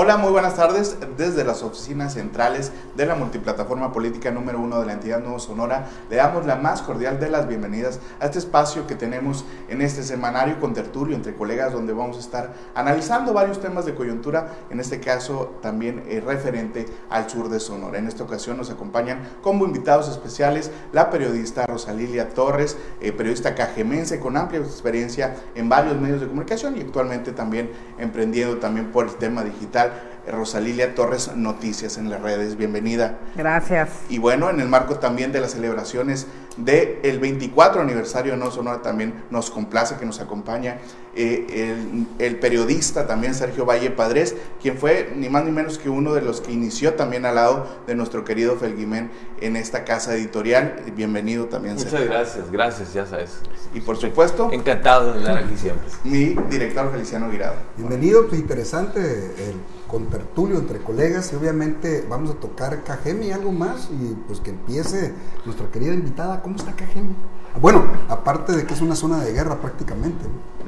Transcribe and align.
Hola, 0.00 0.16
muy 0.16 0.30
buenas 0.30 0.54
tardes. 0.54 0.96
Desde 1.16 1.42
las 1.42 1.64
oficinas 1.64 2.14
centrales 2.14 2.70
de 2.94 3.04
la 3.04 3.16
multiplataforma 3.16 3.92
política 3.92 4.30
número 4.30 4.60
uno 4.60 4.78
de 4.78 4.86
la 4.86 4.92
entidad 4.92 5.18
Nuevo 5.18 5.40
Sonora, 5.40 5.88
le 6.08 6.14
damos 6.14 6.46
la 6.46 6.54
más 6.54 6.82
cordial 6.82 7.18
de 7.18 7.28
las 7.28 7.48
bienvenidas 7.48 7.98
a 8.20 8.26
este 8.26 8.38
espacio 8.38 8.86
que 8.86 8.94
tenemos 8.94 9.44
en 9.68 9.82
este 9.82 10.04
semanario 10.04 10.60
con 10.60 10.72
tertulio 10.72 11.16
entre 11.16 11.34
colegas, 11.34 11.72
donde 11.72 11.94
vamos 11.94 12.16
a 12.16 12.20
estar 12.20 12.54
analizando 12.76 13.32
varios 13.32 13.60
temas 13.60 13.86
de 13.86 13.96
coyuntura, 13.96 14.52
en 14.70 14.78
este 14.78 15.00
caso 15.00 15.56
también 15.62 16.04
eh, 16.06 16.22
referente 16.24 16.86
al 17.10 17.28
sur 17.28 17.48
de 17.48 17.58
Sonora. 17.58 17.98
En 17.98 18.06
esta 18.06 18.22
ocasión 18.22 18.56
nos 18.56 18.70
acompañan 18.70 19.28
como 19.42 19.64
invitados 19.64 20.08
especiales 20.08 20.70
la 20.92 21.10
periodista 21.10 21.66
Rosalilia 21.66 22.28
Torres, 22.28 22.76
eh, 23.00 23.10
periodista 23.10 23.56
cajemense 23.56 24.20
con 24.20 24.36
amplia 24.36 24.60
experiencia 24.60 25.34
en 25.56 25.68
varios 25.68 25.96
medios 25.96 26.20
de 26.20 26.28
comunicación 26.28 26.76
y 26.76 26.82
actualmente 26.82 27.32
también 27.32 27.72
emprendiendo 27.98 28.58
también 28.58 28.92
por 28.92 29.06
el 29.06 29.16
tema 29.16 29.42
digital 29.42 29.87
Rosalilia 30.30 30.94
Torres 30.94 31.32
Noticias 31.34 31.98
en 31.98 32.10
las 32.10 32.20
redes. 32.20 32.56
Bienvenida. 32.56 33.18
Gracias. 33.36 33.90
Y 34.08 34.18
bueno, 34.18 34.50
en 34.50 34.60
el 34.60 34.68
marco 34.68 34.98
también 34.98 35.32
de 35.32 35.40
las 35.40 35.52
celebraciones 35.52 36.26
del 36.56 37.18
24 37.20 37.82
aniversario 37.82 38.32
de 38.32 38.38
No 38.38 38.50
Sonora, 38.50 38.82
también 38.82 39.14
nos 39.30 39.50
complace 39.50 39.96
que 39.96 40.04
nos 40.04 40.20
acompaña 40.20 40.78
eh, 41.14 42.04
el, 42.18 42.36
periodista 42.38 43.06
también 43.06 43.34
Sergio 43.34 43.64
Valle 43.64 43.90
Padres, 43.90 44.36
quien 44.60 44.76
fue 44.76 45.12
ni 45.16 45.28
más 45.28 45.44
ni 45.44 45.50
menos 45.50 45.78
que 45.78 45.88
uno 45.88 46.14
de 46.14 46.22
los 46.22 46.40
que 46.40 46.52
inició 46.52 46.94
también 46.94 47.26
al 47.26 47.36
lado 47.36 47.66
de 47.86 47.94
nuestro 47.94 48.24
querido 48.24 48.56
Felguimén 48.56 49.10
en 49.40 49.56
esta 49.56 49.84
casa 49.84 50.14
editorial. 50.14 50.82
Bienvenido 50.94 51.46
también, 51.46 51.74
Muchas 51.74 52.04
gracias, 52.04 52.50
gracias, 52.50 52.92
ya 52.92 53.06
sabes. 53.06 53.40
Y 53.74 53.80
por 53.80 53.96
supuesto... 53.96 54.50
Encantado 54.52 55.12
de 55.12 55.20
estar 55.20 55.38
aquí 55.38 55.56
siempre. 55.56 55.88
Mi 56.04 56.36
director 56.48 56.90
Feliciano 56.92 57.30
Guirado. 57.30 57.56
Bienvenido, 57.76 58.28
pues, 58.28 58.40
interesante 58.40 59.00
el 59.00 59.56
contertulio 59.88 60.58
entre 60.58 60.78
colegas 60.78 61.32
y 61.32 61.36
obviamente 61.36 62.06
vamos 62.08 62.30
a 62.30 62.34
tocar 62.34 62.84
Cajeme 62.84 63.26
y 63.26 63.32
algo 63.32 63.50
más 63.50 63.88
y 63.90 64.14
pues 64.26 64.38
que 64.38 64.50
empiece 64.50 65.12
nuestra 65.44 65.66
querida 65.68 65.94
invitada. 65.94 66.40
¿Cómo 66.42 66.54
está 66.54 66.72
Cajeme? 66.72 67.14
Bueno, 67.60 67.84
aparte 68.08 68.52
de 68.52 68.64
que 68.64 68.74
es 68.74 68.80
una 68.80 68.94
zona 68.94 69.18
de 69.18 69.32
guerra 69.32 69.56
prácticamente. 69.56 70.24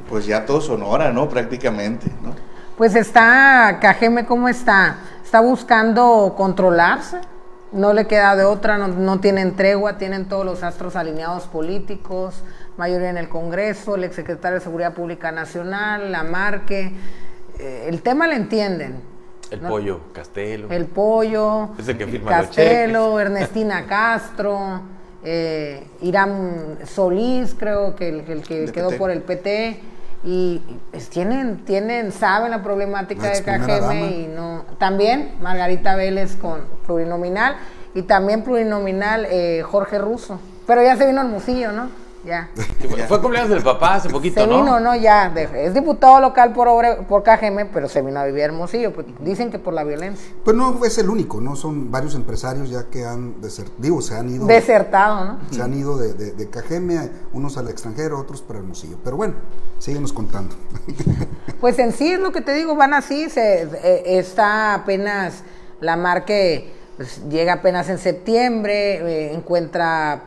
Pues 0.09 0.25
ya 0.25 0.45
todo 0.45 0.59
Sonora, 0.59 1.13
¿no? 1.13 1.29
Prácticamente, 1.29 2.07
¿no? 2.21 2.35
Pues 2.77 2.95
está, 2.95 3.77
Cajeme, 3.79 4.25
¿cómo 4.25 4.49
está? 4.49 4.97
Está 5.23 5.39
buscando 5.39 6.33
controlarse, 6.35 7.21
no 7.71 7.93
le 7.93 8.07
queda 8.07 8.35
de 8.35 8.43
otra, 8.43 8.77
no, 8.77 8.87
no, 8.87 9.19
tienen 9.19 9.55
tregua, 9.55 9.97
tienen 9.97 10.25
todos 10.25 10.43
los 10.45 10.63
astros 10.63 10.95
alineados 10.95 11.43
políticos, 11.43 12.43
mayoría 12.77 13.09
en 13.09 13.17
el 13.17 13.29
Congreso, 13.29 13.95
el 13.95 14.03
exsecretario 14.03 14.57
de 14.57 14.63
Seguridad 14.63 14.93
Pública 14.93 15.31
Nacional, 15.31 16.11
la 16.11 16.23
Marque, 16.23 16.93
eh, 17.59 17.85
el 17.87 18.01
tema 18.01 18.27
le 18.27 18.35
entienden, 18.35 18.99
el 19.51 19.59
pollo 19.59 19.99
Castelo. 20.13 20.67
El 20.71 20.85
pollo. 20.85 21.69
Castelo, 22.27 23.19
Ernestina 23.19 23.85
Castro, 23.89 24.81
eh, 25.23 25.85
Irán 26.01 26.77
Solís, 26.85 27.53
creo 27.57 27.95
que 27.95 28.09
el, 28.09 28.43
que 28.43 28.71
quedó 28.71 28.91
por 28.97 29.11
el 29.11 29.21
PT. 29.21 29.79
Y 30.23 30.61
pues, 30.91 31.09
tienen, 31.09 31.65
tienen, 31.65 32.11
saben 32.11 32.51
la 32.51 32.63
problemática 32.63 33.29
de 33.29 33.43
KGM 33.43 33.91
y 33.91 34.27
no. 34.27 34.65
También 34.77 35.33
Margarita 35.41 35.95
Vélez 35.95 36.35
con 36.35 36.61
plurinominal 36.85 37.57
y 37.93 38.03
también 38.03 38.43
plurinominal 38.43 39.27
eh, 39.29 39.63
Jorge 39.63 39.97
Russo. 39.97 40.39
Pero 40.65 40.83
ya 40.83 40.95
se 40.95 41.07
vino 41.07 41.21
el 41.21 41.27
musillo, 41.27 41.71
¿no? 41.71 41.89
Ya. 42.23 42.49
Fue 43.07 43.19
cumpleaños 43.19 43.49
del 43.49 43.63
papá 43.63 43.95
hace 43.95 44.09
poquito, 44.09 44.41
se 44.41 44.47
vino, 44.47 44.79
¿no? 44.79 44.95
Ya. 44.95 45.33
es 45.55 45.73
diputado 45.73 46.19
local 46.19 46.53
por 46.53 46.69
por 47.07 47.23
KGM, 47.23 47.69
pero 47.73 47.89
se 47.89 48.01
vino 48.01 48.19
a 48.19 48.25
vivir 48.25 48.43
Hermosillo. 48.43 48.93
Pues, 48.93 49.07
dicen 49.19 49.49
que 49.49 49.57
por 49.57 49.73
la 49.73 49.83
violencia. 49.83 50.31
Pues 50.43 50.55
no 50.55 50.83
es 50.85 50.97
el 50.99 51.09
único, 51.09 51.41
¿no? 51.41 51.55
Son 51.55 51.89
varios 51.89 52.13
empresarios 52.13 52.69
ya 52.69 52.89
que 52.89 53.05
han 53.05 53.41
desertado, 53.41 53.77
digo, 53.79 54.01
se 54.01 54.15
han 54.15 54.29
ido. 54.29 54.45
Desertado, 54.45 55.25
¿no? 55.25 55.39
Se 55.49 55.61
han 55.61 55.73
ido 55.73 55.97
de, 55.97 56.13
de, 56.13 56.49
KGM, 56.49 57.09
unos 57.33 57.57
al 57.57 57.69
extranjero, 57.69 58.19
otros 58.19 58.41
para 58.41 58.59
Hermosillo. 58.59 58.97
Pero 59.03 59.17
bueno, 59.17 59.33
síguenos 59.79 60.13
contando. 60.13 60.55
Pues 61.59 61.77
en 61.77 61.91
sí 61.91 62.11
es 62.11 62.19
lo 62.19 62.31
que 62.31 62.41
te 62.41 62.53
digo, 62.53 62.75
van 62.75 62.95
así, 62.95 63.29
se, 63.29 63.63
eh, 63.83 64.17
está 64.17 64.73
apenas 64.73 65.43
la 65.79 65.95
marca 65.95 66.33
pues, 67.01 67.27
llega 67.29 67.53
apenas 67.53 67.89
en 67.89 67.97
septiembre, 67.97 68.97
eh, 68.97 69.33
encuentra 69.33 70.21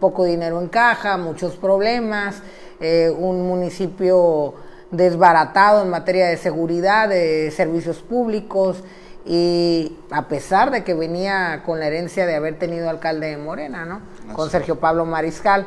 poco 0.00 0.24
dinero 0.24 0.58
en 0.58 0.68
caja, 0.68 1.18
muchos 1.18 1.54
problemas, 1.56 2.36
eh, 2.80 3.14
un 3.14 3.46
municipio 3.46 4.54
desbaratado 4.90 5.82
en 5.82 5.90
materia 5.90 6.26
de 6.28 6.38
seguridad, 6.38 7.10
de 7.10 7.50
servicios 7.50 7.98
públicos, 7.98 8.82
y 9.26 9.98
a 10.10 10.26
pesar 10.26 10.70
de 10.70 10.82
que 10.82 10.94
venía 10.94 11.62
con 11.66 11.78
la 11.78 11.88
herencia 11.88 12.24
de 12.24 12.36
haber 12.36 12.58
tenido 12.58 12.88
alcalde 12.88 13.26
de 13.26 13.36
Morena, 13.36 13.84
¿no? 13.84 14.00
Con 14.32 14.48
Sergio 14.48 14.80
Pablo 14.80 15.04
Mariscal. 15.04 15.66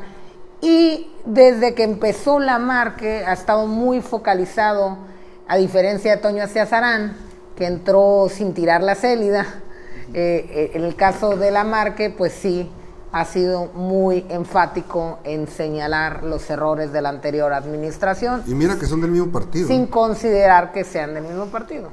Y 0.60 1.12
desde 1.24 1.76
que 1.76 1.84
empezó 1.84 2.40
la 2.40 2.58
Marque 2.58 3.24
ha 3.28 3.34
estado 3.34 3.68
muy 3.68 4.02
focalizado, 4.02 4.98
a 5.48 5.56
diferencia 5.56 6.16
de 6.16 6.18
Toño 6.18 6.42
Aciazarán, 6.42 7.16
que 7.56 7.68
entró 7.68 8.28
sin 8.32 8.56
tirar 8.56 8.82
la 8.82 8.96
célida, 8.96 9.46
eh, 10.14 10.46
eh, 10.50 10.72
en 10.74 10.84
el 10.84 10.96
caso 10.96 11.36
de 11.36 11.52
la 11.52 11.64
Marque, 11.64 12.10
pues 12.10 12.34
sí, 12.34 12.70
ha 13.12 13.26
sido 13.26 13.68
muy 13.74 14.26
enfático 14.30 15.20
en 15.24 15.48
señalar 15.48 16.24
los 16.24 16.50
errores 16.50 16.92
de 16.92 17.02
la 17.02 17.10
anterior 17.10 17.54
administración. 17.54 18.44
Y 18.46 18.54
mira 18.54 18.78
que 18.78 18.86
son 18.86 19.02
del 19.02 19.12
mismo 19.12 19.32
partido. 19.32 19.68
Sin 19.68 19.88
considerar 19.88 20.72
que 20.72 20.84
sean 20.84 21.14
del 21.14 21.24
mismo 21.24 21.46
partido. 21.46 21.90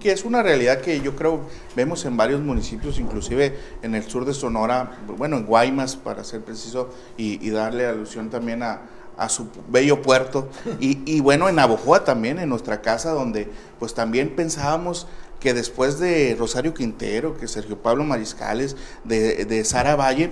Que 0.00 0.12
es 0.12 0.24
una 0.24 0.42
realidad 0.42 0.80
que 0.80 1.00
yo 1.00 1.14
creo 1.14 1.40
vemos 1.76 2.04
en 2.06 2.16
varios 2.16 2.40
municipios, 2.40 2.98
inclusive 2.98 3.56
en 3.82 3.94
el 3.94 4.04
sur 4.04 4.24
de 4.24 4.32
Sonora, 4.32 4.98
bueno, 5.18 5.36
en 5.36 5.46
Guaymas, 5.46 5.96
para 5.96 6.24
ser 6.24 6.40
preciso, 6.40 6.90
y, 7.16 7.50
darle 7.50 7.86
alusión 7.86 8.30
también 8.30 8.62
a, 8.62 8.80
su 9.28 9.48
bello 9.68 10.02
puerto. 10.02 10.48
Y, 10.80 11.02
y, 11.06 11.20
bueno, 11.20 11.48
en 11.48 11.58
Abojoa 11.58 12.04
también, 12.04 12.38
en 12.38 12.48
nuestra 12.48 12.80
casa, 12.80 13.10
donde 13.12 13.48
pues 13.78 13.94
también 13.94 14.34
pensábamos 14.34 15.06
que 15.44 15.52
después 15.52 15.98
de 15.98 16.34
Rosario 16.38 16.72
Quintero, 16.72 17.36
que 17.36 17.48
Sergio 17.48 17.76
Pablo 17.76 18.02
Mariscales, 18.02 18.78
de, 19.04 19.44
de 19.44 19.62
Sara 19.66 19.94
Valle, 19.94 20.30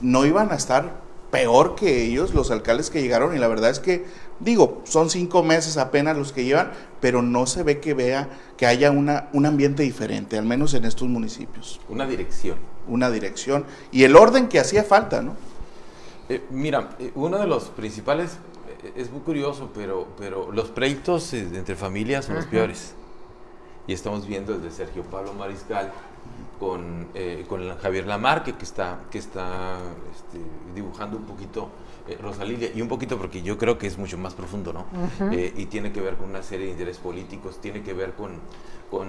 no 0.00 0.24
iban 0.24 0.50
a 0.52 0.54
estar 0.54 1.02
peor 1.30 1.74
que 1.74 2.02
ellos, 2.02 2.32
los 2.32 2.50
alcaldes 2.50 2.88
que 2.88 3.02
llegaron, 3.02 3.36
y 3.36 3.38
la 3.38 3.46
verdad 3.46 3.68
es 3.68 3.78
que, 3.78 4.06
digo, 4.40 4.80
son 4.84 5.10
cinco 5.10 5.42
meses 5.42 5.76
apenas 5.76 6.16
los 6.16 6.32
que 6.32 6.46
llevan, 6.46 6.72
pero 7.02 7.20
no 7.20 7.44
se 7.44 7.62
ve 7.62 7.78
que 7.78 7.92
vea 7.92 8.30
que 8.56 8.64
haya 8.64 8.90
una, 8.90 9.28
un 9.34 9.44
ambiente 9.44 9.82
diferente, 9.82 10.38
al 10.38 10.46
menos 10.46 10.72
en 10.72 10.86
estos 10.86 11.08
municipios. 11.08 11.78
Una 11.90 12.06
dirección. 12.06 12.56
Una 12.88 13.10
dirección. 13.10 13.66
Y 13.92 14.04
el 14.04 14.16
orden 14.16 14.48
que 14.48 14.60
hacía 14.60 14.82
falta, 14.82 15.20
¿no? 15.20 15.36
Eh, 16.30 16.42
mira, 16.48 16.96
eh, 16.98 17.12
uno 17.16 17.36
de 17.36 17.46
los 17.46 17.64
principales, 17.64 18.38
eh, 18.82 18.92
es 18.96 19.10
muy 19.10 19.20
curioso, 19.20 19.72
pero, 19.74 20.08
pero 20.16 20.50
los 20.52 20.70
pleitos 20.70 21.34
entre 21.34 21.76
familias 21.76 22.24
son 22.24 22.36
los 22.36 22.46
peores 22.46 22.94
y 23.86 23.92
estamos 23.92 24.26
viendo 24.26 24.56
desde 24.58 24.70
Sergio 24.70 25.02
Pablo 25.02 25.32
Mariscal 25.34 25.92
con, 26.58 27.08
eh, 27.14 27.44
con 27.48 27.76
Javier 27.78 28.06
Lamarque, 28.06 28.54
que 28.54 28.64
está, 28.64 29.00
que 29.10 29.18
está 29.18 29.76
este, 30.14 30.38
dibujando 30.74 31.16
un 31.16 31.24
poquito 31.24 31.68
eh, 32.08 32.16
Rosalía, 32.20 32.70
y 32.74 32.80
un 32.80 32.88
poquito 32.88 33.18
porque 33.18 33.42
yo 33.42 33.58
creo 33.58 33.76
que 33.76 33.86
es 33.86 33.98
mucho 33.98 34.16
más 34.16 34.34
profundo, 34.34 34.72
¿no? 34.72 34.86
Eh, 35.32 35.52
y 35.56 35.66
tiene 35.66 35.92
que 35.92 36.00
ver 36.00 36.16
con 36.16 36.30
una 36.30 36.42
serie 36.42 36.66
de 36.66 36.72
intereses 36.72 37.00
políticos, 37.00 37.60
tiene 37.60 37.82
que 37.82 37.92
ver 37.92 38.14
con, 38.14 38.32
con 38.90 39.08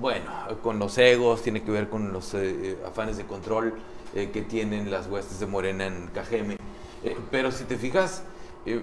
bueno, 0.00 0.30
con 0.62 0.78
los 0.78 0.98
egos, 0.98 1.42
tiene 1.42 1.62
que 1.62 1.70
ver 1.70 1.88
con 1.88 2.12
los 2.12 2.34
afanes 2.86 3.16
de 3.16 3.24
control 3.24 3.74
que 4.12 4.42
tienen 4.42 4.92
las 4.92 5.08
huestes 5.08 5.40
de 5.40 5.46
Morena 5.46 5.86
en 5.86 6.06
Cajeme. 6.08 6.56
pero 7.32 7.50
si 7.50 7.64
te 7.64 7.76
fijas, 7.76 8.22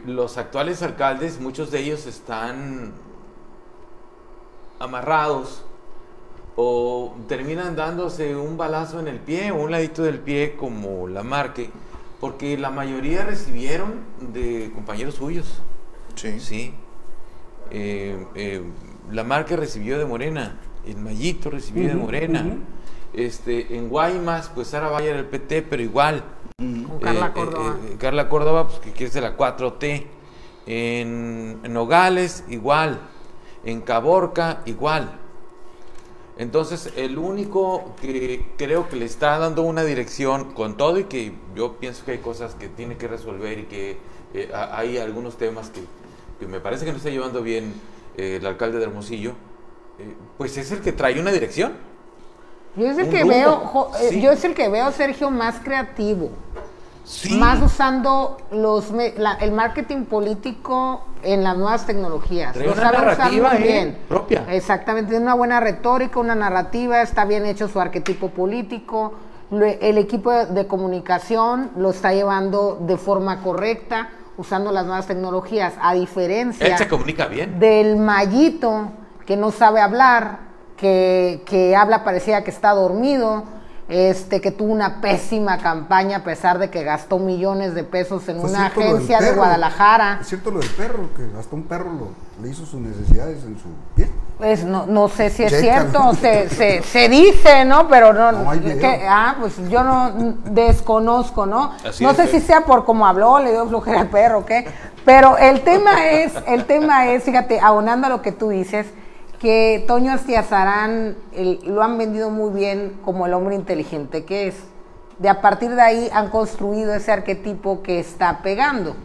los 0.05 0.37
actuales 0.37 0.81
alcaldes, 0.81 1.39
muchos 1.39 1.71
de 1.71 1.79
ellos 1.79 2.05
están 2.05 2.91
amarrados 4.81 5.63
o 6.55 7.15
terminan 7.27 7.75
dándose 7.75 8.35
un 8.35 8.57
balazo 8.57 8.99
en 8.99 9.07
el 9.07 9.19
pie 9.19 9.51
o 9.51 9.55
un 9.55 9.71
ladito 9.71 10.03
del 10.03 10.19
pie 10.19 10.55
como 10.57 11.07
la 11.07 11.23
marque, 11.23 11.69
porque 12.19 12.57
la 12.57 12.71
mayoría 12.71 13.23
recibieron 13.23 14.01
de 14.33 14.71
compañeros 14.73 15.15
suyos. 15.15 15.61
Sí. 16.15 16.39
Sí. 16.39 16.73
Eh, 17.69 18.25
eh, 18.35 18.61
la 19.11 19.23
marca 19.23 19.55
recibió 19.55 19.97
de 19.97 20.05
Morena, 20.05 20.59
el 20.85 20.97
Mayito 20.97 21.49
recibió 21.49 21.87
de 21.87 21.95
Morena. 21.95 22.45
este, 23.13 23.77
en 23.77 23.89
Guaymas, 23.89 24.51
pues 24.53 24.67
Sara 24.69 24.89
Valle 24.89 25.09
era 25.09 25.19
el 25.19 25.25
PT, 25.25 25.63
pero 25.63 25.81
igual. 25.81 26.23
Carla 27.01 27.27
eh, 27.27 27.31
Córdoba. 27.33 27.77
Querella 27.97 28.29
Córdoba, 28.29 28.67
pues 28.67 28.93
que 28.93 29.05
es 29.05 29.13
de 29.13 29.21
la 29.21 29.37
4T. 29.37 30.05
En, 30.67 31.59
en 31.63 31.73
Nogales, 31.73 32.43
igual 32.49 32.99
en 33.65 33.81
Caborca 33.81 34.61
igual. 34.65 35.17
Entonces, 36.37 36.91
el 36.95 37.17
único 37.17 37.93
que 38.01 38.45
creo 38.57 38.87
que 38.89 38.95
le 38.95 39.05
está 39.05 39.37
dando 39.37 39.61
una 39.63 39.83
dirección 39.83 40.53
con 40.53 40.77
todo 40.77 40.97
y 40.97 41.03
que 41.03 41.33
yo 41.55 41.73
pienso 41.73 42.03
que 42.05 42.11
hay 42.13 42.17
cosas 42.19 42.55
que 42.55 42.67
tiene 42.69 42.97
que 42.97 43.07
resolver 43.07 43.59
y 43.59 43.63
que 43.63 43.97
eh, 44.33 44.49
hay 44.53 44.97
algunos 44.97 45.37
temas 45.37 45.69
que, 45.69 46.47
me 46.47 46.59
parece 46.59 46.85
que 46.85 46.91
no 46.91 46.97
está 46.97 47.09
llevando 47.09 47.43
bien 47.43 47.73
eh, 48.17 48.37
el 48.39 48.45
alcalde 48.47 48.79
de 48.79 48.85
Hermosillo, 48.85 49.31
eh, 49.99 50.15
pues 50.37 50.57
es 50.57 50.71
el 50.71 50.79
que 50.81 50.93
trae 50.93 51.19
una 51.19 51.31
dirección. 51.31 51.73
Yo 52.77 52.87
es 52.87 52.97
el 52.97 53.05
Un 53.05 53.11
que 53.11 53.19
rumbo. 53.21 53.33
veo, 53.35 53.51
jo- 53.57 53.91
Sí. 54.09 54.21
yo 54.21 54.31
es 54.31 54.43
el 54.45 54.53
que 54.55 54.69
veo, 54.69 54.89
Sergio, 54.93 55.29
más 55.29 55.59
creativo. 55.59 56.29
Sí. 57.03 57.35
Más 57.37 57.61
usando 57.61 58.37
los 58.51 58.91
la- 59.17 59.33
el 59.41 59.51
marketing 59.51 60.05
político 60.05 61.01
en 61.23 61.43
las 61.43 61.57
nuevas 61.57 61.85
tecnologías. 61.85 62.53
Trae 62.53 62.67
Lo 62.67 62.73
una 62.73 62.91
narrativa, 62.91 63.55
¿eh? 63.55 63.63
bien. 63.63 63.97
propia. 64.07 64.45
Exactamente, 64.49 65.09
tiene 65.09 65.25
una 65.25 65.33
buena 65.33 65.59
retórica, 65.59 66.19
una 66.19 66.35
narrativa, 66.35 67.01
está 67.01 67.25
bien 67.25 67.45
hecho 67.45 67.67
su 67.67 67.79
arquetipo 67.79 68.29
político. 68.29 69.13
el 69.51 69.97
equipo 69.97 70.31
de, 70.31 70.45
de 70.45 70.65
comunicación 70.67 71.71
lo 71.75 71.89
está 71.89 72.13
llevando 72.13 72.77
de 72.81 72.95
forma 72.97 73.41
correcta, 73.41 74.09
usando 74.37 74.71
las 74.71 74.85
nuevas 74.85 75.07
tecnologías, 75.07 75.73
a 75.81 75.93
diferencia 75.93 76.65
Él 76.67 76.77
se 76.77 76.87
comunica 76.87 77.25
bien. 77.27 77.59
del 77.59 77.97
mallito 77.97 78.91
que 79.25 79.35
no 79.35 79.51
sabe 79.51 79.81
hablar, 79.81 80.39
que, 80.77 81.43
que 81.45 81.75
habla 81.75 82.03
parecía 82.05 82.43
que 82.45 82.49
está 82.49 82.71
dormido, 82.71 83.43
este, 83.91 84.39
que 84.39 84.51
tuvo 84.51 84.71
una 84.71 85.01
pésima 85.01 85.57
campaña 85.57 86.17
a 86.17 86.23
pesar 86.23 86.59
de 86.59 86.69
que 86.69 86.81
gastó 86.83 87.19
millones 87.19 87.75
de 87.75 87.83
pesos 87.83 88.27
en 88.29 88.39
Fue 88.39 88.49
una 88.49 88.67
agencia 88.67 89.19
de. 89.19 89.33
Guadalajara. 89.33 90.19
Es 90.21 90.27
cierto 90.29 90.49
lo 90.49 90.59
del 90.61 90.69
perro, 90.69 91.09
que 91.15 91.27
hasta 91.37 91.53
un 91.55 91.63
perro 91.63 91.91
lo, 91.91 92.07
le 92.41 92.49
hizo 92.49 92.65
sus 92.65 92.79
necesidades 92.79 93.43
en 93.43 93.57
su 93.59 93.67
pie. 93.95 94.09
Pues 94.37 94.63
no, 94.63 94.85
no 94.87 95.09
sé 95.09 95.29
si 95.29 95.43
es 95.43 95.59
cierto, 95.59 96.13
se, 96.15 96.47
se, 96.49 96.81
se 96.83 97.09
dice, 97.09 97.65
¿no? 97.65 97.87
Pero 97.89 98.13
no, 98.13 98.31
No, 98.31 98.49
hay 98.49 98.59
video. 98.59 98.79
que- 98.79 99.05
ah, 99.07 99.35
pues 99.39 99.57
yo 99.69 99.83
no 99.83 100.11
desconozco, 100.45 101.45
¿no? 101.45 101.71
Así 101.85 102.03
no 102.03 102.13
sé 102.13 102.23
eh. 102.23 102.27
si 102.27 102.39
sea 102.39 102.61
por 102.61 102.85
cómo 102.85 103.05
habló, 103.05 103.39
le 103.39 103.51
dio 103.51 103.67
flojera 103.67 103.99
al 104.01 104.07
perro, 104.07 104.39
o 104.39 104.45
¿qué? 104.45 104.65
Pero 105.03 105.37
el 105.37 105.61
tema 105.61 106.09
es, 106.11 106.33
el 106.47 106.65
tema 106.65 107.07
es, 107.09 107.23
fíjate, 107.23 107.59
abonando 107.59 108.07
a 108.07 108.09
lo 108.09 108.21
que 108.21 108.31
tú 108.31 108.49
dices, 108.49 108.87
que 109.41 109.83
Toño 109.87 110.13
Astiazarán 110.13 111.15
lo 111.63 111.81
han 111.81 111.97
vendido 111.97 112.29
muy 112.29 112.51
bien 112.51 112.99
como 113.03 113.25
el 113.25 113.33
hombre 113.33 113.55
inteligente 113.55 114.23
que 114.23 114.47
es. 114.47 114.55
De 115.17 115.29
a 115.29 115.41
partir 115.41 115.71
de 115.71 115.81
ahí 115.81 116.09
han 116.13 116.29
construido 116.29 116.93
ese 116.93 117.11
arquetipo 117.11 117.81
que 117.81 117.99
está 117.99 118.43
pegando. 118.43 118.95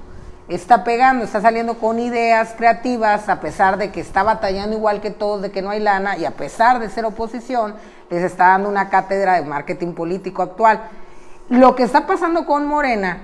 Está 0.49 0.85
pegando, 0.85 1.25
está 1.25 1.41
saliendo 1.41 1.79
con 1.79 1.99
ideas 1.99 2.55
creativas, 2.57 3.31
a 3.31 3.41
pesar 3.41 3.79
de 3.79 3.91
que 3.91 4.01
está 4.01 4.23
batallando 4.23 4.77
igual 4.77 5.01
que 5.01 5.11
todos, 5.11 5.41
de 5.41 5.51
que 5.51 5.63
no 5.63 5.71
hay 5.71 5.81
lana, 5.81 6.19
y 6.19 6.27
a 6.27 6.33
pesar 6.33 6.81
de 6.81 6.91
ser 6.91 7.07
oposición, 7.07 7.75
les 8.11 8.23
está 8.23 8.49
dando 8.49 8.69
una 8.69 8.91
cátedra 8.91 9.41
de 9.41 9.43
marketing 9.43 9.95
político 9.95 10.43
actual. 10.43 10.83
Lo 11.49 11.75
que 11.75 11.83
está 11.83 12.07
pasando 12.07 12.45
con 12.45 12.67
Morena, 12.67 13.21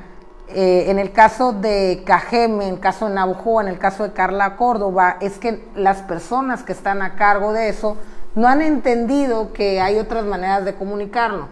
eh, 0.54 0.90
en 0.90 0.98
el 0.98 1.12
caso 1.12 1.52
de 1.52 2.02
Cajeme, 2.06 2.66
en 2.68 2.74
el 2.74 2.80
caso 2.80 3.08
de 3.08 3.14
Navajo, 3.14 3.60
en 3.60 3.68
el 3.68 3.78
caso 3.78 4.02
de 4.04 4.12
Carla 4.12 4.56
Córdoba, 4.56 5.16
es 5.20 5.38
que 5.38 5.64
las 5.74 5.98
personas 6.02 6.62
que 6.62 6.72
están 6.72 7.02
a 7.02 7.14
cargo 7.16 7.52
de 7.52 7.68
eso 7.68 7.96
no 8.34 8.48
han 8.48 8.62
entendido 8.62 9.52
que 9.52 9.80
hay 9.80 9.98
otras 9.98 10.24
maneras 10.24 10.64
de 10.64 10.74
comunicarlo. 10.74 11.48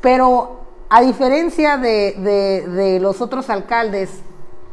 Pero 0.00 0.60
a 0.88 1.00
diferencia 1.02 1.76
de, 1.76 2.14
de- 2.18 2.66
de 2.68 3.00
los 3.00 3.20
otros 3.20 3.50
alcaldes, 3.50 4.10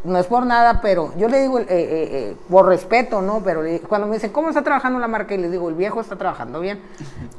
no 0.04 0.20
es 0.20 0.28
por 0.28 0.46
nada, 0.46 0.82
pero 0.82 1.12
yo 1.18 1.28
le 1.28 1.42
digo, 1.42 1.58
eh, 1.60 1.66
eh, 1.68 1.68
eh, 1.70 2.36
por 2.50 2.68
respeto, 2.68 3.22
¿no? 3.22 3.42
Pero 3.44 3.64
le- 3.64 3.80
cuando 3.80 4.06
me 4.08 4.14
dicen, 4.16 4.32
¿cómo 4.32 4.50
está 4.50 4.62
trabajando 4.62 5.00
la 5.00 5.08
marca? 5.08 5.34
Y 5.34 5.40
les 5.40 5.52
digo, 5.52 5.68
el 5.68 5.74
viejo 5.76 6.00
está 6.00 6.16
trabajando 6.16 6.60
bien. 6.60 6.80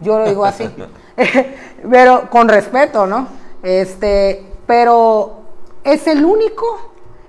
Yo 0.01 0.19
lo 0.19 0.25
digo 0.29 0.45
así. 0.45 0.69
pero 1.91 2.29
con 2.29 2.49
respeto, 2.49 3.07
¿no? 3.07 3.29
Este, 3.62 4.45
pero 4.67 5.43
es 5.87 6.06
el 6.06 6.25
único 6.25 6.65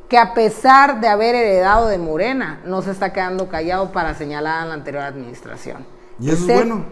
que 0.09 0.17
a 0.17 0.33
pesar 0.33 1.01
de 1.01 1.07
haber 1.07 1.35
heredado 1.35 1.87
de 1.87 1.97
Morena, 1.97 2.61
no 2.65 2.81
se 2.81 2.91
está 2.91 3.11
quedando 3.13 3.49
callado 3.49 3.91
para 3.91 4.13
señalar 4.15 4.61
a 4.63 4.65
la 4.65 4.73
anterior 4.73 5.03
administración. 5.03 5.85
Y 6.19 6.29
eso 6.29 6.47
es 6.49 6.53
bueno. 6.53 6.85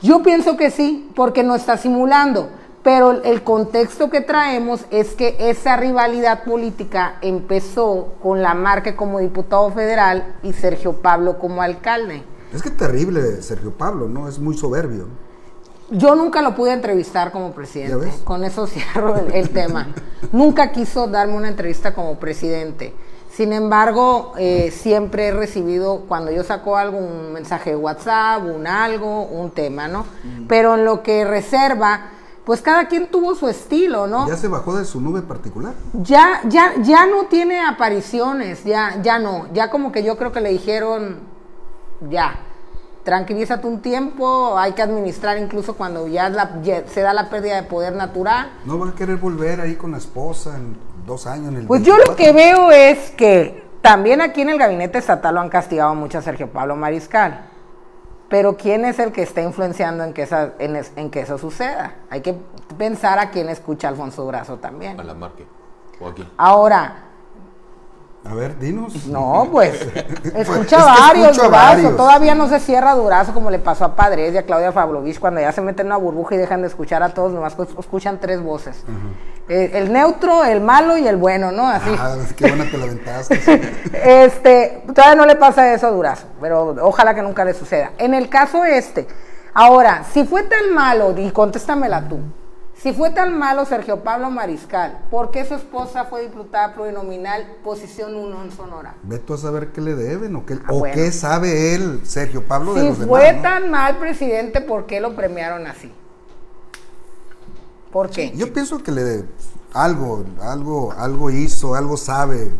yo 0.00 0.22
pienso 0.22 0.56
que 0.56 0.70
sí, 0.70 1.10
porque 1.14 1.42
no 1.42 1.54
está 1.54 1.76
simulando. 1.76 2.48
Pero 2.82 3.12
el- 3.22 3.44
contexto 3.44 4.10
que 4.10 4.20
traemos 4.22 4.86
es 4.90 5.14
que 5.14 5.36
esa 5.38 5.76
rivalidad 5.76 6.42
política 6.42 7.14
empezó 7.22 8.14
con 8.20 8.42
la 8.42 8.54
marca 8.54 8.96
como 8.96 9.20
diputado 9.20 9.70
federal 9.70 10.34
y 10.42 10.52
Sergio 10.52 10.94
Pablo 10.94 11.38
como 11.38 11.62
alcalde. 11.62 12.24
Es 12.52 12.60
que 12.60 12.70
terrible 12.70 13.40
Sergio 13.40 13.70
Pablo, 13.70 14.08
¿no? 14.08 14.26
Es 14.28 14.40
muy 14.40 14.56
soberbio. 14.56 15.06
Yo 15.92 16.14
nunca 16.14 16.42
lo 16.42 16.54
pude 16.54 16.72
entrevistar 16.72 17.30
como 17.30 17.48
¿Ya 17.48 17.54
presidente. 17.54 18.10
Con 18.24 18.44
eso 18.44 18.66
cierro 18.66 19.16
el, 19.18 19.32
el 19.34 19.50
tema. 19.50 19.88
nunca 20.32 20.72
quiso 20.72 21.06
darme 21.06 21.36
una 21.36 21.48
entrevista 21.48 21.94
como 21.94 22.18
presidente. 22.18 22.94
Sin 23.30 23.52
embargo, 23.54 24.32
eh, 24.36 24.70
siempre 24.70 25.28
he 25.28 25.32
recibido, 25.32 26.00
cuando 26.06 26.30
yo 26.30 26.44
saco 26.44 26.76
algo, 26.76 26.98
un 26.98 27.32
mensaje 27.32 27.70
de 27.70 27.76
WhatsApp, 27.76 28.42
un 28.44 28.66
algo, 28.66 29.22
un 29.22 29.50
tema, 29.50 29.88
¿no? 29.88 30.04
Pero 30.48 30.74
en 30.74 30.84
lo 30.84 31.02
que 31.02 31.24
reserva, 31.24 32.10
pues 32.44 32.60
cada 32.60 32.88
quien 32.88 33.10
tuvo 33.10 33.34
su 33.34 33.48
estilo, 33.48 34.06
¿no? 34.06 34.28
Ya 34.28 34.36
se 34.36 34.48
bajó 34.48 34.76
de 34.76 34.84
su 34.84 35.00
nube 35.00 35.22
particular. 35.22 35.72
Ya, 35.94 36.42
ya, 36.46 36.74
ya 36.82 37.06
no 37.06 37.24
tiene 37.24 37.64
apariciones, 37.64 38.64
ya, 38.64 39.00
ya 39.02 39.18
no. 39.18 39.46
Ya 39.54 39.70
como 39.70 39.92
que 39.92 40.02
yo 40.02 40.18
creo 40.18 40.30
que 40.30 40.42
le 40.42 40.50
dijeron, 40.50 41.20
ya, 42.10 42.38
tranquilízate 43.04 43.66
un 43.66 43.80
tiempo, 43.80 44.56
hay 44.58 44.72
que 44.72 44.82
administrar 44.82 45.36
incluso 45.38 45.74
cuando 45.74 46.06
ya, 46.06 46.28
es 46.28 46.34
la- 46.34 46.60
ya 46.62 46.86
se 46.86 47.00
da 47.00 47.12
la 47.12 47.28
pérdida 47.30 47.56
de 47.56 47.64
poder 47.64 47.94
natural. 47.94 48.50
No 48.64 48.78
va 48.78 48.88
a 48.90 48.94
querer 48.94 49.16
volver 49.16 49.60
ahí 49.60 49.74
con 49.74 49.90
la 49.92 49.98
esposa 49.98 50.56
en 50.56 50.76
dos 51.06 51.26
años. 51.26 51.48
En 51.48 51.56
el 51.58 51.66
Pues 51.66 51.82
yo 51.82 51.96
lo 51.96 52.04
24. 52.14 52.16
que 52.24 52.32
veo 52.32 52.70
es 52.70 53.10
que 53.12 53.64
también 53.82 54.20
aquí 54.20 54.42
en 54.42 54.50
el 54.50 54.58
gabinete 54.58 54.98
estatal 54.98 55.34
lo 55.34 55.40
han 55.40 55.48
castigado 55.48 55.94
mucho 55.94 56.18
a 56.18 56.22
Sergio 56.22 56.48
Pablo 56.50 56.76
Mariscal. 56.76 57.46
Pero 58.28 58.56
¿quién 58.56 58.84
es 58.86 58.98
el 58.98 59.12
que 59.12 59.22
está 59.22 59.42
influenciando 59.42 60.04
en 60.04 60.14
que, 60.14 60.22
esa- 60.22 60.52
en, 60.58 60.76
es- 60.76 60.92
en 60.96 61.10
que 61.10 61.20
eso 61.20 61.36
suceda? 61.38 61.96
Hay 62.08 62.20
que 62.22 62.34
pensar 62.78 63.18
a 63.18 63.30
quién 63.30 63.48
escucha 63.48 63.88
a 63.88 63.90
Alfonso 63.90 64.24
Brazo 64.26 64.56
también. 64.58 64.98
A 64.98 65.04
la 65.04 65.12
marca. 65.14 65.42
O 66.00 66.08
aquí. 66.08 66.26
Ahora, 66.38 66.94
A 68.24 68.34
ver, 68.34 68.56
dinos. 68.58 69.06
No, 69.06 69.48
pues 69.50 69.74
escucha 70.34 70.76
es 70.78 70.84
varios, 71.00 71.36
Durazo. 71.36 71.50
varios. 71.50 71.96
Todavía 71.96 72.34
no 72.36 72.48
se 72.48 72.60
cierra 72.60 72.94
Durazo 72.94 73.34
como 73.34 73.50
le 73.50 73.58
pasó 73.58 73.84
a 73.84 73.96
Padres 73.96 74.32
y 74.32 74.38
a 74.38 74.44
Claudia 74.44 74.70
Pavlovich 74.72 75.18
cuando 75.18 75.40
ya 75.40 75.50
se 75.50 75.60
meten 75.60 75.86
en 75.86 75.92
una 75.92 75.96
burbuja 75.96 76.36
y 76.36 76.38
dejan 76.38 76.60
de 76.62 76.68
escuchar 76.68 77.02
a 77.02 77.08
todos, 77.14 77.32
nomás 77.32 77.56
escu- 77.56 77.78
escuchan 77.78 78.20
tres 78.20 78.40
voces. 78.40 78.84
Eh, 79.48 79.72
el 79.74 79.92
neutro, 79.92 80.44
el 80.44 80.60
malo 80.60 80.96
y 80.96 81.08
el 81.08 81.16
bueno, 81.16 81.50
¿no? 81.50 81.66
Así. 81.68 81.90
Ah, 81.98 82.14
qué 82.36 82.46
buena 82.46 82.64
te 82.70 82.78
la 82.78 82.84
aventaste. 82.84 83.40
Este, 84.04 84.84
todavía 84.94 85.16
no 85.16 85.26
le 85.26 85.34
pasa 85.36 85.72
eso 85.74 85.88
a 85.88 85.90
Durazo, 85.90 86.26
pero 86.40 86.76
ojalá 86.82 87.14
que 87.14 87.22
nunca 87.22 87.44
le 87.44 87.54
suceda. 87.54 87.90
En 87.98 88.14
el 88.14 88.28
caso 88.28 88.64
este, 88.64 89.06
ahora, 89.52 90.04
si 90.12 90.24
fue 90.24 90.44
tan 90.44 90.72
malo, 90.72 91.12
y 91.18 91.30
contéstamela 91.32 92.08
tú, 92.08 92.20
si 92.82 92.92
fue 92.92 93.10
tan 93.10 93.38
malo 93.38 93.64
Sergio 93.64 94.02
Pablo 94.02 94.28
Mariscal, 94.30 95.04
¿por 95.10 95.30
qué 95.30 95.44
su 95.44 95.54
esposa 95.54 96.04
fue 96.06 96.22
diputada 96.22 96.74
plurinominal, 96.74 97.46
posición 97.62 98.16
1 98.16 98.42
en 98.44 98.50
Sonora? 98.50 98.94
Ve 99.04 99.18
tú 99.20 99.34
a 99.34 99.38
saber 99.38 99.68
qué 99.68 99.80
le 99.80 99.94
deben 99.94 100.34
o 100.34 100.44
qué, 100.44 100.54
Ah, 100.54 100.72
o 100.72 100.78
bueno. 100.80 100.94
qué 100.94 101.12
sabe 101.12 101.74
él, 101.76 102.00
Sergio 102.04 102.42
Pablo, 102.44 102.74
de 102.74 102.80
Si 102.80 102.86
los 102.88 102.98
demás. 102.98 103.18
fue 103.20 103.32
¿no? 103.34 103.42
tan 103.42 103.70
mal 103.70 103.98
presidente, 103.98 104.60
¿por 104.60 104.86
qué 104.86 105.00
lo 105.00 105.14
premiaron 105.14 105.66
así? 105.66 105.92
¿Por 107.92 108.10
qué? 108.10 108.32
Yo 108.34 108.52
pienso 108.52 108.82
que 108.82 108.90
le 108.90 109.24
algo, 109.74 110.24
algo, 110.40 110.92
algo 110.92 111.30
hizo, 111.30 111.74
algo 111.74 111.96
sabe. 111.96 112.50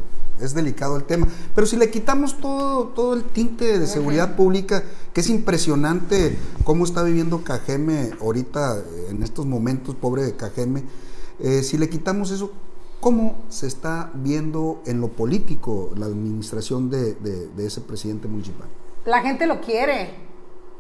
Es 0.41 0.55
delicado 0.55 0.97
el 0.97 1.05
tema. 1.05 1.29
Pero 1.55 1.67
si 1.67 1.77
le 1.77 1.91
quitamos 1.91 2.39
todo, 2.41 2.89
todo 2.89 3.15
el 3.15 3.23
tinte 3.25 3.79
de 3.79 3.87
seguridad 3.87 4.35
pública, 4.37 4.83
que 5.13 5.21
es 5.21 5.29
impresionante 5.31 6.37
cómo 6.65 6.85
está 6.85 7.03
viviendo 7.03 7.45
Cajeme 7.45 8.11
ahorita, 8.21 8.83
en 9.11 9.23
estos 9.23 9.47
momentos, 9.47 9.95
pobre 9.95 10.23
de 10.25 10.35
Cajeme, 10.35 10.85
eh, 11.39 11.63
si 11.63 11.79
le 11.79 11.89
quitamos 11.89 12.31
eso, 12.33 12.51
¿cómo 13.01 13.37
se 13.49 13.67
está 13.67 14.11
viendo 14.15 14.83
en 14.87 15.01
lo 15.01 15.09
político 15.09 15.91
la 15.97 16.07
administración 16.07 16.91
de, 16.91 17.15
de- 17.15 17.49
de 17.49 17.67
ese 17.67 17.81
presidente 17.81 18.27
municipal? 18.29 18.69
La 19.05 19.21
gente 19.21 19.47
lo 19.47 19.61
quiere, 19.61 20.15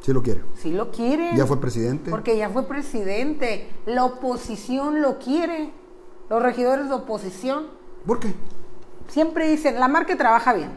Si 0.00 0.12
lo 0.12 0.22
quiere. 0.22 0.42
sí 0.60 0.70
lo 0.72 0.90
quiere. 0.90 1.36
Ya 1.36 1.46
fue 1.46 1.60
presidente. 1.60 2.10
Porque 2.10 2.36
ya 2.36 2.48
fue 2.50 2.64
presidente. 2.66 3.68
La 3.86 4.04
oposición 4.04 5.02
lo 5.02 5.18
quiere. 5.18 5.72
Los 6.30 6.42
regidores 6.42 6.88
de 6.88 6.94
oposición 6.94 7.64
¿Por 8.06 8.18
qué? 8.18 8.32
Siempre 9.12 9.46
dicen, 9.46 9.78
la 9.78 9.88
marca 9.88 10.16
trabaja 10.16 10.54
bien. 10.54 10.70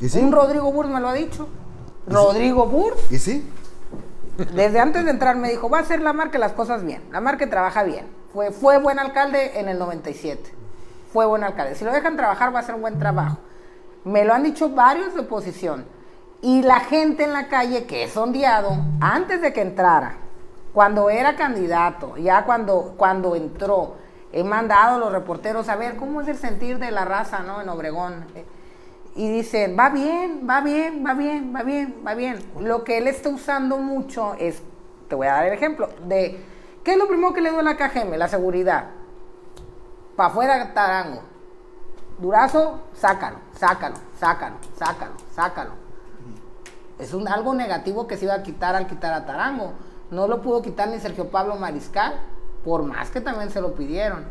¿Y 0.00 0.08
sí? 0.08 0.20
Un 0.20 0.30
Rodrigo 0.30 0.72
Burs 0.72 0.88
me 0.88 1.00
lo 1.00 1.08
ha 1.08 1.14
dicho. 1.14 1.48
Rodrigo 2.06 2.66
Burs, 2.66 2.96
¿Y 3.10 3.18
sí? 3.18 3.44
desde 4.54 4.78
antes 4.78 5.04
de 5.04 5.10
entrar 5.10 5.36
me 5.36 5.50
dijo, 5.50 5.68
va 5.68 5.78
a 5.78 5.80
hacer 5.80 6.00
la 6.00 6.12
marca 6.12 6.38
las 6.38 6.52
cosas 6.52 6.84
bien. 6.84 7.02
La 7.10 7.20
marca 7.20 7.48
trabaja 7.50 7.82
bien. 7.82 8.06
Fue, 8.32 8.52
fue 8.52 8.78
buen 8.78 8.98
alcalde 8.98 9.58
en 9.58 9.68
el 9.68 9.78
97. 9.78 10.54
Fue 11.12 11.26
buen 11.26 11.42
alcalde. 11.42 11.74
Si 11.74 11.84
lo 11.84 11.92
dejan 11.92 12.16
trabajar 12.16 12.54
va 12.54 12.60
a 12.60 12.62
ser 12.62 12.76
un 12.76 12.82
buen 12.82 12.98
trabajo. 12.98 13.38
Me 14.04 14.24
lo 14.24 14.34
han 14.34 14.44
dicho 14.44 14.68
varios 14.70 15.14
de 15.14 15.20
oposición. 15.20 15.86
Y 16.42 16.62
la 16.62 16.80
gente 16.80 17.24
en 17.24 17.32
la 17.32 17.48
calle 17.48 17.86
que 17.86 18.04
es 18.04 18.16
ondeado, 18.16 18.76
antes 19.00 19.40
de 19.40 19.52
que 19.52 19.62
entrara, 19.62 20.18
cuando 20.72 21.10
era 21.10 21.34
candidato, 21.34 22.16
ya 22.18 22.44
cuando, 22.44 22.94
cuando 22.96 23.34
entró, 23.34 23.96
he 24.32 24.44
mandado 24.44 24.96
a 24.96 24.98
los 24.98 25.12
reporteros 25.12 25.68
a 25.68 25.76
ver 25.76 25.96
cómo 25.96 26.20
es 26.20 26.28
el 26.28 26.36
sentir 26.36 26.78
de 26.78 26.90
la 26.90 27.04
raza, 27.04 27.40
¿no? 27.40 27.60
En 27.60 27.68
Obregón. 27.68 28.26
y 29.14 29.30
dicen, 29.30 29.76
va 29.78 29.88
bien, 29.88 30.46
va 30.48 30.60
bien, 30.60 31.04
va 31.06 31.14
bien, 31.14 31.52
va 31.54 31.62
bien, 31.62 32.02
va 32.06 32.14
bien. 32.14 32.38
Lo 32.60 32.84
que 32.84 32.98
él 32.98 33.06
está 33.06 33.30
usando 33.30 33.78
mucho 33.78 34.34
es, 34.34 34.62
te 35.08 35.14
voy 35.14 35.26
a 35.26 35.34
dar 35.34 35.46
el 35.46 35.54
ejemplo, 35.54 35.88
de, 36.06 36.44
¿qué 36.84 36.92
es 36.92 36.98
lo 36.98 37.08
primero 37.08 37.32
que 37.32 37.40
le 37.40 37.50
dio 37.50 37.60
a 37.60 37.62
la 37.62 37.76
KGM? 37.76 38.14
La 38.16 38.28
seguridad. 38.28 38.90
Para 40.16 40.28
afuera, 40.28 40.74
Tarango. 40.74 41.22
Durazo, 42.18 42.80
sácalo, 42.94 43.38
sácalo, 43.52 43.96
sácalo, 44.18 44.56
sácalo, 44.78 45.12
sácalo. 45.34 45.70
Es 46.98 47.12
un, 47.12 47.28
algo 47.28 47.54
negativo 47.54 48.06
que 48.06 48.16
se 48.16 48.24
iba 48.24 48.34
a 48.34 48.42
quitar 48.42 48.74
al 48.74 48.86
quitar 48.86 49.12
a 49.12 49.26
Tarango. 49.26 49.74
No 50.10 50.26
lo 50.26 50.40
pudo 50.40 50.62
quitar 50.62 50.88
ni 50.88 50.98
Sergio 50.98 51.30
Pablo 51.30 51.56
Mariscal, 51.56 52.20
por 52.66 52.82
más 52.82 53.10
que 53.10 53.20
también 53.20 53.50
se 53.50 53.60
lo 53.60 53.76
pidieron. 53.76 54.24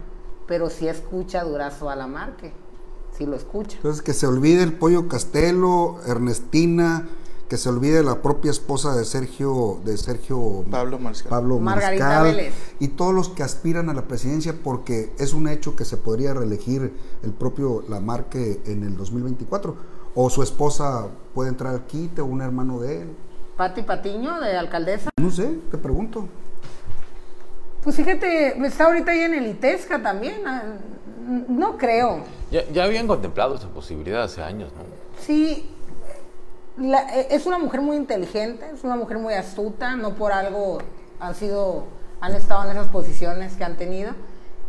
Pero 0.45 0.69
sí 0.69 0.87
escucha 0.89 1.43
Durazo 1.43 1.89
a 1.89 1.95
la 1.95 2.05
marque. 2.05 2.51
Sí 3.17 3.25
lo 3.25 3.35
escucha. 3.37 3.77
Entonces, 3.77 4.03
que 4.03 4.13
se 4.13 4.27
olvide 4.27 4.61
el 4.61 4.73
pollo 4.73 5.07
Castelo, 5.07 6.01
Ernestina, 6.05 7.07
que 7.47 7.55
se 7.55 7.69
olvide 7.69 8.03
la 8.03 8.21
propia 8.21 8.51
esposa 8.51 8.93
de 8.93 9.05
Sergio, 9.05 9.79
de 9.85 9.97
Sergio 9.97 10.65
Pablo 10.69 10.99
Mariscal. 10.99 11.29
Pablo 11.29 11.59
Margarita 11.59 12.05
Mariscal, 12.05 12.35
Vélez. 12.35 12.53
y 12.79 12.89
todos 12.89 13.13
los 13.13 13.29
que 13.29 13.41
aspiran 13.41 13.89
a 13.89 13.93
la 13.93 14.01
presidencia, 14.01 14.53
porque 14.61 15.13
es 15.17 15.33
un 15.33 15.47
hecho 15.47 15.77
que 15.77 15.85
se 15.85 15.95
podría 15.95 16.33
reelegir 16.33 16.93
el 17.23 17.31
propio 17.31 17.85
Lamarque 17.87 18.61
en 18.65 18.83
el 18.83 18.97
2024, 18.97 19.77
o 20.13 20.29
su 20.29 20.43
esposa 20.43 21.07
puede 21.33 21.49
entrar 21.49 21.73
al 21.73 21.85
quite, 21.85 22.19
o 22.19 22.25
un 22.25 22.41
hermano 22.41 22.81
de 22.81 23.03
él. 23.03 23.15
Pati 23.55 23.83
Patiño, 23.83 24.41
de 24.41 24.57
alcaldesa. 24.57 25.09
No 25.21 25.31
sé, 25.31 25.57
te 25.71 25.77
pregunto. 25.77 26.27
Pues 27.85 27.95
fíjate, 27.95 28.57
está 28.65 28.85
ahorita 28.85 29.11
ahí 29.11 29.21
en 29.21 29.33
el 29.35 29.47
ITESCA 29.47 30.01
también. 30.01 30.41
ah, 30.45 30.63
No 31.47 31.77
creo. 31.77 32.19
Ya, 32.51 32.63
ya 32.73 32.83
habían 32.83 33.07
contemplado 33.07 33.55
esa 33.55 33.67
posibilidad 33.69 34.23
hace 34.23 34.41
años, 34.43 34.71
¿no? 34.75 34.83
Sí, 35.21 35.71
la- 36.77 37.07
eh, 37.15 37.27
es 37.31 37.45
una 37.45 37.57
mujer 37.57 37.81
muy 37.81 37.95
inteligente, 37.95 38.65
es 38.73 38.83
una 38.83 38.95
mujer 38.95 39.17
muy 39.17 39.33
astuta, 39.33 39.95
no 39.95 40.15
por 40.15 40.31
algo 40.33 40.79
han 41.19 41.33
sido, 41.35 41.85
han 42.21 42.35
estado 42.35 42.65
en 42.65 42.71
esas 42.71 42.87
posiciones 42.89 43.53
que 43.55 43.63
han 43.63 43.77
tenido. 43.77 44.11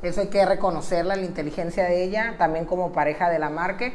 Eso 0.02 0.20
hay 0.20 0.28
que 0.28 0.44
reconocerla, 0.46 1.16
la 1.16 1.24
inteligencia 1.24 1.84
de 1.84 2.04
ella, 2.04 2.36
también 2.38 2.64
como 2.66 2.92
pareja 2.92 3.28
de 3.30 3.38
la 3.38 3.48
marque, 3.50 3.92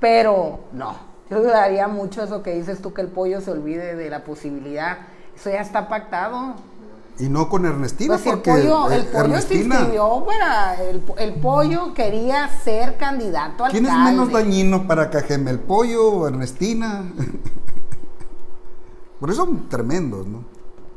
pero 0.00 0.60
no, 0.72 0.94
yo 1.30 1.40
dudaría 1.42 1.88
mucho 1.88 2.22
eso 2.22 2.42
que 2.42 2.52
dices 2.54 2.80
tú 2.82 2.92
que 2.94 3.00
el 3.00 3.08
pollo 3.08 3.40
se 3.40 3.50
olvide 3.50 3.96
de 3.96 4.08
la 4.10 4.24
posibilidad. 4.24 4.98
Eso 5.36 5.50
ya 5.50 5.60
está 5.60 5.88
pactado. 5.88 6.54
Y 7.20 7.28
no 7.28 7.48
con 7.48 7.66
Ernestina, 7.66 8.14
Pues 8.14 8.26
el 8.26 8.32
porque 8.34 8.50
pollo, 8.52 8.90
el 8.92 9.02
eh, 9.02 9.04
pollo 9.04 9.12
se 9.12 9.18
Ernestina, 9.24 9.74
inscribió 9.76 10.24
para, 10.24 10.80
el, 10.82 11.02
el 11.18 11.34
pollo 11.34 11.92
quería 11.94 12.48
ser 12.62 12.96
candidato 12.96 13.64
al 13.64 13.72
¿quién 13.72 13.86
es 13.86 13.92
menos 13.92 14.30
dañino 14.32 14.86
para 14.86 15.10
Cajeme, 15.10 15.50
el 15.50 15.58
pollo 15.58 16.10
o 16.12 16.28
Ernestina? 16.28 17.04
Por 19.20 19.30
eso 19.30 19.44
son 19.46 19.68
tremendos, 19.68 20.26
¿no? 20.26 20.44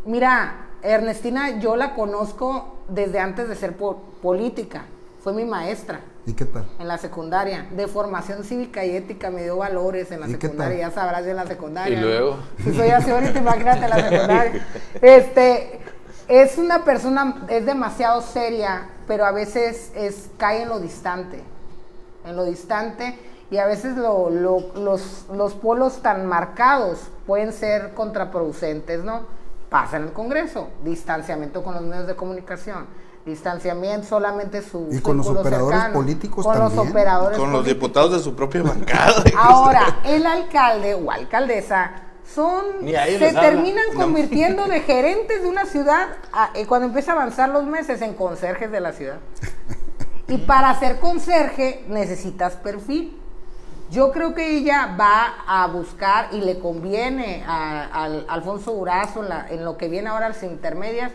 Mira, 0.05 0.67
Ernestina, 0.83 1.59
yo 1.59 1.75
la 1.75 1.95
conozco 1.95 2.77
desde 2.87 3.19
antes 3.19 3.49
de 3.49 3.55
ser 3.55 3.75
po- 3.75 4.01
política. 4.21 4.85
Fue 5.23 5.33
mi 5.33 5.45
maestra 5.45 6.01
¿Y 6.25 6.33
qué 6.33 6.45
tal? 6.45 6.65
en 6.79 6.87
la 6.87 6.97
secundaria, 6.97 7.67
de 7.71 7.87
formación 7.87 8.43
cívica 8.43 8.83
y 8.85 8.95
ética, 8.95 9.29
me 9.29 9.43
dio 9.43 9.57
valores 9.57 10.11
en 10.11 10.21
la 10.21 10.27
¿Y 10.27 10.33
qué 10.35 10.41
secundaria, 10.41 10.89
ya 10.89 10.91
sabrás 10.91 11.25
de 11.25 11.33
la 11.35 11.45
secundaria. 11.45 11.97
¿Y 11.97 12.01
¿no? 12.01 12.07
luego? 12.07 12.37
Si 12.63 12.73
soy 12.75 12.89
así 12.89 13.09
ahorita, 13.11 13.39
imagínate 13.39 13.87
la 13.87 13.95
secundaria. 14.09 14.67
Este, 15.01 15.79
es 16.31 16.57
una 16.57 16.83
persona, 16.85 17.43
es 17.49 17.65
demasiado 17.65 18.21
seria, 18.21 18.87
pero 19.07 19.25
a 19.25 19.31
veces 19.31 19.91
es, 19.95 20.29
cae 20.37 20.63
en 20.63 20.69
lo 20.69 20.79
distante, 20.79 21.43
en 22.25 22.35
lo 22.35 22.45
distante, 22.45 23.19
y 23.49 23.57
a 23.57 23.65
veces 23.65 23.97
lo- 23.97 24.29
lo- 24.29 24.71
los, 24.75 25.25
los 25.33 25.53
polos 25.55 26.01
tan 26.01 26.25
marcados 26.25 26.99
pueden 27.27 27.51
ser 27.51 27.93
contraproducentes, 27.93 29.03
¿no? 29.03 29.23
Pasa 29.69 29.97
en 29.97 30.03
el 30.03 30.13
Congreso, 30.13 30.69
distanciamiento 30.83 31.63
con 31.63 31.73
los 31.73 31.83
medios 31.83 32.07
de 32.07 32.15
comunicación, 32.15 32.85
distanciamiento 33.25 34.07
solamente 34.07 34.61
su 34.61 34.87
Y 34.91 34.99
con 35.01 35.17
los 35.17 35.27
operadores 35.27 35.79
cercano, 35.79 35.93
políticos 35.93 36.45
con 36.45 36.57
los 36.59 36.73
también. 36.73 36.91
operadores 36.91 37.37
Con 37.37 37.51
los 37.51 37.65
diputados 37.65 38.11
de 38.13 38.19
su 38.19 38.35
propia 38.35 38.63
bancada. 38.63 39.23
Ahora, 39.37 39.99
el 40.05 40.25
alcalde 40.25 40.93
o 40.95 41.11
alcaldesa 41.11 41.91
son 42.33 42.63
se 42.87 42.97
habla. 42.97 43.41
terminan 43.41 43.83
No. 43.93 43.99
convirtiendo 43.99 44.67
de 44.67 44.79
gerentes 44.91 45.41
de 45.41 45.47
una 45.47 45.65
ciudad 45.65 46.07
a- 46.33 46.51
eh, 46.55 46.65
cuando 46.65 46.87
empieza 46.87 47.11
a 47.11 47.15
avanzar 47.15 47.49
los 47.49 47.65
meses 47.65 48.01
en 48.01 48.13
conserjes 48.13 48.71
de 48.71 48.79
la 48.79 48.93
ciudad. 48.93 49.17
Y 50.27 50.37
para 50.39 50.73
ser 50.79 50.99
conserje 50.99 51.83
necesitas 51.89 52.55
perfil. 52.55 53.17
Yo 53.89 54.11
creo 54.13 54.33
que 54.33 54.55
ella 54.55 54.95
va 54.97 55.33
a 55.45 55.67
buscar 55.67 56.29
y 56.31 56.39
le 56.39 56.59
conviene 56.59 57.43
a, 57.45 58.03
al 58.03 58.25
Alfonso 58.29 58.71
Durazo 58.71 59.21
en, 59.23 59.29
la- 59.29 59.47
en 59.49 59.65
lo 59.65 59.75
que 59.77 59.89
viene 59.89 60.07
ahora 60.07 60.29
las 60.29 60.43
intermedias 60.43 61.11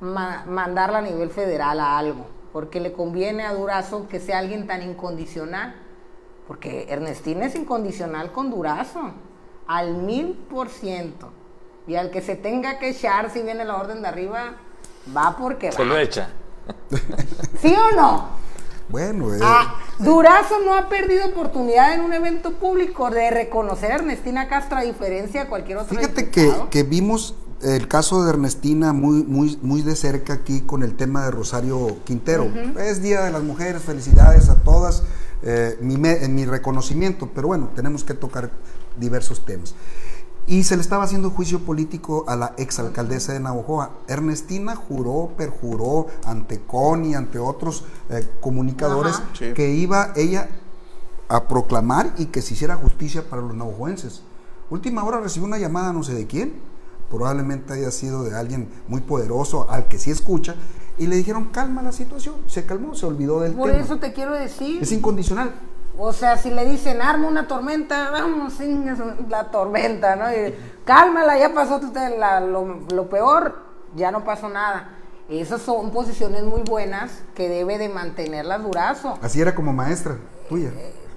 ma- 0.00 0.44
mandarla 0.46 0.98
a 0.98 1.02
nivel 1.02 1.30
federal 1.30 1.80
a 1.80 1.98
algo, 1.98 2.26
porque 2.52 2.78
le 2.78 2.92
conviene 2.92 3.42
a 3.44 3.52
Durazo 3.54 4.06
que 4.08 4.20
sea 4.20 4.38
alguien 4.38 4.68
tan 4.68 4.82
incondicional, 4.82 5.74
porque 6.46 6.86
Ernestina 6.88 7.46
es 7.46 7.56
incondicional 7.56 8.30
con 8.30 8.50
Durazo, 8.50 9.10
al 9.70 9.94
mil 9.94 10.32
por 10.50 10.68
ciento, 10.68 11.30
y 11.86 11.94
al 11.94 12.10
que 12.10 12.20
se 12.22 12.34
tenga 12.34 12.80
que 12.80 12.88
echar 12.90 13.30
si 13.32 13.40
viene 13.42 13.64
la 13.64 13.76
orden 13.76 14.02
de 14.02 14.08
arriba, 14.08 14.56
va 15.16 15.36
porque 15.36 15.70
Se 15.70 15.78
va. 15.78 15.84
lo 15.84 15.96
echa. 15.98 16.30
¿Sí 17.62 17.72
o 17.74 17.94
no? 17.96 18.28
Bueno, 18.88 19.32
eh, 19.32 19.38
Ah, 19.40 19.76
Durazo 20.00 20.56
no 20.64 20.74
ha 20.74 20.88
perdido 20.88 21.26
oportunidad 21.26 21.94
en 21.94 22.00
un 22.00 22.12
evento 22.12 22.52
público 22.54 23.10
de 23.10 23.30
reconocer 23.30 23.92
a 23.92 23.94
Ernestina 23.96 24.48
Castro 24.48 24.78
a 24.78 24.82
diferencia 24.82 25.44
de 25.44 25.48
cualquier 25.48 25.78
otro 25.78 25.96
fíjate 25.96 26.30
que, 26.30 26.52
que 26.70 26.82
vimos 26.82 27.36
el 27.62 27.86
caso 27.86 28.24
de 28.24 28.30
Ernestina 28.30 28.92
muy, 28.92 29.22
muy, 29.22 29.56
muy 29.62 29.82
de 29.82 29.94
cerca 29.94 30.32
aquí 30.32 30.62
con 30.62 30.82
el 30.82 30.96
tema 30.96 31.24
de 31.26 31.30
Rosario 31.30 31.98
Quintero. 32.04 32.50
Es 32.78 33.02
Día 33.02 33.20
de 33.20 33.30
las 33.30 33.42
Mujeres, 33.42 33.82
felicidades 33.82 34.48
a 34.48 34.56
todas, 34.56 35.04
eh, 35.42 35.78
mi, 35.80 35.96
me- 35.96 36.26
mi 36.28 36.44
reconocimiento, 36.44 37.28
pero 37.34 37.48
bueno, 37.48 37.70
tenemos 37.74 38.04
que 38.04 38.14
tocar 38.14 38.50
diversos 38.98 39.44
temas. 39.44 39.74
Y 40.46 40.64
se 40.64 40.74
le 40.74 40.82
estaba 40.82 41.04
haciendo 41.04 41.30
juicio 41.30 41.60
político 41.60 42.24
a 42.26 42.34
la 42.34 42.54
exalcaldesa 42.56 43.32
de 43.32 43.40
Navojoa. 43.40 43.90
Ernestina 44.08 44.74
juró, 44.74 45.30
perjuró 45.36 46.06
ante 46.24 46.60
Connie, 46.60 47.14
ante 47.14 47.38
otros 47.38 47.84
eh, 48.08 48.26
comunicadores, 48.40 49.14
Ajá. 49.16 49.24
Sí. 49.38 49.52
que 49.54 49.70
iba 49.72 50.12
ella 50.16 50.48
a 51.28 51.46
proclamar 51.46 52.14
y 52.18 52.26
que 52.26 52.42
se 52.42 52.54
hiciera 52.54 52.74
justicia 52.76 53.28
para 53.28 53.42
los 53.42 53.54
navajoenses. 53.54 54.22
Última 54.70 55.04
hora 55.04 55.20
recibió 55.20 55.46
una 55.46 55.58
llamada 55.58 55.92
no 55.92 56.02
sé 56.02 56.14
de 56.14 56.26
quién, 56.26 56.54
probablemente 57.08 57.72
haya 57.74 57.90
sido 57.92 58.24
de 58.24 58.36
alguien 58.36 58.68
muy 58.88 59.00
poderoso 59.02 59.70
al 59.70 59.86
que 59.88 59.98
sí 59.98 60.10
escucha, 60.10 60.56
y 61.00 61.06
le 61.06 61.16
dijeron 61.16 61.46
calma 61.46 61.82
la 61.82 61.92
situación, 61.92 62.36
se 62.46 62.64
calmó, 62.66 62.94
se 62.94 63.06
olvidó 63.06 63.40
del 63.40 63.54
Por 63.54 63.70
tema. 63.70 63.82
eso 63.82 63.96
te 63.98 64.12
quiero 64.12 64.34
decir. 64.34 64.82
Es 64.82 64.92
incondicional. 64.92 65.52
O 65.98 66.12
sea, 66.12 66.36
si 66.36 66.50
le 66.50 66.64
dicen 66.66 67.02
arma 67.02 67.26
una 67.26 67.48
tormenta, 67.48 68.10
vamos, 68.10 68.52
singas 68.54 68.98
la 69.28 69.50
tormenta, 69.50 70.14
¿no? 70.16 70.30
Y, 70.30 70.54
cálmala, 70.84 71.38
ya 71.38 71.52
pasó 71.52 71.80
la- 72.18 72.40
lo, 72.40 72.80
lo 72.94 73.08
peor, 73.08 73.56
ya 73.96 74.10
no 74.12 74.24
pasó 74.24 74.48
nada. 74.48 74.96
Esas 75.28 75.62
son 75.62 75.90
posiciones 75.90 76.42
muy 76.42 76.62
buenas 76.62 77.22
que 77.34 77.48
debe 77.48 77.78
de 77.78 77.88
mantenerlas 77.88 78.62
Durazo. 78.62 79.18
Así 79.22 79.40
era 79.40 79.54
como 79.54 79.72
maestra 79.72 80.16
tuya. 80.48 80.70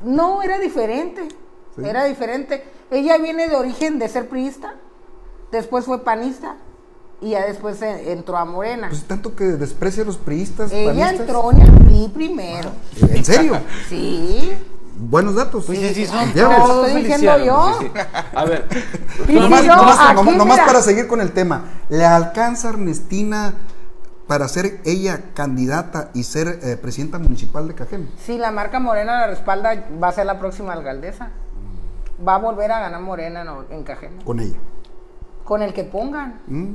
No, 0.04 0.42
era 0.44 0.60
diferente. 0.60 1.28
Sí. 1.76 1.82
Era 1.84 2.04
diferente. 2.06 2.64
Ella 2.92 3.18
viene 3.18 3.48
de 3.50 3.56
origen 3.56 4.00
de 4.00 4.08
ser 4.08 4.30
priista, 4.30 4.76
después 5.52 5.86
fue 5.86 6.04
panista 6.04 6.56
y 7.24 7.30
ya 7.32 7.46
después 7.46 7.82
entró 7.82 8.38
a 8.38 8.44
Morena. 8.46 8.90
Pues 8.90 9.04
tanto 9.06 9.36
que 9.36 9.46
desprecia 9.46 10.04
a 10.04 10.06
los 10.06 10.18
priistas. 10.18 10.72
Ella 10.74 10.90
panistas. 10.92 11.20
entró 11.22 11.52
en 11.52 11.62
el 11.62 11.72
PRI 11.72 12.12
primero. 12.14 12.70
¿En 13.02 13.24
serio? 13.26 13.58
Sí. 13.90 14.54
Buenos 14.96 15.34
datos. 15.36 15.66
Pues 15.66 15.80
sí, 15.80 15.94
sí, 15.96 16.06
son 16.06 16.32
Ya 16.34 16.56
todos 16.56 16.88
estoy 16.88 17.02
diciendo 17.02 17.46
yo. 17.46 17.78
sí, 17.80 17.88
sí. 17.94 18.00
A 18.36 18.46
ver, 18.46 18.68
Nomás, 19.28 19.66
nomás- 19.66 20.60
para 20.60 20.82
seguir 20.82 21.08
con 21.08 21.20
el 21.22 21.32
tema, 21.32 21.64
¿le 21.90 22.06
alcanza 22.06 22.70
Ernestina 22.70 23.56
para 24.28 24.48
ser 24.48 24.82
ella 24.86 25.32
candidata 25.34 26.12
y 26.14 26.24
ser 26.24 26.60
eh, 26.62 26.78
presidenta 26.78 27.18
municipal 27.20 27.68
de 27.68 27.74
Cajeme? 27.74 28.08
Si 28.24 28.38
la 28.38 28.52
marca 28.52 28.80
Morena 28.80 29.20
la 29.22 29.28
respalda, 29.28 29.84
va 30.02 30.10
a 30.10 30.12
ser 30.12 30.26
la 30.28 30.38
próxima 30.40 30.74
alcaldesa. 30.74 31.32
Va 32.26 32.36
a 32.36 32.38
volver 32.38 32.72
a 32.72 32.80
ganar 32.80 33.02
Morena 33.02 33.44
no, 33.44 33.64
en 33.72 33.84
Cajeme. 33.84 34.24
Con 34.24 34.40
ella. 34.40 34.58
Con 35.44 35.62
el 35.64 35.74
que 35.74 35.84
pongan. 35.86 36.40
¿Mm? 36.48 36.74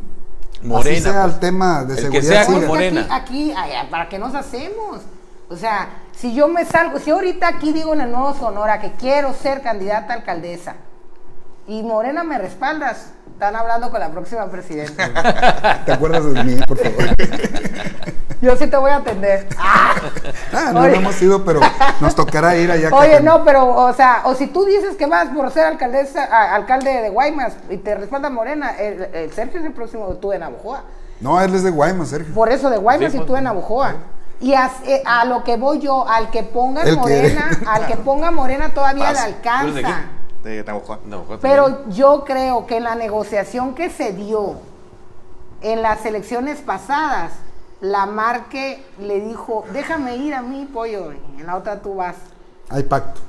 Morena. 0.63 0.97
Así 0.97 1.03
sea 1.03 1.23
pues. 1.23 1.35
el 1.35 1.41
tema 1.41 1.85
de 1.85 1.95
El 1.95 2.11
que 2.11 2.23
seguridad. 2.23 2.45
sea 2.45 2.47
con 2.47 2.67
Morena. 2.67 3.01
Aquí, 3.11 3.53
aquí 3.53 3.55
ay, 3.57 3.89
¿para 3.91 4.09
qué 4.09 4.19
nos 4.19 4.35
hacemos? 4.35 5.01
O 5.49 5.57
sea, 5.57 5.89
si 6.17 6.35
yo 6.35 6.49
me 6.49 6.65
salgo, 6.65 6.99
si 6.99 7.11
ahorita 7.11 7.49
aquí 7.49 7.73
digo 7.73 7.95
en 7.95 8.03
el 8.03 8.11
Nuevo 8.11 8.35
Sonora 8.35 8.81
que 8.81 8.93
quiero 8.93 9.33
ser 9.35 9.63
candidata 9.63 10.13
a 10.13 10.17
alcaldesa 10.17 10.75
y 11.69 11.83
Morena 11.85 12.25
me 12.25 12.39
respaldas, 12.39 13.11
están 13.33 13.55
hablando 13.55 13.91
con 13.91 14.01
la 14.01 14.09
próxima 14.09 14.47
presidenta. 14.51 15.83
¿Te 15.87 15.93
acuerdas 15.93 16.25
de 16.33 16.43
mí, 16.45 16.57
por 16.67 16.77
favor? 16.79 17.05
Yo 18.41 18.57
sí 18.57 18.69
te 18.69 18.77
voy 18.77 18.91
a 18.91 18.97
atender. 18.97 19.49
Ah. 19.59 19.95
Ah, 20.53 20.71
no, 20.73 20.81
Oye. 20.81 20.91
no 20.93 20.97
hemos 20.97 21.21
ido, 21.23 21.45
pero 21.45 21.61
nos 22.01 22.15
tocará 22.15 22.57
ir 22.57 22.71
allá. 22.71 22.89
Oye, 22.93 23.21
no, 23.21 23.45
pero, 23.45 23.69
o 23.69 23.93
sea, 23.93 24.23
o 24.25 24.35
si 24.35 24.47
tú 24.47 24.65
dices 24.65 24.97
que 24.97 25.07
vas 25.07 25.29
por 25.29 25.51
ser 25.51 25.65
alcaldesa, 25.67 26.25
a- 26.25 26.55
alcalde 26.55 26.91
de 26.91 27.11
Guaymas 27.11 27.53
y 27.71 27.77
te 27.77 27.95
respalda 27.95 28.31
Morena, 28.31 28.71
el, 28.79 29.03
el 29.15 29.33
Sergio 29.33 29.61
es 29.61 29.67
el 29.67 29.73
próximo 29.73 30.07
tú 30.15 30.33
en 30.33 30.43
Abujoa. 30.43 30.83
No, 31.21 31.41
él 31.41 31.55
es 31.55 31.63
de 31.63 31.71
Guaymas, 31.71 32.09
Sergio. 32.09 32.35
Por 32.35 32.51
eso 32.51 32.71
de 32.71 32.79
Guaymas 32.79 33.13
Sí, 33.13 33.19
y 33.19 33.21
pues, 33.21 33.29
tú 33.29 33.37
en 33.37 33.47
Abujoa. 33.47 33.95
Y 34.41 34.55
as- 34.55 34.83
eh, 34.87 35.03
a, 35.05 35.25
lo 35.27 35.45
que 35.45 35.57
voy 35.57 35.81
yo, 35.81 36.09
al 36.09 36.31
que 36.31 36.43
ponga. 36.45 36.83
Morena, 36.97 37.51
al 37.67 37.87
que 37.87 37.97
ponga 37.97 38.31
Morena 38.31 38.71
todavía 38.71 39.09
le 39.13 39.15
Pasa. 39.15 39.27
¿Tú 39.27 39.69
eres 39.69 39.75
de 39.75 39.81
alcanza. 39.81 40.03
De. 40.43 40.65
Pero 41.43 41.89
yo 41.91 42.25
creo 42.25 42.67
que 42.67 42.81
la 42.81 42.95
negociación 42.95 43.75
que 43.75 43.91
se 43.91 44.13
dio 44.13 44.55
en 45.61 45.83
las 45.83 46.07
elecciones 46.07 46.61
pasadas, 46.61 47.33
la 47.81 48.07
Marque 48.07 48.85
le 49.01 49.21
dijo, 49.21 49.65
déjame 49.73 50.17
ir 50.17 50.35
a 50.35 50.43
mí, 50.43 50.69
pollo, 50.73 51.13
y 51.13 51.41
en 51.41 51.47
la 51.47 51.57
otra 51.57 51.81
tú 51.81 51.97
vas. 51.97 52.17
Hay 52.71 52.83
pacto. 52.83 53.21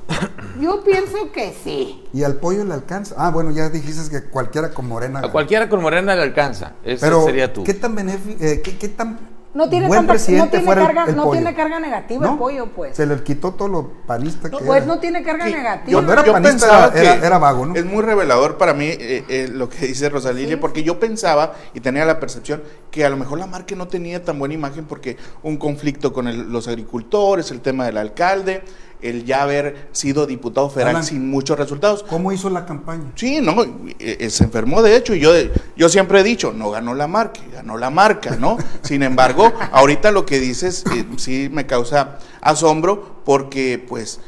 Yo 0.60 0.84
pienso 0.84 1.32
que 1.32 1.54
sí. 1.64 2.06
Y 2.12 2.24
al 2.24 2.36
pollo 2.36 2.64
le 2.64 2.74
alcanza. 2.74 3.14
Ah, 3.16 3.30
bueno, 3.30 3.50
ya 3.52 3.70
dijiste 3.70 4.10
que 4.10 4.28
cualquiera 4.28 4.70
con 4.70 4.86
morena. 4.86 5.20
A 5.20 5.32
cualquiera 5.32 5.68
con 5.68 5.80
Morena 5.80 6.14
le 6.14 6.22
alcanza. 6.22 6.74
Ese 6.84 7.04
Pero, 7.04 7.24
sería 7.24 7.50
tú. 7.50 7.64
¿qué 7.64 7.72
tan 7.72 7.94
benéfico, 7.94 8.38
qué, 8.38 8.76
qué 8.78 8.88
tan 8.88 9.18
No 9.52 9.68
tiene, 9.68 9.88
buen 9.88 9.98
tanta- 10.00 10.12
presidente 10.12 10.58
no 10.58 10.64
tiene 10.64 10.80
el- 10.80 10.86
carga, 10.86 11.04
el 11.10 11.16
no 11.16 11.22
pollo? 11.24 11.40
tiene 11.40 11.56
carga 11.56 11.80
negativa 11.80 12.24
¿No? 12.24 12.32
el 12.34 12.38
pollo, 12.38 12.66
pues. 12.68 12.96
Se 12.96 13.04
le 13.04 13.20
quitó 13.24 13.52
todo 13.52 13.66
lo 13.68 13.90
panista 14.06 14.48
que 14.48 14.58
Pues 14.58 14.76
era. 14.76 14.86
no 14.86 15.00
tiene 15.00 15.24
carga 15.24 15.46
Sí, 15.46 15.52
negativa. 15.54 15.92
Cuando 15.96 16.12
era 16.12 16.24
panista 16.32 16.66
era- 16.66 17.00
era- 17.02 17.20
que 17.20 17.26
era 17.26 17.38
vago, 17.38 17.66
¿no? 17.66 17.74
Es 17.74 17.84
muy 17.84 18.02
revelador 18.02 18.58
para 18.58 18.74
mí 18.74 18.84
eh, 18.86 19.24
eh, 19.28 19.48
lo 19.52 19.68
que 19.68 19.86
dice 19.88 20.08
Rosalilia, 20.08 20.60
porque 20.60 20.84
yo 20.84 21.00
pensaba 21.00 21.54
y 21.74 21.80
tenía 21.80 22.04
la 22.04 22.20
percepción 22.20 22.62
que 22.92 23.04
a 23.04 23.10
lo 23.10 23.16
mejor 23.16 23.40
la 23.40 23.46
marca 23.46 23.74
no 23.74 23.88
tenía 23.88 24.24
tan 24.24 24.38
buena 24.38 24.54
imagen 24.54 24.84
porque 24.84 25.16
un 25.42 25.56
conflicto 25.56 26.12
con 26.12 26.28
el- 26.28 26.50
los 26.52 26.68
agricultores, 26.68 27.50
el 27.50 27.60
tema 27.60 27.86
del 27.86 27.96
alcalde, 27.96 28.62
el 29.02 29.24
ya 29.24 29.42
haber 29.42 29.88
sido 29.92 30.26
diputado 30.26 30.68
federal 30.70 30.96
Alan. 30.96 31.04
sin 31.04 31.28
muchos 31.30 31.58
resultados. 31.58 32.02
¿Cómo 32.02 32.32
hizo 32.32 32.50
la 32.50 32.66
campaña? 32.66 33.12
Sí, 33.14 33.40
no, 33.40 33.62
eh, 33.62 33.96
eh, 34.20 34.30
se 34.30 34.44
enfermó 34.44 34.82
de 34.82 34.96
hecho 34.96 35.14
y 35.14 35.20
yo, 35.20 35.32
yo 35.76 35.88
siempre 35.88 36.20
he 36.20 36.22
dicho, 36.22 36.52
no 36.52 36.70
ganó 36.70 36.94
la 36.94 37.06
marca, 37.06 37.40
ganó 37.52 37.76
la 37.78 37.90
marca, 37.90 38.36
¿no? 38.36 38.56
Sin 38.82 39.02
embargo, 39.02 39.52
ahorita 39.72 40.10
lo 40.10 40.26
que 40.26 40.38
dices 40.40 40.84
eh, 40.94 41.04
sí 41.16 41.48
me 41.52 41.66
causa 41.66 42.18
asombro 42.40 43.20
porque 43.24 43.84
pues 43.88 44.20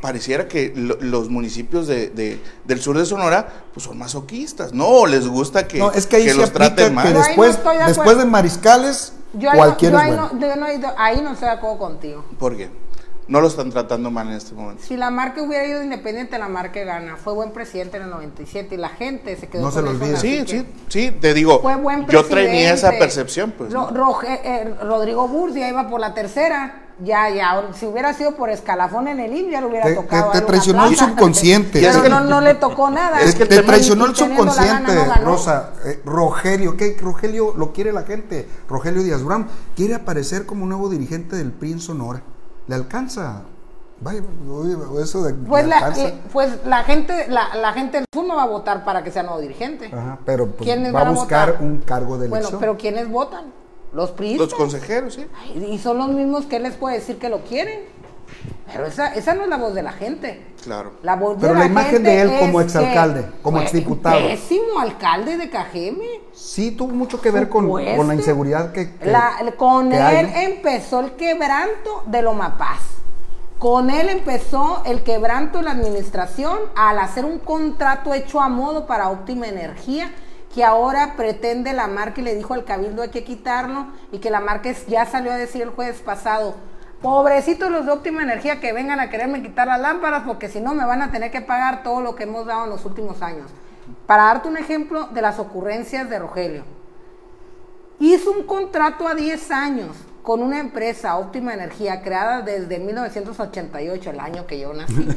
pareciera 0.00 0.46
que 0.46 0.72
lo- 0.76 0.96
los 1.00 1.28
municipios 1.28 1.86
de, 1.88 2.08
de- 2.10 2.40
del 2.64 2.80
sur 2.80 2.96
de 2.96 3.04
Sonora 3.04 3.64
pues 3.74 3.84
son 3.84 3.98
masoquistas, 3.98 4.72
no, 4.72 5.06
les 5.06 5.26
gusta 5.26 5.66
que, 5.66 5.78
no, 5.78 5.90
es 5.90 6.06
que 6.06 6.16
ahí 6.16 6.28
se 6.28 6.34
los 6.34 6.52
traten 6.52 6.88
que 6.88 6.94
mal. 6.94 7.12
No 7.12 7.18
después, 7.20 7.58
de 7.64 7.84
después 7.86 8.16
de 8.18 8.24
mariscales, 8.24 9.12
Yo 9.32 9.50
ahí, 9.50 9.56
no, 9.58 9.64
cualquiera 9.64 9.92
yo 9.92 9.98
es 9.98 10.04
ahí, 10.04 10.10
bueno. 10.10 10.30
no, 10.32 10.40
yo 10.48 10.56
no 10.56 10.66
he 10.68 10.74
ido- 10.76 10.94
ahí 10.96 11.20
no 11.20 11.32
estoy 11.32 11.48
de 11.48 11.54
acuerdo 11.54 11.78
contigo. 11.78 12.24
¿Por 12.38 12.56
qué? 12.56 12.70
No 13.28 13.42
lo 13.42 13.48
están 13.48 13.70
tratando 13.70 14.10
mal 14.10 14.28
en 14.28 14.34
este 14.34 14.54
momento. 14.54 14.82
Si 14.82 14.96
la 14.96 15.10
marca 15.10 15.42
hubiera 15.42 15.66
ido 15.66 15.82
independiente, 15.82 16.38
la 16.38 16.48
marca 16.48 16.82
gana. 16.82 17.16
Fue 17.16 17.34
buen 17.34 17.52
presidente 17.52 17.98
en 17.98 18.04
el 18.04 18.10
97 18.10 18.74
y 18.74 18.78
la 18.78 18.88
gente 18.88 19.36
se 19.36 19.48
quedó 19.48 19.62
No 19.64 19.70
se 19.70 19.76
con 19.82 19.84
lo 19.84 19.90
eso, 19.92 20.04
olvide. 20.04 20.16
Sí, 20.18 20.44
sí, 20.46 20.66
sí, 20.88 21.10
te 21.20 21.34
digo, 21.34 21.60
Fue 21.60 21.76
buen 21.76 22.06
yo 22.06 22.24
tenía 22.24 22.72
esa 22.72 22.90
percepción, 22.92 23.52
pues. 23.56 23.70
Ro-. 23.72 23.90
Roge- 23.90 24.40
eh, 24.42 24.74
Rodrigo 24.82 25.28
iba 25.54 25.88
por 25.88 26.00
la 26.00 26.14
tercera. 26.14 26.84
Ya, 27.00 27.30
ya, 27.30 27.62
si 27.74 27.86
hubiera 27.86 28.12
sido 28.12 28.34
por 28.34 28.50
escalafón 28.50 29.06
en 29.06 29.20
el 29.20 29.32
IMSS, 29.32 29.52
ya 29.52 29.60
le 29.60 29.66
hubiera 29.68 29.84
Te- 29.86 29.94
tocado. 29.94 30.32
te- 30.32 30.40
traicionó 30.40 30.86
el 30.86 30.96
subconsciente. 30.96 31.78
Pero 31.78 31.90
Es 31.90 31.96
que 31.98 32.02
que- 32.02 32.08
no, 32.08 32.20
no 32.22 32.40
le 32.40 32.54
tocó 32.54 32.90
nada. 32.90 33.20
Es 33.20 33.36
que 33.36 33.44
el 33.44 33.48
te 33.48 33.62
traicionó 33.62 34.06
el 34.06 34.14
gana, 34.14 34.26
subconsciente, 34.34 34.94
no. 34.94 35.24
Rosa. 35.24 35.74
Eh, 35.84 36.00
Rogelio, 36.04 36.76
¿qué? 36.76 36.96
Rogelio 37.00 37.54
lo 37.56 37.72
quiere 37.72 37.92
la 37.92 38.02
gente. 38.02 38.48
Rogelio 38.68 39.04
Díaz 39.04 39.20
Durán 39.20 39.46
quiere 39.76 39.94
aparecer 39.94 40.44
como 40.44 40.66
nuevo 40.66 40.88
dirigente 40.88 41.36
del 41.36 41.52
PRI 41.52 41.72
en 41.72 41.80
Sonora. 41.80 42.22
¿Le 42.68 42.74
alcanza? 42.74 43.42
Vaya, 44.00 44.20
eso 45.02 45.24
de. 45.24 45.34
Pues 45.34 45.64
¿le 45.64 45.70
la, 45.70 45.78
alcanza? 45.78 46.08
eh, 46.08 46.20
pues 46.32 46.64
la 46.64 46.84
gente, 46.84 47.26
la, 47.28 47.56
la 47.56 47.72
gente 47.72 47.96
del 47.98 48.06
sur 48.14 48.24
no 48.26 48.36
va 48.36 48.44
a 48.44 48.46
votar 48.46 48.84
para 48.84 49.02
que 49.02 49.10
sea 49.10 49.24
nuevo 49.24 49.40
dirigente. 49.40 49.86
Ajá, 49.86 50.18
pero 50.24 50.46
pues, 50.46 50.62
¿Quiénes 50.70 50.94
va 50.94 51.00
a 51.00 51.04
van 51.04 51.12
a 51.16 51.18
buscar 51.18 51.48
votar? 51.52 51.64
un 51.66 51.78
cargo 51.78 52.16
de 52.18 52.28
Bueno, 52.28 52.36
elección. 52.48 52.60
pero 52.60 52.76
¿quiénes 52.78 53.10
votan? 53.10 53.46
Los 53.92 54.10
priistas. 54.12 54.50
Los 54.50 54.54
consejeros, 54.58 55.14
sí. 55.14 55.26
Ay, 55.42 55.64
Y 55.72 55.78
son 55.78 55.98
los 55.98 56.08
mismos 56.10 56.44
que 56.46 56.60
les 56.60 56.74
puede 56.76 56.96
decir 56.98 57.18
que 57.18 57.28
lo 57.28 57.40
quieren. 57.40 57.80
Pero 58.70 58.86
esa, 58.86 59.14
esa 59.14 59.34
no 59.34 59.44
es 59.44 59.48
la 59.48 59.56
voz 59.56 59.74
de 59.74 59.82
la 59.82 59.92
gente. 59.92 60.46
Claro. 60.62 60.92
La 61.02 61.16
voz 61.16 61.36
Pero 61.40 61.54
de 61.54 61.58
la 61.58 61.64
la 61.64 61.70
imagen 61.70 61.90
gente 61.92 62.10
de 62.10 62.20
él 62.20 62.30
es 62.30 62.40
como 62.40 62.58
que 62.58 62.64
exalcalde, 62.64 63.24
como 63.42 63.60
exdiputado. 63.60 64.18
Pésimo 64.18 64.78
alcalde 64.80 65.36
de 65.38 65.48
Cajeme. 65.48 66.04
Sí, 66.34 66.72
tuvo 66.72 66.92
mucho 66.92 67.20
que 67.20 67.30
ver 67.30 67.48
con, 67.48 67.68
con 67.68 68.08
la 68.08 68.14
inseguridad 68.14 68.72
que. 68.72 68.94
que- 68.96 69.06
La- 69.10 69.32
con 69.56 69.90
que 69.90 70.20
él 70.20 70.30
empezó 70.34 71.00
el 71.00 71.12
quebranto 71.12 72.02
de 72.06 72.22
Loma 72.22 72.58
Paz. 72.58 72.80
Con 73.58 73.90
él 73.90 74.08
empezó 74.08 74.82
el 74.86 75.02
quebranto 75.02 75.58
de 75.58 75.64
la 75.64 75.72
administración 75.72 76.58
al 76.76 76.98
hacer 77.00 77.24
un 77.24 77.38
contrato 77.40 78.14
hecho 78.14 78.40
a 78.40 78.48
modo 78.48 78.86
para 78.86 79.08
óptima 79.08 79.48
energía 79.48 80.12
que 80.54 80.62
ahora 80.64 81.14
pretende 81.16 81.72
la 81.72 81.88
marca 81.88 82.20
y 82.20 82.24
le 82.24 82.34
dijo 82.36 82.54
al 82.54 82.64
cabildo 82.64 83.02
hay 83.02 83.08
que 83.10 83.24
quitarlo 83.24 83.86
y 84.12 84.18
que 84.18 84.30
la 84.30 84.40
marca 84.40 84.70
ya 84.86 85.04
salió 85.06 85.32
a 85.32 85.36
decir 85.36 85.62
el 85.62 85.70
jueves 85.70 85.98
pasado 85.98 86.54
pobrecitos 87.02 87.70
los 87.70 87.86
de 87.86 87.92
óptima 87.92 88.22
energía 88.22 88.60
que 88.60 88.72
vengan 88.72 89.00
a 89.00 89.10
quererme 89.10 89.42
quitar 89.42 89.68
las 89.68 89.80
lámparas 89.80 90.24
porque 90.26 90.48
si 90.48 90.60
no 90.60 90.74
me 90.74 90.84
van 90.84 91.02
a 91.02 91.10
tener 91.10 91.30
que 91.30 91.40
pagar 91.40 91.82
todo 91.82 92.00
lo 92.00 92.14
que 92.14 92.24
hemos 92.24 92.46
dado 92.46 92.64
en 92.64 92.70
los 92.70 92.84
últimos 92.84 93.22
años 93.22 93.50
para 94.06 94.24
darte 94.24 94.48
un 94.48 94.56
ejemplo 94.56 95.06
de 95.08 95.22
las 95.22 95.38
ocurrencias 95.38 96.10
de 96.10 96.18
Rogelio 96.18 96.64
hizo 98.00 98.30
un 98.30 98.44
contrato 98.44 99.06
a 99.06 99.14
10 99.14 99.50
años 99.50 99.96
con 100.22 100.42
una 100.42 100.60
empresa 100.60 101.16
óptima 101.16 101.54
energía 101.54 102.02
creada 102.02 102.42
desde 102.42 102.78
1988, 102.78 104.10
el 104.10 104.20
año 104.20 104.46
que 104.46 104.60
yo 104.60 104.74
nací. 104.74 104.94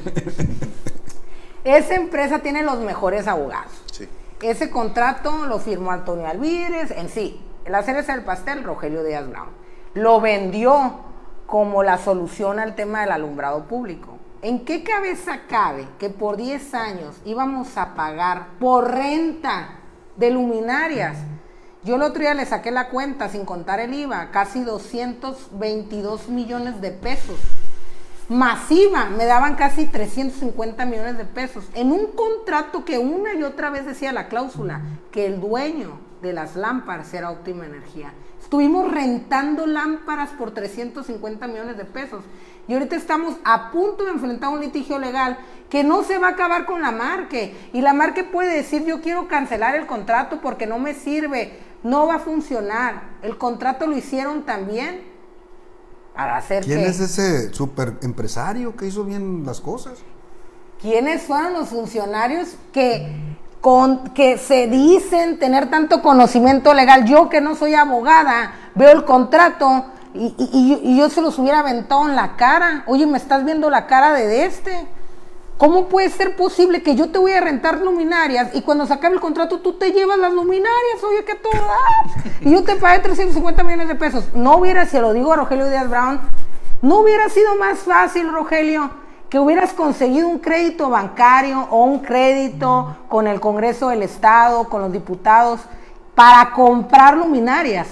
Esa 1.64 1.96
empresa 1.96 2.40
tiene 2.40 2.64
los 2.64 2.80
mejores 2.80 3.28
abogados. 3.28 3.74
Sí. 3.92 4.08
Ese 4.42 4.70
contrato 4.70 5.46
lo 5.48 5.60
firmó 5.60 5.92
Antonio 5.92 6.28
Alvírez, 6.28 6.92
en 6.92 7.10
sí, 7.10 7.42
la 7.68 7.84
cereza 7.84 8.16
del 8.16 8.24
pastel, 8.24 8.64
Rogelio 8.64 9.04
Díaz 9.04 9.30
Brown. 9.30 9.50
Lo 9.94 10.22
vendió 10.22 11.11
como 11.52 11.84
la 11.84 11.98
solución 11.98 12.60
al 12.60 12.76
tema 12.76 13.02
del 13.02 13.12
alumbrado 13.12 13.66
público. 13.66 14.18
¿En 14.42 14.64
qué 14.64 14.84
cabeza 14.84 15.42
cabe 15.50 15.86
que 16.00 16.10
por 16.10 16.38
10 16.38 16.74
años 16.74 17.18
íbamos 17.26 17.78
a 17.78 17.94
pagar 17.94 18.48
por 18.58 18.90
renta 18.90 19.80
de 20.16 20.32
luminarias? 20.32 21.18
Yo 21.84 21.96
el 21.98 22.04
otro 22.04 22.22
día 22.22 22.34
le 22.36 22.46
saqué 22.46 22.72
la 22.72 22.88
cuenta 22.88 23.28
sin 23.28 23.44
contar 23.44 23.82
el 23.82 23.94
IVA, 23.94 24.32
casi 24.32 24.64
222 24.64 26.30
millones 26.30 26.80
de 26.80 26.92
pesos 26.92 27.38
masiva, 28.30 29.10
me 29.10 29.26
daban 29.26 29.56
casi 29.56 29.88
350 29.88 30.86
millones 30.86 31.18
de 31.18 31.26
pesos 31.26 31.66
en 31.74 31.92
un 31.92 32.14
contrato 32.14 32.86
que 32.86 32.98
una 32.98 33.34
y 33.34 33.44
otra 33.44 33.70
vez 33.70 33.86
decía 33.86 34.14
la 34.14 34.30
cláusula 34.30 34.80
que 35.12 35.26
el 35.26 35.42
dueño 35.42 36.00
de 36.22 36.32
las 36.32 36.56
lámparas 36.56 37.14
era 37.14 37.30
óptima 37.30 37.66
energía. 37.66 38.14
Estuvimos 38.52 38.92
rentando 38.92 39.66
lámparas 39.66 40.32
por 40.32 40.52
350 40.52 41.48
millones 41.48 41.78
de 41.78 41.86
pesos 41.86 42.22
y 42.68 42.74
ahorita 42.74 42.98
estamos 42.98 43.38
a 43.46 43.72
punto 43.72 44.04
de 44.04 44.12
enfrentar 44.12 44.50
un 44.50 44.60
litigio 44.60 45.00
legal 45.00 45.38
que 45.70 45.86
no 45.86 46.04
se 46.04 46.18
va 46.18 46.28
a 46.28 46.32
acabar 46.32 46.66
con 46.66 46.82
la 46.82 46.92
marque 46.92 47.56
y 47.72 47.80
la 47.80 47.94
marque 47.94 48.26
puede 48.26 48.54
decir 48.54 48.84
yo 48.84 49.00
quiero 49.00 49.30
cancelar 49.30 49.76
el 49.76 49.86
contrato 49.88 50.42
porque 50.42 50.68
no 50.68 50.80
me 50.80 50.94
sirve, 50.94 51.60
no 51.84 52.08
va 52.08 52.16
a 52.16 52.20
funcionar. 52.20 53.04
El 53.22 53.38
contrato 53.38 53.88
lo 53.88 53.96
hicieron 53.96 54.44
también 54.44 55.00
para 56.14 56.36
hacer 56.36 56.66
¿Quién 56.66 56.80
que- 56.80 56.88
es 56.88 57.00
ese 57.00 57.54
super 57.54 58.00
empresario 58.02 58.76
que 58.76 58.86
hizo 58.86 59.06
bien 59.06 59.46
las 59.46 59.62
cosas? 59.62 60.00
¿Quiénes 60.82 61.22
fueron 61.22 61.54
los 61.54 61.70
funcionarios 61.70 62.58
que, 62.74 63.16
con, 63.62 64.10
que 64.10 64.38
se 64.38 64.68
dicen 64.68 65.40
tener 65.40 65.70
tanto 65.70 66.02
conocimiento 66.02 66.74
legal? 66.74 67.06
Yo 67.06 67.30
que 67.30 67.40
no 67.42 67.56
soy 67.56 67.76
abogada, 67.76 68.54
veo 68.76 68.92
el 68.92 69.06
contrato 69.06 69.86
y, 70.14 70.98
yo 70.98 71.10
se 71.10 71.22
los 71.22 71.40
hubiera 71.40 71.60
aventado 71.60 72.08
en 72.10 72.16
la 72.16 72.36
cara. 72.36 72.84
Oye, 72.88 73.06
me 73.06 73.18
estás 73.18 73.46
viendo 73.46 73.70
la 73.70 73.88
cara 73.88 74.14
de 74.14 74.46
este. 74.46 74.88
¿Cómo 75.58 75.90
puede 75.90 76.10
ser 76.10 76.36
posible 76.36 76.82
que 76.82 76.96
yo 76.96 77.12
te 77.12 77.20
voy 77.20 77.34
a 77.34 77.40
rentar 77.40 77.82
luminarias 77.82 78.50
y 78.56 78.62
cuando 78.64 78.88
se 78.88 78.94
acabe 78.94 79.14
el 79.14 79.22
contrato 79.22 79.60
tú 79.60 79.74
te 79.74 79.92
llevas 79.92 80.18
las 80.18 80.34
luminarias? 80.34 81.04
Oye, 81.08 81.24
que 81.24 81.36
todo 81.36 81.52
das. 81.54 82.26
Y 82.42 82.52
yo 82.52 82.64
te 82.64 82.78
pagué 82.78 83.00
350 83.00 83.64
millones 83.64 83.88
de 83.88 83.94
pesos. 83.94 84.26
No 84.34 84.58
hubiera, 84.58 84.88
se 84.88 85.00
lo 85.00 85.14
digo 85.14 85.34
a 85.34 85.36
Rogelio 85.36 85.70
Díaz 85.70 85.88
Brown, 85.88 86.20
no 86.82 86.98
hubiera 86.98 87.30
sido 87.30 87.56
más 87.58 87.78
fácil, 87.78 88.32
Rogelio, 88.34 88.90
que 89.32 89.40
hubieras 89.40 89.72
conseguido 89.72 90.28
un 90.28 90.40
crédito 90.40 90.90
bancario 90.90 91.66
o 91.72 91.86
un 91.86 92.00
crédito 92.00 92.98
con 93.08 93.28
el 93.28 93.40
Congreso 93.40 93.88
del 93.88 94.04
Estado, 94.04 94.68
con 94.68 94.82
los 94.82 94.92
diputados, 94.92 95.62
para 96.14 96.52
comprar 96.52 97.16
luminarias. 97.16 97.88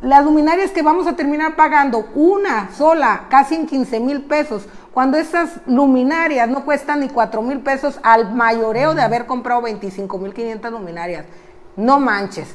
Las 0.00 0.24
luminarias 0.24 0.70
que 0.70 0.82
vamos 0.82 1.08
a 1.08 1.16
terminar 1.16 1.56
pagando 1.56 2.06
una 2.14 2.70
sola, 2.70 3.26
casi 3.28 3.56
en 3.56 3.66
15 3.66 3.98
mil 3.98 4.22
pesos, 4.22 4.68
cuando 4.94 5.18
esas 5.18 5.50
luminarias 5.66 6.48
no 6.48 6.64
cuestan 6.64 7.00
ni 7.00 7.08
4 7.08 7.42
mil 7.42 7.58
pesos 7.58 7.98
al 8.04 8.32
mayoreo 8.32 8.94
de 8.94 9.02
haber 9.02 9.26
comprado 9.26 9.62
25 9.62 10.16
mil 10.18 10.32
500 10.32 10.70
luminarias. 10.70 11.26
No 11.76 11.98
manches. 12.00 12.48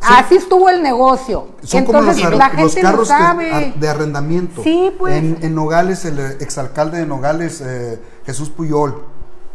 Así 0.00 0.36
estuvo 0.36 0.68
el 0.68 0.82
negocio. 0.82 1.48
Son 1.62 1.84
como 1.84 1.98
Entonces 2.00 2.24
los, 2.30 2.32
ar- 2.32 2.38
la 2.54 2.62
los 2.62 2.74
gente 2.74 2.80
carros 2.82 3.08
sabe. 3.08 3.74
de 3.76 3.88
arrendamiento. 3.88 4.62
Sí, 4.62 4.92
pues. 4.98 5.14
En, 5.16 5.38
en 5.42 5.54
Nogales, 5.54 6.04
el 6.04 6.18
eh, 6.18 6.36
exalcalde 6.40 6.98
de 6.98 7.06
Nogales, 7.06 7.60
eh, 7.60 8.00
Jesús 8.24 8.50
Puyol, 8.50 9.04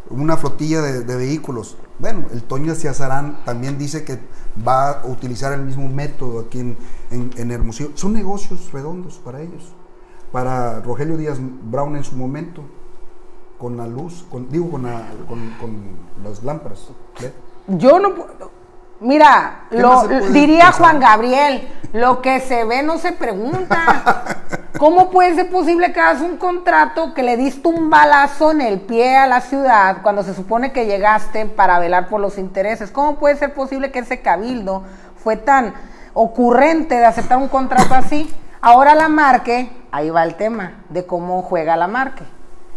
una 0.10 0.36
flotilla 0.38 0.82
de, 0.82 1.02
de 1.04 1.16
vehículos. 1.16 1.78
Bueno, 2.00 2.26
el 2.34 2.44
Toño 2.44 2.76
Ciazarán 2.76 3.44
también 3.46 3.78
dice 3.78 4.04
que 4.04 4.20
va 4.68 4.90
a 5.02 5.06
utilizar 5.08 5.54
el 5.54 5.62
mismo 5.64 5.88
método 5.88 6.42
aquí 6.42 6.60
en, 6.60 6.78
en, 7.12 7.32
en 7.38 7.52
Hermosillo. 7.52 7.92
Son 7.96 8.14
negocios 8.14 8.72
redondos 8.74 9.20
para 9.20 9.42
ellos. 9.42 9.74
Para 10.32 10.82
Rogelio 10.82 11.18
Díaz 11.18 11.38
Brown 11.40 11.96
en 11.96 12.04
su 12.04 12.16
momento, 12.16 12.62
con 13.58 13.78
la 13.78 13.88
luz, 13.88 14.26
con, 14.30 14.50
digo, 14.50 14.70
con, 14.72 14.84
la- 14.84 15.08
con, 15.28 15.40
con 15.62 15.76
las 16.24 16.44
lámparas. 16.44 16.90
Yo 17.68 18.00
no 18.00 18.14
puedo. 18.14 18.57
Mira, 19.00 19.66
¿Qué 19.70 19.78
lo, 19.78 20.08
diría? 20.32 20.72
Juan 20.72 21.00
Gabriel, 21.00 21.68
lo 21.94 22.22
que 22.22 22.40
se 22.40 22.66
ve 22.66 22.82
no 22.84 22.98
se 22.98 23.12
pregunta. 23.12 24.24
¿Cómo 24.80 25.10
puede 25.10 25.34
ser 25.36 25.50
posible 25.50 25.92
que 25.92 26.00
hagas 26.00 26.22
un 26.22 26.38
contrato 26.38 27.14
que 27.14 27.24
le 27.24 27.36
diste 27.36 27.68
un 27.68 27.90
balazo 27.90 28.52
en 28.52 28.62
el 28.62 28.80
pie 28.80 29.18
a 29.18 29.26
la 29.26 29.42
ciudad 29.42 29.98
cuando 30.04 30.22
se 30.22 30.36
supone 30.36 30.72
que 30.72 30.86
llegaste 30.86 31.48
para 31.48 31.80
velar 31.80 32.08
por 32.08 32.22
los 32.22 32.38
intereses? 32.38 32.92
¿Cómo 32.92 33.16
puede 33.16 33.38
ser 33.38 33.54
posible 33.54 33.92
que 33.92 34.00
ese 34.00 34.22
cabildo 34.22 34.84
fue 35.16 35.36
tan 35.36 35.74
ocurrente 36.14 36.96
de 36.96 37.06
aceptar 37.06 37.40
un 37.40 37.48
contrato 37.48 37.96
así? 37.96 38.32
Ahora 38.62 38.94
la 38.94 39.10
Marque, 39.10 39.72
ahí 39.92 40.10
va 40.10 40.24
el 40.24 40.36
tema 40.36 40.74
de 40.90 41.06
cómo 41.06 41.42
juega 41.42 41.76
la 41.76 41.88
Marque. 41.88 42.24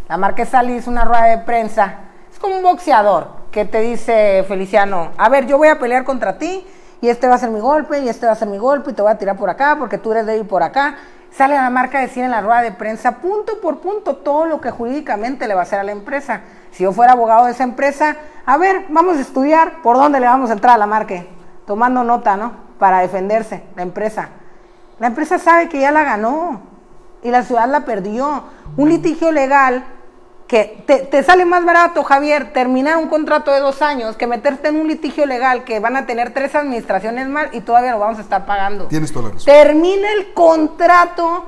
La 0.09 0.17
Marque 0.17 0.47
sale 0.47 0.73
y 0.73 0.77
hizo 0.77 0.91
una 0.91 1.05
rueda 1.05 1.25
de 1.25 1.39
prensa. 1.39 1.95
Como 2.41 2.57
un 2.57 2.63
boxeador 2.63 3.27
que 3.51 3.67
te 3.67 3.83
dice 3.83 4.47
Feliciano, 4.49 5.11
a 5.19 5.29
ver, 5.29 5.47
yo 5.47 5.59
voy 5.59 5.69
a 5.69 5.79
pelear 5.79 6.05
contra 6.05 6.39
ti 6.39 6.67
y 7.03 7.11
este 7.11 7.29
va 7.29 7.35
a 7.35 7.39
ser 7.39 7.51
mi 7.51 7.61
golpe 7.61 8.01
y 8.01 8.09
este 8.09 8.25
va 8.25 8.33
a 8.33 8.35
ser 8.35 8.49
mi 8.49 8.57
golpe 8.57 8.93
y 8.93 8.95
te 8.95 9.03
voy 9.03 9.13
a 9.13 9.19
tirar 9.19 9.37
por 9.37 9.51
acá 9.51 9.77
porque 9.79 9.99
tú 9.99 10.13
eres 10.13 10.25
débil 10.25 10.47
por 10.47 10.63
acá. 10.63 10.97
Sale 11.31 11.55
la 11.55 11.69
marca 11.69 11.99
a 11.99 12.01
decir 12.01 12.25
en 12.25 12.31
la 12.31 12.41
rueda 12.41 12.63
de 12.63 12.73
prensa 12.73 13.19
punto 13.19 13.61
por 13.61 13.81
punto 13.81 14.17
todo 14.17 14.47
lo 14.47 14.59
que 14.59 14.71
jurídicamente 14.71 15.47
le 15.47 15.55
va 15.55 15.61
a 15.61 15.63
hacer 15.65 15.81
a 15.81 15.85
la 15.85 15.93
empresa. 15.93 16.41
Si 16.71 16.83
yo 16.83 16.93
fuera 16.93 17.13
abogado 17.13 17.45
de 17.45 17.53
esa 17.53 17.65
empresa, 17.65 18.17
a 18.47 18.57
ver, 18.57 18.87
vamos 18.89 19.19
a 19.19 19.21
estudiar 19.21 19.83
por 19.83 19.97
dónde 19.97 20.19
le 20.19 20.25
vamos 20.25 20.49
a 20.49 20.55
entrar 20.55 20.77
a 20.77 20.79
la 20.79 20.87
marca, 20.87 21.23
tomando 21.67 22.05
nota, 22.05 22.39
¿no? 22.39 22.53
Para 22.79 23.01
defenderse, 23.01 23.65
la 23.77 23.83
empresa. 23.83 24.31
La 24.99 25.09
empresa 25.09 25.39
sabe 25.39 25.69
que 25.69 25.79
ya 25.79 25.93
la 25.93 26.05
ganó 26.05 26.63
y 27.23 27.31
la 27.31 27.43
ciudad 27.43 27.69
la 27.69 27.85
perdió. 27.85 28.45
Un 28.79 28.89
litigio 28.89 29.31
legal 29.31 29.85
que 30.51 30.83
te, 30.85 30.99
te 30.99 31.23
sale 31.23 31.45
más 31.45 31.65
barato, 31.65 32.03
Javier, 32.03 32.53
terminar 32.53 32.97
un 32.97 33.07
contrato 33.07 33.53
de 33.53 33.61
dos 33.61 33.83
años 33.83 34.17
que 34.17 34.27
meterte 34.27 34.67
en 34.67 34.81
un 34.81 34.89
litigio 34.89 35.25
legal 35.25 35.63
que 35.63 35.79
van 35.79 35.95
a 35.95 36.07
tener 36.07 36.35
tres 36.35 36.57
administraciones 36.57 37.29
más 37.29 37.51
y 37.53 37.61
todavía 37.61 37.93
lo 37.93 38.01
vamos 38.01 38.19
a 38.19 38.23
estar 38.23 38.47
pagando. 38.47 38.87
Tienes 38.87 39.13
toda 39.13 39.29
la 39.29 39.35
razón. 39.35 39.47
Termina 39.47 40.11
el 40.11 40.33
contrato, 40.33 41.47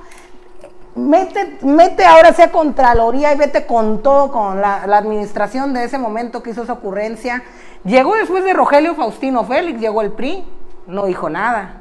mete, 0.94 1.58
mete 1.62 2.04
ahora 2.04 2.32
sea 2.32 2.52
Contraloría 2.52 3.32
y 3.32 3.38
vete 3.38 3.66
con 3.66 4.04
todo, 4.04 4.30
con 4.30 4.60
la, 4.60 4.86
la 4.86 4.98
administración 4.98 5.74
de 5.74 5.82
ese 5.82 5.98
momento 5.98 6.40
que 6.40 6.50
hizo 6.50 6.62
esa 6.62 6.74
ocurrencia. 6.74 7.42
Llegó 7.82 8.14
después 8.14 8.44
de 8.44 8.52
Rogelio 8.52 8.94
Faustino 8.94 9.42
Félix, 9.42 9.80
llegó 9.80 10.02
el 10.02 10.12
PRI, 10.12 10.44
no 10.86 11.06
dijo 11.06 11.28
nada. 11.28 11.78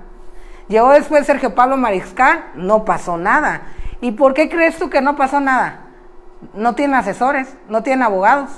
Llegó 0.69 0.89
después 0.89 1.27
Sergio 1.27 1.53
Pablo 1.53 1.77
Mariscal, 1.77 2.45
no 2.55 2.83
pasó 2.83 3.19
nada. 3.19 3.61
¿Y 4.01 4.13
por 4.13 4.33
qué 4.33 4.49
crees 4.49 4.79
tú 4.79 4.89
que 4.89 5.01
no 5.01 5.15
pasó 5.15 5.39
nada? 5.39 5.90
No 6.53 6.75
tienen 6.75 6.95
asesores, 6.95 7.47
no 7.69 7.83
tienen 7.83 8.03
abogados. 8.03 8.49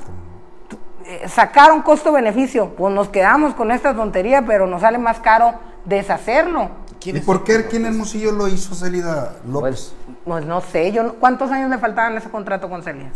Eh, 1.06 1.28
Sacaron 1.28 1.82
costo-beneficio, 1.82 2.70
pues 2.76 2.94
nos 2.94 3.10
quedamos 3.10 3.54
con 3.56 3.72
esta 3.72 3.94
tontería, 3.94 4.44
pero 4.46 4.68
nos 4.68 4.82
sale 4.82 4.98
más 4.98 5.20
caro 5.20 5.54
deshacerlo. 5.86 6.70
¿Y 7.06 7.20
por 7.20 7.44
qué 7.44 7.58
aquí 7.58 7.76
en 7.76 7.86
Hermosillo 7.88 8.32
lo 8.32 8.48
hizo 8.48 8.74
Celida 8.74 9.34
López? 9.46 9.94
Pues 10.24 10.46
no 10.46 10.62
sé, 10.62 10.94
yo 10.94 11.04
no- 11.04 11.14
¿cuántos 11.16 11.52
años 11.52 11.70
le 11.70 11.78
faltaban 11.78 12.16
a 12.16 12.20
ese 12.20 12.30
contrato 12.30 12.70
con 12.70 12.82
Celia? 12.82 13.12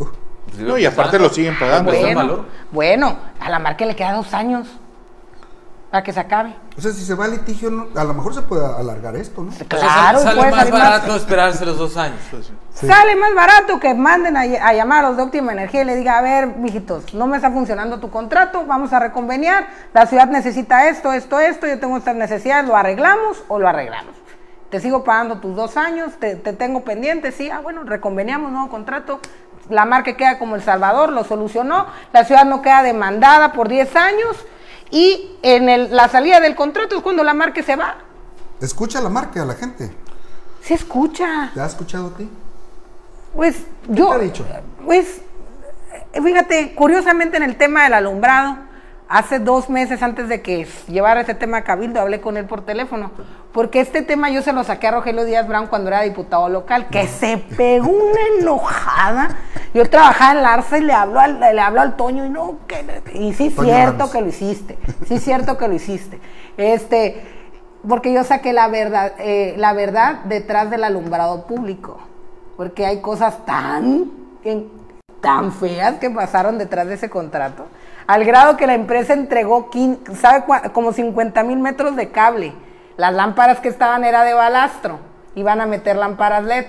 No, 0.58 0.76
y 0.76 0.84
aparte 0.84 1.18
lo 1.18 1.30
siguen 1.30 1.58
pagando. 1.58 1.90
Pues, 1.90 2.02
Bueno, 2.02 2.20
valor. 2.20 2.44
bueno, 2.70 3.16
a 3.40 3.48
la 3.48 3.58
marca 3.58 3.86
le 3.86 3.96
queda 3.96 4.12
dos 4.12 4.34
años 4.34 4.68
para 5.90 6.02
que 6.04 6.12
se 6.12 6.20
acabe. 6.20 6.54
O 6.76 6.80
sea, 6.80 6.92
si 6.92 7.04
se 7.04 7.14
va 7.14 7.24
al 7.24 7.30
litigio, 7.32 7.70
no- 7.70 7.88
a 7.98 8.04
lo 8.04 8.12
mejor 8.14 8.34
se 8.34 8.42
puede 8.42 8.64
alargar 8.66 9.16
esto, 9.16 9.42
¿no? 9.42 9.50
O 9.50 9.54
sea, 9.54 9.66
Claro, 9.66 10.20
y 10.20 10.22
sale 10.22 10.36
puede 10.36 10.50
más 10.50 10.58
salir 10.60 10.72
más- 10.74 10.82
barato 10.82 11.16
esperarse 11.16 11.64
los 11.66 11.78
dos 11.78 11.96
años. 11.96 12.18
Sí. 12.74 12.86
Sale 12.86 13.16
más 13.16 13.34
barato 13.34 13.80
que 13.80 13.94
manden 13.94 14.36
a, 14.36 14.40
a 14.42 14.72
llamar 14.74 15.04
a 15.04 15.08
los 15.08 15.16
de 15.16 15.22
óptima 15.24 15.52
energía 15.52 15.82
y 15.82 15.84
le 15.86 15.96
diga, 15.96 16.18
a 16.18 16.22
ver, 16.22 16.46
mijitos, 16.46 17.12
no 17.14 17.26
me 17.26 17.36
está 17.36 17.50
funcionando 17.50 17.98
tu 18.00 18.10
contrato, 18.10 18.64
vamos 18.66 18.92
a 18.92 18.98
reconveniar, 19.00 19.66
la 19.94 20.06
ciudad 20.06 20.26
necesita 20.28 20.88
esto, 20.88 21.12
esto, 21.12 21.40
esto, 21.40 21.66
yo 21.66 21.80
tengo 21.80 21.96
estas 21.96 22.14
necesidades, 22.16 22.68
¿lo 22.68 22.76
arreglamos 22.76 23.42
o 23.48 23.58
lo 23.58 23.66
arreglamos? 23.68 24.14
Te 24.70 24.80
sigo 24.80 25.02
pagando 25.02 25.38
tus 25.38 25.56
dos 25.56 25.76
años, 25.78 26.12
te, 26.20 26.36
te 26.36 26.52
tengo 26.52 26.84
pendiente, 26.84 27.32
sí, 27.32 27.50
ah, 27.50 27.60
bueno, 27.60 27.82
reconveniamos, 27.84 28.52
nuevo 28.52 28.68
contrato, 28.68 29.18
la 29.70 29.84
marca 29.86 30.16
queda 30.16 30.38
como 30.38 30.54
El 30.54 30.62
Salvador, 30.62 31.10
lo 31.10 31.24
solucionó, 31.24 31.86
la 32.12 32.24
ciudad 32.24 32.44
no 32.44 32.60
queda 32.62 32.82
demandada 32.82 33.52
por 33.54 33.68
10 33.68 33.96
años 33.96 34.36
y 34.90 35.36
en 35.42 35.68
el- 35.68 35.94
la 35.94 36.08
salida 36.08 36.40
del 36.40 36.54
contrato 36.54 36.96
es 36.96 37.02
cuando 37.02 37.22
la 37.24 37.34
marca 37.34 37.62
se 37.62 37.76
va. 37.76 37.96
Escucha 38.60 39.00
la 39.00 39.08
marca 39.08 39.42
a 39.42 39.44
la 39.44 39.54
gente. 39.54 39.90
Se 40.62 40.74
escucha. 40.74 41.50
¿Te 41.54 41.60
ha 41.60 41.66
escuchado 41.66 42.08
a 42.08 42.16
ti? 42.16 42.28
Pues 43.34 43.56
yo, 43.88 44.08
te 44.10 44.14
ha 44.14 44.18
dicho? 44.18 44.46
pues, 44.84 45.20
fíjate, 46.12 46.74
curiosamente 46.74 47.36
en 47.36 47.42
el 47.44 47.56
tema 47.56 47.84
del 47.84 47.94
alumbrado, 47.94 48.56
hace 49.08 49.38
dos 49.38 49.70
meses 49.70 50.02
antes 50.02 50.28
de 50.28 50.42
que 50.42 50.66
llevara 50.88 51.22
ese 51.22 51.34
tema 51.34 51.58
a 51.58 51.64
Cabildo, 51.64 52.00
hablé 52.00 52.20
con 52.20 52.36
él 52.36 52.44
por 52.44 52.60
teléfono, 52.64 53.10
porque 53.52 53.80
este 53.80 54.02
tema 54.02 54.30
yo 54.30 54.42
se 54.42 54.52
lo 54.52 54.64
saqué 54.64 54.88
a 54.88 54.90
Rogelio 54.92 55.24
Díaz 55.24 55.48
Brown 55.48 55.66
cuando 55.66 55.88
era 55.88 56.02
diputado 56.02 56.48
local, 56.48 56.88
que 56.88 57.06
se 57.06 57.38
pegó 57.38 57.88
una 57.88 58.20
enojada. 58.40 59.28
Yo 59.74 59.88
trabajaba 59.88 60.32
en 60.32 60.42
Larza 60.42 60.78
y 60.78 60.82
le 60.82 60.92
habló 60.92 61.20
al, 61.20 61.40
le 61.40 61.60
habló 61.60 61.80
al 61.80 61.96
Toño 61.96 62.24
y 62.24 62.30
no, 62.30 62.58
que, 62.66 62.84
y 63.14 63.32
sí 63.34 63.46
es 63.46 63.54
Toño 63.56 63.68
cierto 63.68 63.92
Ramos. 63.98 64.10
que 64.12 64.20
lo 64.20 64.28
hiciste, 64.28 64.78
sí 65.06 65.14
es 65.14 65.24
cierto 65.24 65.56
que 65.58 65.68
lo 65.68 65.74
hiciste. 65.74 66.20
Este, 66.56 67.26
porque 67.88 68.12
yo 68.12 68.24
saqué 68.24 68.52
la 68.52 68.68
verdad, 68.68 69.12
eh, 69.18 69.54
la 69.56 69.72
verdad 69.72 70.20
detrás 70.24 70.70
del 70.70 70.84
alumbrado 70.84 71.46
público. 71.46 71.98
Porque 72.56 72.84
hay 72.86 73.00
cosas 73.00 73.46
tan, 73.46 74.10
en- 74.42 74.68
tan 75.20 75.52
feas 75.52 75.94
que 76.00 76.10
pasaron 76.10 76.58
detrás 76.58 76.88
de 76.88 76.94
ese 76.94 77.08
contrato. 77.08 77.66
Al 78.08 78.24
grado 78.24 78.56
que 78.56 78.66
la 78.66 78.74
empresa 78.74 79.12
entregó, 79.12 79.70
quin- 79.70 79.98
¿sabe 80.16 80.44
cua- 80.46 80.72
Como 80.72 80.92
50 80.92 81.42
mil 81.44 81.58
metros 81.60 81.94
de 81.94 82.08
cable. 82.10 82.54
Las 82.96 83.12
lámparas 83.14 83.60
que 83.60 83.68
estaban 83.68 84.02
era 84.02 84.24
de 84.24 84.32
balastro. 84.34 84.98
Iban 85.36 85.60
a 85.60 85.66
meter 85.66 85.94
lámparas 85.96 86.42
LED. 86.42 86.64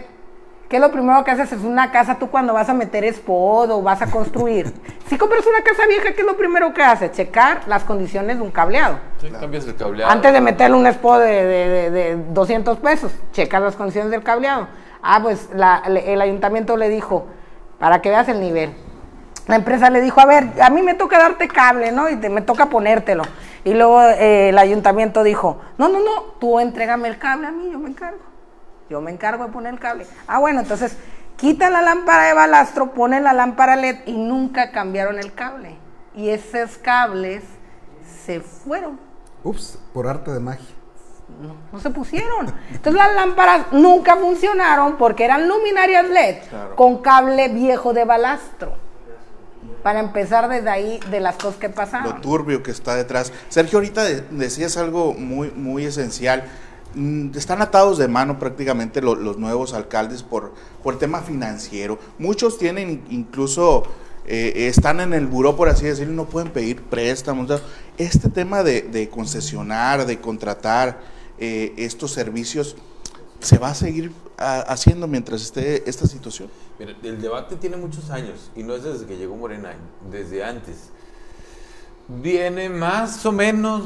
¿Qué 0.67 0.75
es 0.75 0.81
lo 0.83 0.91
primero 0.91 1.23
que 1.23 1.31
haces? 1.31 1.51
Es 1.51 1.63
una 1.63 1.91
casa, 1.91 2.19
tú 2.19 2.29
cuando 2.29 2.53
vas 2.53 2.69
a 2.69 2.73
meter 2.75 3.03
spot 3.05 3.71
o 3.71 3.81
vas 3.81 4.01
a 4.03 4.11
construir. 4.11 4.71
si 5.07 5.17
compras 5.17 5.43
una 5.47 5.63
casa 5.63 5.87
vieja, 5.87 6.11
¿qué 6.13 6.21
es 6.21 6.27
lo 6.27 6.37
primero 6.37 6.73
que 6.75 6.83
haces? 6.83 7.11
Checar 7.13 7.61
las 7.67 7.83
condiciones 7.85 8.35
de 8.37 8.43
un 8.43 8.51
cableado. 8.51 8.99
Sí, 9.19 9.29
cambias 9.31 9.65
el 9.65 9.75
cableado. 9.75 10.11
Antes 10.11 10.31
de 10.33 10.41
meterle 10.41 10.75
un 10.77 10.85
spot 10.85 11.21
de, 11.21 11.45
de- 11.45 11.69
de- 11.69 11.89
de 11.91 12.15
200 12.33 12.77
pesos, 12.79 13.11
checas 13.31 13.61
las 13.61 13.75
condiciones 13.77 14.11
del 14.11 14.21
cableado. 14.21 14.67
Ah, 15.01 15.19
pues 15.23 15.49
la- 15.55 15.81
le- 15.87 16.13
el 16.13 16.21
ayuntamiento 16.21 16.77
le 16.77 16.89
dijo, 16.89 17.25
para 17.79 18.01
que 18.01 18.09
veas 18.09 18.27
el 18.29 18.39
nivel. 18.41 18.75
La 19.49 19.55
empresa 19.55 19.89
le 19.89 19.99
dijo, 19.99 20.21
a 20.21 20.25
ver, 20.25 20.47
a 20.61 20.69
mí 20.69 20.83
me 20.83 20.93
toca 20.93 21.17
darte 21.17 21.47
cable, 21.47 21.91
¿no? 21.91 22.07
Y 22.07 22.15
te- 22.17 22.29
me 22.29 22.41
toca 22.41 22.67
ponértelo. 22.67 23.23
Y 23.63 23.73
luego 23.73 24.01
eh, 24.03 24.49
el 24.49 24.57
ayuntamiento 24.59 25.23
dijo, 25.23 25.59
no, 25.79 25.89
no, 25.89 25.99
no, 25.99 26.21
tú 26.39 26.59
entrégame 26.59 27.07
el 27.07 27.17
cable 27.17 27.47
a 27.47 27.51
mí, 27.51 27.69
yo 27.71 27.79
me 27.79 27.89
encargo. 27.89 28.19
Yo 28.89 29.01
me 29.01 29.09
encargo 29.11 29.45
de 29.45 29.51
poner 29.51 29.73
el 29.73 29.79
cable. 29.79 30.05
Ah, 30.27 30.37
bueno, 30.37 30.59
entonces 30.61 30.95
quitan 31.35 31.73
la 31.73 31.81
lámpara 31.81 32.25
de 32.25 32.33
balastro, 32.33 32.91
ponen 32.93 33.23
la 33.23 33.33
lámpara 33.33 33.75
LED 33.75 34.01
y 34.05 34.17
nunca 34.17 34.71
cambiaron 34.71 35.17
el 35.17 35.33
cable. 35.33 35.77
Y 36.15 36.29
esos 36.29 36.77
cables 36.77 37.43
se 38.25 38.39
fueron 38.41 38.99
Ups, 39.43 39.79
por 39.93 40.05
arte 40.07 40.31
de 40.31 40.39
magia. 40.39 40.75
no, 41.41 41.55
no 41.71 41.79
se 41.79 41.89
pusieron. 41.89 42.53
Entonces 42.71 42.93
las 42.93 43.13
lámparas 43.15 43.61
nunca 43.71 44.15
funcionaron 44.15 44.95
porque 44.97 45.25
eran 45.25 45.47
luminarias 45.47 46.07
LED 46.07 46.37
Claro. 46.49 46.75
con 46.75 46.97
cable 47.01 47.47
viejo 47.49 47.93
de 47.93 48.05
balastro. 48.05 48.73
Para 49.83 49.99
empezar 49.99 50.49
desde 50.49 50.69
ahí 50.69 50.99
de 51.09 51.19
las 51.19 51.35
cosas 51.35 51.55
que 51.55 51.67
lo 51.69 51.73
pasaron. 51.75 52.21
turbio 52.21 52.61
que 52.63 52.71
está 52.71 52.95
detrás. 52.95 53.31
Sergio, 53.49 53.77
ahorita 53.79 54.03
de- 54.03 54.21
decías 54.31 54.77
algo 54.77 55.13
muy, 55.13 55.51
muy 55.51 55.85
esencial. 55.85 56.43
Mm, 56.95 57.37
Están 57.37 57.61
atados 57.61 57.97
de 57.97 58.07
mano 58.07 58.39
prácticamente 58.39 59.01
lo- 59.01 59.15
los 59.15 59.37
nuevos 59.37 59.73
alcaldes 59.73 60.23
por, 60.23 60.53
por 60.83 60.97
tema 60.99 61.21
financiero. 61.21 61.99
Muchos 62.17 62.57
tienen 62.57 63.03
incluso, 63.09 63.83
eh, 64.25 64.67
están 64.67 64.99
en 64.99 65.13
el 65.13 65.27
buró, 65.27 65.55
por 65.55 65.69
así 65.69 65.85
decirlo, 65.85 66.13
no 66.13 66.25
pueden 66.25 66.49
pedir 66.51 66.81
préstamos. 66.83 67.61
Este 67.97 68.29
tema 68.29 68.63
de, 68.63 68.81
de 68.81 69.07
concesionar, 69.09 70.05
de 70.05 70.19
contratar 70.19 70.99
eh, 71.37 71.73
estos 71.77 72.11
servicios, 72.11 72.75
¿se 73.39 73.57
va 73.57 73.69
a 73.69 73.75
seguir 73.75 74.11
haciendo 74.37 75.07
mientras 75.07 75.41
esté 75.41 75.89
esta 75.89 76.07
situación? 76.07 76.49
Mira, 76.77 76.95
el 77.03 77.21
debate 77.21 77.55
tiene 77.55 77.77
muchos 77.77 78.09
años 78.09 78.51
y 78.55 78.63
no 78.63 78.73
es 78.73 78.83
desde 78.83 79.05
que 79.05 79.17
llegó 79.17 79.35
Morena, 79.35 79.73
desde 80.09 80.43
antes. 80.43 80.89
Viene 82.07 82.69
más 82.69 83.25
o 83.25 83.31
menos 83.31 83.83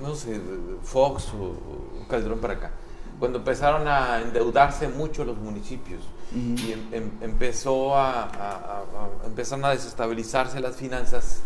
no 0.00 0.14
sé, 0.14 0.40
Fox 0.82 1.28
o 1.34 2.06
Calderón 2.08 2.38
para 2.38 2.54
acá, 2.54 2.70
cuando 3.18 3.38
empezaron 3.38 3.88
a 3.88 4.20
endeudarse 4.20 4.88
mucho 4.88 5.24
los 5.24 5.38
municipios 5.38 6.02
y 6.34 6.72
em, 6.72 6.80
em, 6.92 7.10
empezó 7.22 7.96
a, 7.96 8.24
a, 8.24 8.84
empezaron 9.26 9.64
a 9.64 9.70
desestabilizarse 9.70 10.60
las 10.60 10.76
finanzas 10.76 11.40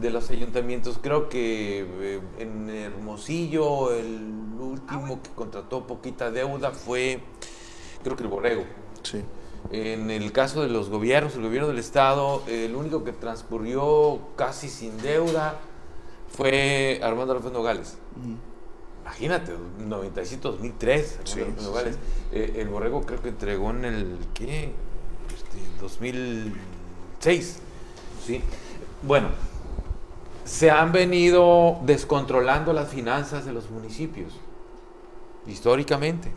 de 0.00 0.10
los 0.10 0.30
ayuntamientos. 0.30 0.98
Creo 1.00 1.28
que 1.28 1.80
eh, 1.80 2.20
en 2.38 2.70
Hermosillo 2.70 3.92
el 3.92 4.32
último 4.58 5.22
que 5.22 5.30
contrató 5.30 5.86
poquita 5.86 6.30
deuda 6.30 6.70
fue, 6.70 7.20
creo 8.02 8.16
que 8.16 8.22
el 8.22 8.28
Borrego. 8.28 8.64
Sí. 9.02 9.22
En 9.70 10.10
el 10.10 10.32
caso 10.32 10.62
de 10.62 10.68
los 10.68 10.90
gobiernos, 10.90 11.36
el 11.36 11.42
gobierno 11.42 11.68
del 11.68 11.78
Estado, 11.78 12.42
el 12.48 12.74
único 12.74 13.04
que 13.04 13.12
transcurrió 13.12 14.18
casi 14.36 14.68
sin 14.68 15.00
deuda 15.00 15.60
fue 16.28 17.00
Armando 17.02 17.34
López 17.34 17.52
Nogales. 17.52 17.98
Imagínate, 19.02 19.52
97, 19.78 20.42
2003, 20.42 21.20
Nogales. 21.62 21.96
Eh, 22.32 22.54
el 22.56 22.68
Borrego 22.68 23.02
creo 23.02 23.22
que 23.22 23.28
entregó 23.28 23.70
en 23.70 23.84
el, 23.84 24.18
¿qué? 24.34 24.72
Este, 25.32 25.58
2006. 25.80 27.60
¿sí? 28.26 28.40
Bueno, 29.02 29.28
se 30.44 30.70
han 30.70 30.92
venido 30.92 31.78
descontrolando 31.84 32.72
las 32.72 32.88
finanzas 32.88 33.44
de 33.44 33.52
los 33.52 33.70
municipios, 33.70 34.32
históricamente, 35.46 36.30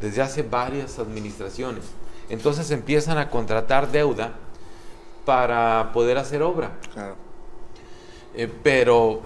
desde 0.00 0.22
hace 0.22 0.42
varias 0.42 0.98
administraciones. 0.98 1.84
Entonces 2.28 2.70
empiezan 2.70 3.18
a 3.18 3.30
contratar 3.30 3.90
deuda 3.90 4.32
para 5.24 5.90
poder 5.92 6.18
hacer 6.18 6.42
obra. 6.42 6.72
Eh, 8.36 8.50
pero 8.62 9.22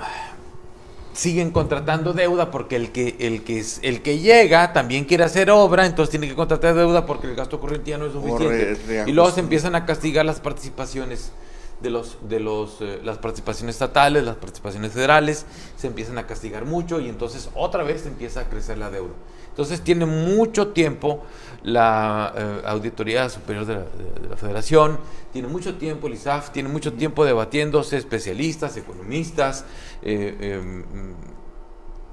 siguen 1.12 1.50
contratando 1.50 2.12
deuda 2.12 2.50
porque 2.50 2.76
el 2.76 2.92
que, 2.92 3.16
el, 3.18 3.42
que, 3.42 3.64
el 3.82 4.02
que 4.02 4.18
llega 4.18 4.72
también 4.72 5.04
quiere 5.04 5.24
hacer 5.24 5.50
obra, 5.50 5.86
entonces 5.86 6.10
tiene 6.10 6.28
que 6.28 6.36
contratar 6.36 6.74
deuda 6.74 7.06
porque 7.06 7.26
el 7.26 7.34
gasto 7.34 7.58
corriente 7.58 7.90
ya 7.90 7.98
no 7.98 8.06
es 8.06 8.12
suficiente. 8.12 9.04
y 9.06 9.12
luego 9.12 9.30
se 9.30 9.40
empiezan 9.40 9.74
a 9.74 9.84
castigar 9.86 10.24
las 10.24 10.40
participaciones 10.40 11.32
de 11.80 11.90
los 11.90 12.18
de 12.28 12.40
los 12.40 12.80
eh, 12.80 13.00
las 13.04 13.18
participaciones 13.18 13.76
estatales, 13.76 14.24
las 14.24 14.36
participaciones 14.36 14.92
federales, 14.92 15.46
se 15.76 15.86
empiezan 15.86 16.18
a 16.18 16.26
castigar 16.26 16.64
mucho 16.64 17.00
y 17.00 17.08
entonces 17.08 17.50
otra 17.54 17.82
vez 17.82 18.06
empieza 18.06 18.40
a 18.40 18.48
crecer 18.48 18.78
la 18.78 18.90
deuda. 18.90 19.14
Entonces 19.58 19.80
tiene 19.80 20.06
mucho 20.06 20.68
tiempo 20.68 21.24
la 21.64 22.32
eh, 22.36 22.62
Auditoría 22.64 23.28
Superior 23.28 23.66
de 23.66 23.74
la, 24.28 24.36
Federación, 24.36 25.00
tiene 25.32 25.48
mucho 25.48 25.74
tiempo 25.74 26.06
el 26.06 26.14
ISAF, 26.14 26.50
tiene 26.50 26.68
mucho 26.68 26.92
tiempo 26.92 27.24
debatiéndose 27.24 27.96
especialistas, 27.96 28.76
economistas, 28.76 29.64
eh, 30.02 30.60
em, 30.62 30.84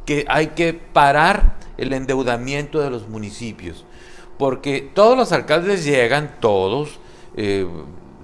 que 0.07 0.25
hay 0.27 0.47
que 0.47 0.73
parar 0.73 1.57
el 1.77 1.93
endeudamiento 1.93 2.79
de 2.79 2.89
los 2.89 3.07
municipios, 3.07 3.85
porque 4.39 4.89
todos 4.93 5.15
los 5.15 5.31
alcaldes 5.31 5.85
llegan, 5.85 6.37
todos, 6.39 6.99
eh, 7.35 7.67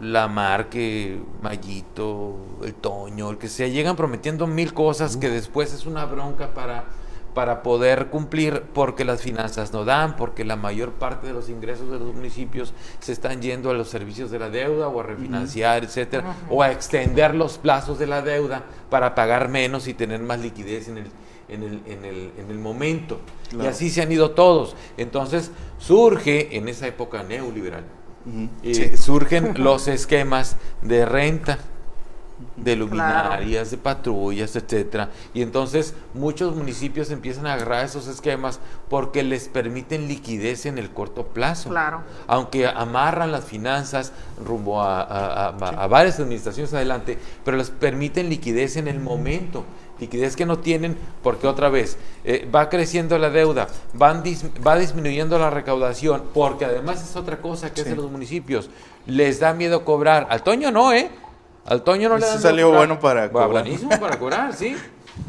la 0.02 0.28
Marque, 0.28 1.22
Mayito, 1.42 2.36
el 2.64 2.74
Toño, 2.74 3.30
el 3.30 3.38
que 3.38 3.48
sea, 3.48 3.68
llegan 3.68 3.96
prometiendo 3.96 4.48
mil 4.48 4.74
cosas 4.74 5.16
que 5.18 5.30
después 5.30 5.74
es 5.74 5.86
una 5.86 6.06
bronca 6.06 6.54
para 6.54 6.86
para 7.34 7.64
poder 7.64 8.08
cumplir 8.08 8.64
porque 8.74 9.06
las 9.06 9.22
finanzas 9.22 9.72
no 9.72 9.86
dan, 9.86 10.16
porque 10.16 10.44
la 10.44 10.56
mayor 10.56 10.92
parte 10.92 11.28
de 11.28 11.34
los 11.34 11.50
ingresos 11.50 11.90
de 11.90 12.00
los 12.00 12.14
municipios 12.14 12.74
se 13.00 13.14
están 13.14 13.42
yendo 13.42 13.70
a 13.70 13.74
los 13.74 13.90
servicios 13.90 14.32
de 14.32 14.40
la 14.40 14.50
deuda 14.50 14.88
o 14.88 15.00
a 15.00 15.04
refinanciar, 15.04 15.84
etcétera, 15.84 16.36
o 16.50 16.62
a 16.62 16.72
extender 16.72 17.36
los 17.36 17.58
plazos 17.58 18.00
de 18.00 18.08
la 18.08 18.22
deuda 18.22 18.64
para 18.90 19.16
pagar 19.16 19.48
menos 19.48 19.88
y 19.88 19.94
tener 19.94 20.22
más 20.22 20.40
liquidez 20.40 20.90
en 20.90 20.98
el, 20.98 21.08
en 21.48 21.64
el, 21.64 21.82
en 21.86 22.06
el, 22.06 22.32
en 22.38 22.52
el 22.52 22.60
momento. 22.60 23.20
Y 23.58 23.66
así 23.66 23.90
se 23.90 24.02
han 24.02 24.12
ido 24.12 24.32
todos. 24.32 24.76
Entonces 24.98 25.52
surge 25.78 26.58
en 26.58 26.68
esa 26.68 26.88
época 26.88 27.24
neoliberal, 27.24 27.86
eh, 28.64 28.98
surgen 28.98 29.54
los 29.64 29.88
esquemas 29.88 30.58
de 30.82 31.06
renta 31.06 31.60
de 32.56 32.76
luminarias, 32.76 33.72
de 33.72 33.78
patrullas, 33.78 34.56
etcétera. 34.56 35.10
Y 35.34 35.42
entonces 35.42 35.94
muchos 36.14 36.56
municipios 36.56 37.12
empiezan 37.12 37.48
a 37.48 37.54
agarrar 37.54 37.86
esos 37.86 38.08
esquemas 38.08 38.60
porque 38.90 39.24
les 39.24 39.48
permiten 39.48 40.08
liquidez 40.08 40.66
en 40.66 40.78
el 40.78 40.90
corto 40.90 41.28
plazo. 41.28 41.70
Claro. 41.70 42.02
Aunque 42.28 42.68
amarran 42.68 43.32
las 43.32 43.46
finanzas 43.46 44.12
rumbo 44.44 44.82
a, 44.82 45.52
varias 45.90 46.20
administraciones 46.20 46.74
adelante, 46.74 47.18
pero 47.44 47.58
les 47.58 47.70
permiten 47.70 48.30
liquidez 48.30 48.78
en 48.78 48.88
el 48.88 49.00
momento. 49.00 49.64
Liquidez 50.02 50.36
que 50.36 50.46
no 50.46 50.60
tienen 50.60 50.98
porque 51.24 51.48
otra 51.48 51.70
vez 51.70 51.98
eh, 52.26 52.50
va 52.54 52.70
creciendo 52.70 53.18
la 53.20 53.30
deuda, 53.30 53.68
van 53.94 54.24
va 54.66 54.78
disminuyendo 54.78 55.38
la 55.38 55.50
recaudación, 55.50 56.24
porque 56.34 56.66
además 56.66 57.08
es 57.08 57.16
otra 57.16 57.38
cosa 57.38 57.72
que 57.74 57.84
de 57.84 57.96
los 57.96 58.10
municipios. 58.12 58.70
Les 59.06 59.40
da 59.40 59.54
miedo 59.54 59.86
cobrar. 59.86 60.28
Al 60.30 60.44
Toño 60.44 60.72
no, 60.72 60.92
¿eh? 60.92 61.10
Al 61.66 61.84
Toño 61.84 62.10
no 62.10 62.18
le 62.18 62.26
dan. 62.26 62.42
salió 62.42 62.72
bueno 62.72 63.00
para 63.00 63.32
cobrar. 63.32 63.64
Buenísimo 63.64 63.92
para 64.00 64.18
cobrar, 64.18 64.54
sí. 64.54 64.76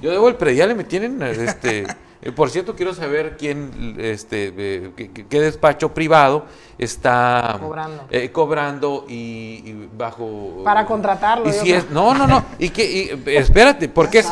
Yo 0.01 0.11
debo 0.11 0.29
el 0.29 0.37
predial, 0.37 0.75
me 0.75 0.85
tienen, 0.85 1.23
este... 1.23 1.87
Eh, 2.23 2.31
por 2.33 2.51
cierto, 2.51 2.77
quiero 2.77 2.95
saber 2.95 3.37
quién, 3.37 3.97
este, 3.99 4.55
eh, 4.57 5.11
qué, 5.29 5.41
despacho 5.41 5.93
privado 5.93 6.45
está 6.79 7.59
cobrando, 7.61 8.05
eh, 8.11 8.31
cobrando 8.31 9.05
y, 9.09 9.89
bajo 9.97 10.63
para 10.65 10.87
contratarlo. 10.87 11.49
Y 11.49 11.53
si 11.53 11.73
es, 11.73 11.91
no, 11.91 12.15
no, 12.15 12.27
no. 12.27 12.45
Y 12.59 12.71
que, 12.71 13.19
espérate, 13.27 13.89
¿por 13.89 14.09
qué? 14.09 14.25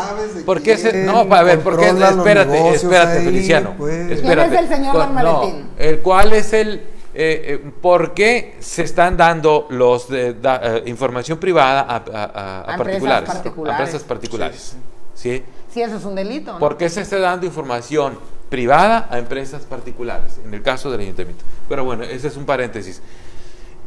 ¿Por 0.47 0.63
qué 0.63 0.77
se, 0.77 1.05
no, 1.05 1.21
a 1.35 1.43
ver, 1.43 1.61
¿por 1.61 1.79
qué? 1.79 1.89
Espérate, 1.89 2.69
espérate, 2.71 3.25
Feliciano. 3.25 3.75
Pues. 3.77 4.21
¿Quién 4.21 4.39
es 4.39 4.53
el 4.53 4.69
señor 4.69 5.13
Maletín? 5.13 5.71
el 5.77 6.01
cuál 6.01 6.33
es 6.33 6.53
el 6.53 6.83
eh, 7.13 7.61
eh, 7.65 7.73
¿por 7.83 8.15
qué 8.15 8.57
se 8.61 8.85
están 8.85 9.17
dando 9.17 9.67
los 9.71 10.09
de, 10.09 10.37
eh, 10.43 10.83
información 10.87 11.39
privada 11.39 11.81
a, 11.81 12.77
particulares, 12.77 13.31
a 13.31 13.43
empresas 13.49 14.05
particulares? 14.05 14.57
Sí, 14.61 14.77
sí. 14.77 14.90
Eso 15.25 15.97
es 15.97 16.05
un 16.05 16.15
delito. 16.15 16.59
¿Por 16.59 16.77
qué 16.77 16.89
se 16.89 17.03
está 17.03 17.19
dando 17.19 17.47
información 17.47 18.19
privada 18.49 19.09
a 19.11 19.19
empresas 19.19 19.63
particulares? 19.63 20.41
En 20.45 20.53
el 20.53 20.63
caso 20.63 20.91
del 20.91 21.01
ayuntamiento. 21.01 21.45
Pero 21.69 21.85
bueno, 21.85 22.05
ese 22.05 22.29
es 22.29 22.37
un 22.37 22.45
paréntesis. 22.45 23.01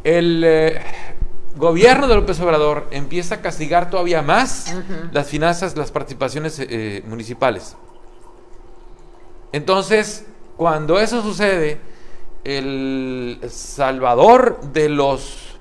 El 0.04 0.80
gobierno 1.56 2.08
de 2.08 2.16
López 2.16 2.40
Obrador 2.40 2.88
empieza 2.92 3.36
a 3.36 3.42
castigar 3.42 3.90
todavía 3.90 4.22
más 4.22 4.74
las 5.12 5.28
finanzas, 5.28 5.78
las 5.78 5.92
participaciones 5.92 6.62
municipales. 7.06 7.76
Entonces, 9.52 10.26
cuando 10.58 11.00
eso 11.00 11.22
sucede, 11.22 11.80
el 12.44 13.40
salvador 13.50 14.60
de 14.74 14.90
los 14.90 15.58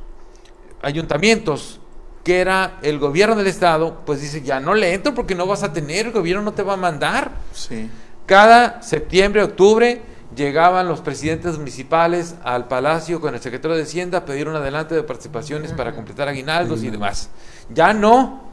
ayuntamientos, 0.81 1.79
que 2.25 2.41
era 2.41 2.79
el 2.83 2.99
gobierno 2.99 3.35
del 3.35 3.49
estado, 3.49 4.03
pues 4.07 4.21
dice, 4.21 4.43
ya 4.43 4.61
no 4.61 4.75
le 4.75 4.95
entro 4.95 5.15
porque 5.15 5.35
no 5.35 5.47
vas 5.47 5.63
a 5.63 5.73
tener, 5.73 6.07
el 6.07 6.13
gobierno 6.13 6.43
no 6.43 6.53
te 6.53 6.63
va 6.63 6.75
a 6.75 6.77
mandar. 6.77 7.33
Sí. 7.53 7.91
Cada 8.27 8.83
septiembre, 8.83 9.43
octubre, 9.43 10.03
llegaban 10.35 10.89
los 10.89 11.01
presidentes 11.01 11.59
municipales 11.59 12.37
al 12.45 12.69
palacio 12.69 13.21
con 13.21 13.35
el 13.35 13.41
secretario 13.41 13.77
de 13.77 13.83
Hacienda 13.83 14.19
a 14.19 14.25
pedir 14.25 14.49
un 14.49 14.57
adelante 14.57 14.95
de 14.95 15.03
participaciones 15.03 15.73
para 15.73 15.95
completar 15.95 16.29
aguinaldos 16.29 16.83
y 16.83 16.91
demás. 16.91 17.31
Ya 17.71 17.93
no, 17.93 18.45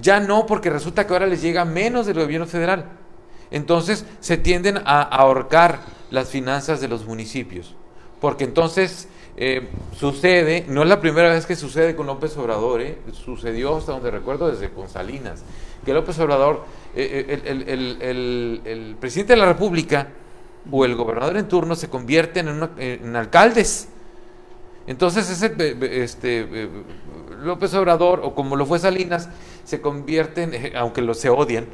ya 0.00 0.20
no, 0.20 0.46
porque 0.46 0.70
resulta 0.70 1.06
que 1.06 1.12
ahora 1.12 1.26
les 1.26 1.42
llega 1.42 1.64
menos 1.64 2.06
del 2.06 2.20
gobierno 2.20 2.46
federal. 2.46 2.86
Entonces 3.50 4.04
se 4.20 4.36
tienden 4.36 4.78
a 4.84 5.02
ahorcar 5.02 5.80
las 6.10 6.28
finanzas 6.28 6.80
de 6.80 6.88
los 6.88 7.06
municipios. 7.06 7.74
Porque 8.20 8.44
entonces 8.44 9.08
eh, 9.38 9.68
sucede, 9.94 10.64
no 10.66 10.82
es 10.82 10.88
la 10.88 10.98
primera 10.98 11.28
vez 11.28 11.44
que 11.44 11.56
sucede 11.56 11.94
con 11.94 12.06
López 12.06 12.34
Obrador, 12.38 12.80
eh, 12.80 12.98
sucedió 13.12 13.76
hasta 13.76 13.92
donde 13.92 14.10
recuerdo 14.10 14.50
desde 14.50 14.70
con 14.70 14.88
Salinas, 14.88 15.44
que 15.84 15.92
López 15.92 16.18
Obrador, 16.20 16.64
eh, 16.94 17.42
el, 17.44 18.96
presidente 18.98 19.34
de 19.34 19.38
la 19.38 19.46
República 19.46 20.08
o 20.70 20.86
el 20.86 20.94
gobernador 20.94 21.36
en 21.36 21.48
turno 21.48 21.74
se 21.74 21.90
convierten 21.90 22.48
en, 22.78 23.14
alcaldes. 23.14 23.88
Entonces 24.86 25.28
ese, 25.28 25.54
este, 26.02 26.70
López 27.42 27.74
Obrador, 27.74 28.20
o 28.22 28.34
como 28.34 28.56
lo 28.56 28.64
fue 28.64 28.78
Salinas, 28.78 29.28
se 29.64 29.82
convierten, 29.82 30.72
aunque 30.74 31.02
los 31.02 31.18
se 31.18 31.28
odian, 31.28 31.66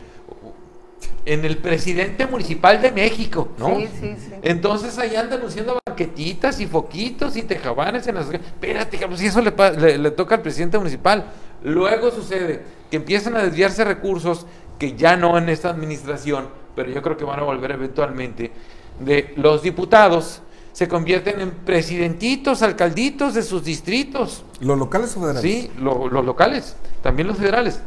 en 1.24 1.44
el 1.44 1.58
presidente 1.58 2.26
municipal 2.26 2.82
de 2.82 2.90
México, 2.90 3.48
¿no? 3.58 3.76
Sí, 3.76 3.88
sí, 4.00 4.16
sí. 4.18 4.32
Entonces 4.42 4.98
ahí 4.98 5.14
andan 5.14 5.40
luciendo 5.40 5.80
banquetitas 5.86 6.60
y 6.60 6.66
foquitos 6.66 7.36
y 7.36 7.42
tejabanes 7.42 8.06
en 8.08 8.16
las... 8.16 8.32
Espérate, 8.32 8.98
si 9.16 9.26
eso 9.26 9.40
le, 9.40 9.98
le, 9.98 10.10
toca 10.10 10.34
al 10.36 10.42
presidente 10.42 10.78
municipal. 10.78 11.26
Luego 11.62 12.10
sucede 12.10 12.62
que 12.90 12.96
empiezan 12.96 13.36
a 13.36 13.42
desviarse 13.42 13.84
recursos 13.84 14.46
que 14.78 14.96
ya 14.96 15.16
no 15.16 15.38
en 15.38 15.48
esta 15.48 15.70
administración, 15.70 16.48
pero 16.74 16.90
yo 16.90 17.02
creo 17.02 17.16
que 17.16 17.24
van 17.24 17.38
a 17.38 17.44
volver 17.44 17.70
eventualmente, 17.70 18.50
de 18.98 19.32
los 19.36 19.62
diputados 19.62 20.42
se 20.72 20.88
convierten 20.88 21.40
en 21.40 21.50
presidentitos, 21.50 22.62
alcalditos 22.62 23.34
de 23.34 23.42
sus 23.42 23.62
distritos. 23.62 24.44
¿Los 24.60 24.78
locales 24.78 25.16
o 25.16 25.20
federales? 25.20 25.42
Sí, 25.42 25.70
los 25.78 26.24
locales, 26.24 26.76
también 27.02 27.28
los 27.28 27.36
federales. 27.36 27.80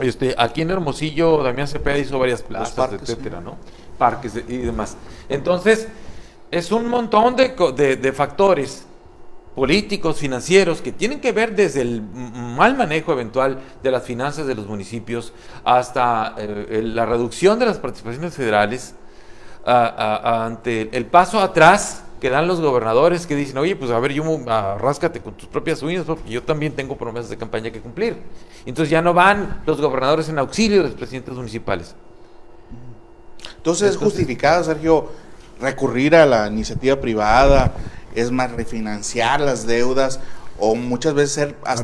Este, 0.00 0.34
aquí 0.36 0.62
en 0.62 0.70
Hermosillo, 0.70 1.42
Damián 1.42 1.68
Cepeda 1.68 1.98
hizo 1.98 2.18
varias 2.18 2.42
plazas, 2.42 2.72
parques, 2.74 3.08
etcétera, 3.08 3.40
¿no? 3.40 3.56
Parques 3.98 4.34
y 4.48 4.56
demás. 4.58 4.96
Entonces, 5.28 5.88
es 6.50 6.72
un 6.72 6.88
montón 6.88 7.36
de, 7.36 7.54
de- 7.76 7.96
de 7.96 8.12
factores 8.12 8.86
políticos, 9.54 10.18
financieros, 10.18 10.80
que 10.80 10.90
tienen 10.90 11.20
que 11.20 11.30
ver 11.30 11.54
desde 11.54 11.82
el 11.82 12.02
mal 12.02 12.76
manejo 12.76 13.12
eventual 13.12 13.60
de 13.84 13.90
las 13.92 14.02
finanzas 14.02 14.46
de 14.48 14.54
los 14.56 14.66
municipios 14.66 15.32
hasta 15.64 16.34
eh, 16.38 16.82
la 16.84 17.06
reducción 17.06 17.58
de 17.60 17.66
las 17.66 17.78
participaciones 17.78 18.34
federales, 18.34 18.94
a- 19.64 19.86
a- 19.86 20.44
ante 20.46 20.94
el 20.96 21.06
paso 21.06 21.38
atrás 21.40 22.03
que 22.24 22.30
dan 22.30 22.48
los 22.48 22.58
gobernadores 22.62 23.26
que 23.26 23.36
dicen, 23.36 23.58
oye, 23.58 23.76
pues 23.76 23.90
a 23.90 23.98
ver, 23.98 24.14
yo 24.14 24.24
ah, 24.48 24.78
ráscate 24.80 25.20
con 25.20 25.34
tus 25.34 25.46
propias 25.46 25.82
uñas 25.82 26.04
porque 26.06 26.30
yo 26.30 26.42
también 26.42 26.72
tengo 26.72 26.96
promesas 26.96 27.28
de 27.28 27.36
campaña 27.36 27.70
que 27.70 27.82
cumplir. 27.82 28.16
Entonces 28.64 28.88
ya 28.88 29.02
no 29.02 29.12
van 29.12 29.60
los 29.66 29.78
gobernadores 29.78 30.30
en 30.30 30.38
auxilio 30.38 30.78
de 30.78 30.84
los 30.88 30.94
presidentes 30.96 31.34
municipales. 31.34 31.94
Entonces 33.58 33.90
es 33.90 33.96
justificado, 33.98 34.64
Sergio, 34.64 35.08
recurrir 35.60 36.16
a 36.16 36.24
la 36.24 36.46
iniciativa 36.48 36.96
privada, 36.98 37.74
es 38.14 38.30
más 38.30 38.50
refinanciar 38.52 39.42
las 39.42 39.66
deudas 39.66 40.18
o 40.58 40.74
muchas 40.76 41.12
veces 41.12 41.32
ser 41.32 41.56
hasta 41.66 41.82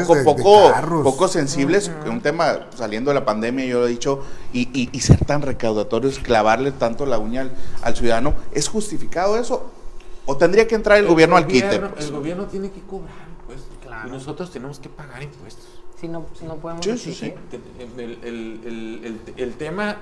poco, 0.00 0.14
de- 0.14 0.20
de 0.20 0.24
poco, 0.24 0.68
poco 1.04 1.28
sensibles, 1.28 1.92
un 2.10 2.20
tema 2.22 2.66
saliendo 2.74 3.12
de 3.12 3.14
la 3.14 3.24
pandemia, 3.24 3.64
yo 3.66 3.78
lo 3.78 3.86
he 3.86 3.90
dicho, 3.90 4.24
y, 4.52 4.62
y- 4.72 4.88
y 4.90 5.00
ser 5.00 5.24
tan 5.24 5.42
recaudatorios, 5.42 6.18
clavarle 6.18 6.72
tanto 6.72 7.06
la 7.06 7.20
uña 7.20 7.42
al, 7.42 7.52
al 7.82 7.94
ciudadano, 7.94 8.34
¿es 8.50 8.66
justificado 8.66 9.38
eso? 9.38 9.70
¿O 10.26 10.36
tendría 10.36 10.66
que 10.66 10.74
entrar 10.74 10.98
el, 10.98 11.06
gobierno 11.06 11.36
al 11.36 11.46
quite? 11.46 11.78
pues? 11.78 12.04
El 12.06 12.12
gobierno 12.12 12.46
tiene 12.46 12.70
que 12.70 12.80
cobrar 12.82 13.14
impuestos. 13.40 13.76
Claro. 13.82 14.08
Y 14.08 14.10
nosotros 14.12 14.50
tenemos 14.50 14.78
que 14.80 14.88
pagar 14.88 15.22
impuestos. 15.22 15.64
Si 16.00 16.08
no, 16.08 16.26
no 16.42 16.56
podemos 16.56 16.84
Sí, 16.84 16.98
sí, 16.98 17.10
exigir. 17.10 17.34
El, 17.78 18.00
el- 18.00 18.18
el- 18.24 18.60
el- 18.64 19.04
el- 19.04 19.34
el 19.42 19.54
tema 19.54 19.96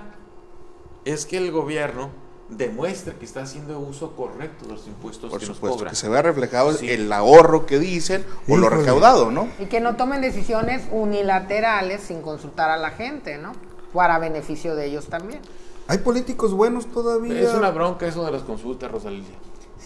es 1.04 1.26
que 1.26 1.36
el 1.36 1.52
gobierno 1.52 2.10
demuestre 2.48 3.14
que 3.16 3.24
está 3.24 3.42
haciendo 3.42 3.78
uso 3.78 4.12
correcto 4.16 4.66
de 4.66 4.72
los 4.72 4.86
impuestos 4.86 5.30
Por 5.30 5.40
que 5.40 5.46
nos 5.46 5.56
supuesto, 5.56 5.78
cobran. 5.78 5.90
que 5.92 5.96
se 5.96 6.08
vea 6.08 6.22
reflejado 6.22 6.72
Sí. 6.72 6.90
el 6.90 7.10
ahorro 7.12 7.64
que 7.66 7.78
dicen 7.78 8.24
o 8.48 8.56
lo 8.56 8.68
recaudado, 8.68 9.30
¿no? 9.30 9.48
Y 9.58 9.66
que 9.66 9.80
no 9.80 9.96
tomen 9.96 10.20
decisiones 10.20 10.82
unilaterales 10.90 12.02
sin 12.02 12.20
consultar 12.22 12.70
a 12.70 12.76
la 12.76 12.90
gente, 12.90 13.38
¿no? 13.38 13.52
Para 13.92 14.18
beneficio 14.18 14.74
de 14.74 14.86
ellos 14.86 15.06
también. 15.06 15.40
Hay 15.86 15.98
políticos 15.98 16.52
buenos 16.52 16.86
todavía. 16.86 17.38
Es 17.40 17.54
una 17.54 17.70
bronca 17.70 18.06
eso 18.06 18.24
de 18.24 18.32
las 18.32 18.42
consultas, 18.42 18.90
Rosalía. 18.90 19.24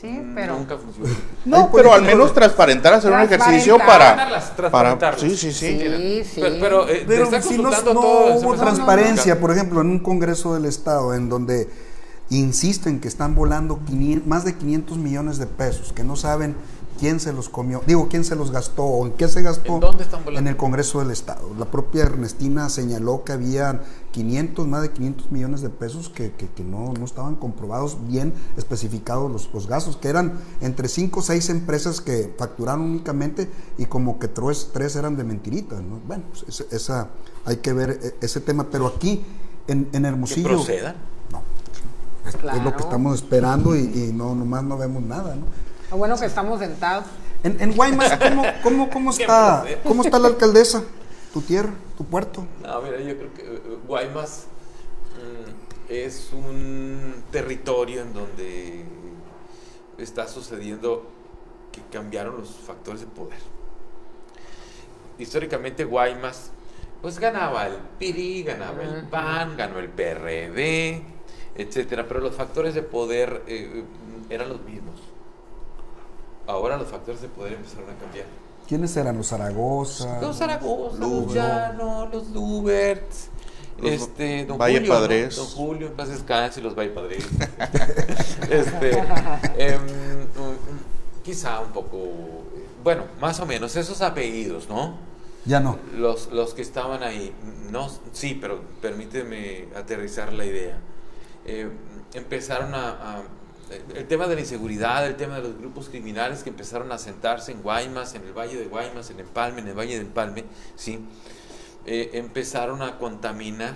Sí, 0.01 0.23
pero... 0.35 0.57
Nunca 0.57 0.77
funciona. 0.77 1.11
No, 1.45 1.71
pero 1.73 1.93
al 1.93 2.03
menos 2.03 2.33
transparentar, 2.33 2.95
hacer 2.95 3.13
un 3.13 3.21
ejercicio 3.21 3.79
para... 3.79 4.15
Para 4.15 4.41
transparentarlas. 4.55 5.21
sí, 5.21 5.37
sí, 5.37 5.53
sí. 5.53 5.79
Sí, 5.79 6.25
sí. 6.25 6.41
Pero, 6.41 6.59
pero, 6.61 6.89
eh, 6.89 7.05
Pero 7.07 7.25
está 7.25 7.43
si 7.43 7.57
no, 7.57 7.65
consultando 7.65 7.95
no 7.95 8.01
todo. 8.01 8.35
hubo 8.35 8.55
transparencia, 8.55 9.41
por 9.41 9.51
ejemplo, 9.51 9.81
en 9.81 9.89
un 9.89 9.99
Congreso 9.99 10.55
del 10.55 10.67
Estado, 10.67 11.15
en 11.15 11.29
donde 11.29 11.69
insisten 12.31 13.01
que 13.01 13.09
están 13.09 13.35
volando 13.35 13.81
500 13.87 14.27
más 14.27 14.45
de 14.45 14.55
500 14.55 14.99
millones 14.99 15.39
de 15.39 15.47
pesos, 15.47 15.93
que 15.93 16.05
no 16.05 16.15
saben 16.15 16.55
quién 16.99 17.21
se 17.21 17.33
los 17.33 17.49
comió, 17.49 17.81
digo, 17.87 18.09
quién 18.09 18.25
se 18.25 18.35
los 18.37 18.51
gastó 18.51 18.83
o 18.85 19.07
en 19.07 19.13
qué 19.13 19.29
se 19.29 19.41
gastó 19.43 19.75
¿En 19.75 19.81
dónde 19.81 20.03
están 20.03 20.25
volando? 20.25 20.41
en 20.41 20.49
el 20.49 20.57
Congreso 20.57 20.99
del 20.99 21.11
Estado. 21.11 21.49
La 21.59 21.65
propia 21.67 22.03
Ernestina 22.03 22.69
señaló 22.69 23.25
que 23.25 23.33
había 23.33 23.83
500, 24.11 24.67
más 24.67 24.83
de 24.83 24.91
500 24.93 25.31
millones 25.31 25.61
de 25.61 25.71
pesos 25.71 26.09
que, 26.09 26.33
que- 26.33 26.49
que 26.49 26.65
no, 26.65 26.93
no 26.93 27.05
estaban 27.05 27.37
comprobados, 27.37 27.97
bien 28.09 28.33
especificados 28.57 29.31
los, 29.31 29.49
los 29.55 29.67
gastos, 29.69 29.97
que 29.97 30.09
eran 30.09 30.41
entre 30.61 30.89
5 30.89 31.21
o 31.21 31.23
6 31.23 31.49
empresas 31.51 32.01
que 32.01 32.35
facturaron 32.37 32.83
únicamente 32.83 33.49
y 33.79 33.87
como 33.87 34.19
que 34.19 34.29
tres, 34.29 34.71
tres 34.73 34.97
eran 34.97 35.17
de 35.17 35.25
mentiritas. 35.25 35.81
¿no? 35.81 36.01
Bueno, 36.07 36.25
pues 36.31 36.61
esa, 36.73 37.09
hay 37.45 37.59
que 37.59 37.73
ver 37.73 38.01
e- 38.03 38.15
ese 38.21 38.41
tema, 38.41 38.67
pero 38.71 38.87
aquí 38.89 39.25
en, 39.69 39.89
en 39.93 40.03
Que 40.03 40.09
Hermosillo... 40.09 40.49
procedan. 40.49 40.97
Es, 42.27 42.35
es 42.35 42.43
lo 42.43 42.51
Claro. 42.51 42.77
que 42.77 42.83
estamos 42.83 43.15
esperando 43.15 43.75
y, 43.75 43.81
y 43.81 44.13
no 44.13 44.35
nomás 44.35 44.63
no 44.63 44.77
vemos 44.77 45.03
nada, 45.03 45.35
¿no? 45.35 45.47
Lo 45.91 45.97
bueno 45.97 46.19
que 46.19 46.27
estamos 46.27 46.61
sentados. 46.61 47.05
En, 47.43 47.61
en 47.61 47.75
Guaymas, 47.75 48.19
¿cómo, 48.19 48.43
cómo, 48.63 48.91
cómo 48.91 49.11
está. 49.11 49.65
¿cómo 49.85 50.03
está 50.03 50.19
la 50.19 50.29
alcaldesa? 50.29 50.83
¿Tu 51.33 51.41
tierra? 51.41 51.73
¿Tu 51.97 52.05
puerto? 52.05 52.47
No, 52.63 52.83
mira, 52.83 53.01
yo 53.01 53.17
creo 53.17 53.35
que 53.35 53.43
eh, 53.43 53.79
Guaymas 53.87 54.47
mm, 55.15 55.93
es 55.93 56.31
un 56.33 57.23
territorio 57.31 58.03
en 58.03 58.13
donde 58.13 58.85
está 59.99 60.29
sucediendo 60.29 61.07
que 61.73 61.81
cambiaron 61.93 62.39
los 62.39 62.51
factores 62.51 63.01
de 63.01 63.07
poder. 63.07 63.39
Históricamente 65.19 65.85
Guaymas, 65.85 66.51
pues 67.01 67.19
ganaba 67.19 67.67
el 67.67 67.77
PRI, 67.99 68.43
ganaba 68.43 68.83
el 68.83 69.05
PAN, 69.05 69.57
ganó 69.57 69.79
el 69.79 69.89
PRD, 69.89 71.03
etcétera, 71.57 72.07
pero 72.07 72.21
los 72.21 72.35
factores 72.35 72.75
de 72.75 72.83
poder 72.83 73.43
eh, 73.47 73.85
eran 74.29 74.49
los 74.51 74.61
mismos. 74.63 75.08
Ahora 76.49 76.79
los 76.79 76.89
factores 76.89 77.21
de 77.21 77.29
poder 77.29 77.53
empezaron 77.53 77.91
a 77.91 77.95
cambiar. 77.99 78.25
¿Quiénes 78.67 78.97
eran? 78.97 79.17
¿Los 79.19 79.29
Zaragoza? 79.29 80.19
Los 80.21 80.39
Zaragoza, 80.39 80.99
los 80.99 81.01
Lugo. 81.11 81.35
Llano, 81.35 82.09
los 82.13 82.29
Luberts, 82.31 83.29
Los 83.79 83.91
este, 83.93 84.47
don 84.47 84.57
Valle 84.59 84.79
Julio, 84.79 84.93
¿no? 84.95 84.99
Padres. 85.01 85.37
Don 85.37 85.47
Julio, 85.47 85.87
en 85.89 85.93
paz 85.93 86.09
descanse, 86.09 86.61
los 86.63 86.75
Valle 86.75 86.91
Padres. 86.91 87.25
este, 88.51 89.03
mm, 89.03 91.23
quizá 91.23 91.61
un 91.61 91.73
poco, 91.73 91.97
eh, 91.99 92.67
bueno, 92.83 93.05
más 93.21 93.39
o 93.41 93.47
menos, 93.47 93.77
esos 93.77 94.01
apellidos, 94.01 94.69
¿no? 94.69 94.97
Ya 95.45 95.61
no. 95.61 95.79
Los, 95.97 96.31
los 96.33 96.55
que 96.55 96.63
estaban 96.63 97.03
ahí, 97.03 97.33
no, 97.71 97.89
sí, 98.13 98.37
pero 98.41 98.61
permíteme 98.83 99.69
aterrizar 99.77 100.33
la 100.33 100.45
idea. 100.45 100.79
Eh, 101.47 101.71
empezaron 102.15 102.75
a, 102.75 102.89
a- 102.91 103.23
El 103.71 104.07
tema 104.07 104.27
de 104.27 104.35
la 104.35 104.41
inseguridad, 104.41 105.07
el 105.07 105.17
tema 105.17 105.37
de 105.37 105.43
los 105.43 105.59
grupos 105.59 105.89
criminales 105.89 106.43
que 106.43 106.49
empezaron 106.49 106.91
a 106.91 106.99
sentarse 106.99 107.53
en 107.53 107.63
Guaymas, 107.63 108.15
en 108.15 108.23
el 108.23 108.33
Valle 108.33 108.57
de 108.57 108.67
Guaymas, 108.67 109.11
en 109.11 109.21
Empalme, 109.21 109.61
en 109.61 109.69
el 109.69 109.79
Valle 109.79 109.97
de 109.97 110.03
Empalme, 110.03 110.45
¿sí? 110.75 111.01
Eh, 111.85 112.11
empezaron 112.15 112.83
a 112.83 112.99
contaminar 112.99 113.75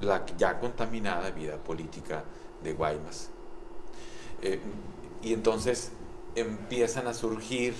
la 0.00 0.24
ya 0.36 0.58
contaminada 0.58 1.30
vida 1.30 1.56
política 1.56 2.24
de 2.62 2.72
Guaymas. 2.72 3.30
Eh, 4.42 4.60
y 5.22 5.32
entonces 5.32 5.92
empiezan 6.34 7.06
a 7.06 7.14
surgir 7.14 7.74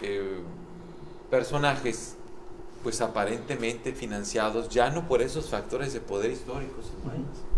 eh, 0.00 0.40
personajes 1.30 2.16
pues 2.82 3.00
aparentemente 3.00 3.92
financiados 3.92 4.68
ya 4.68 4.90
no 4.90 5.06
por 5.06 5.22
esos 5.22 5.50
factores 5.50 5.92
de 5.92 6.00
poder 6.00 6.30
históricos 6.30 6.90
en 6.96 7.04
Guaymas. 7.04 7.51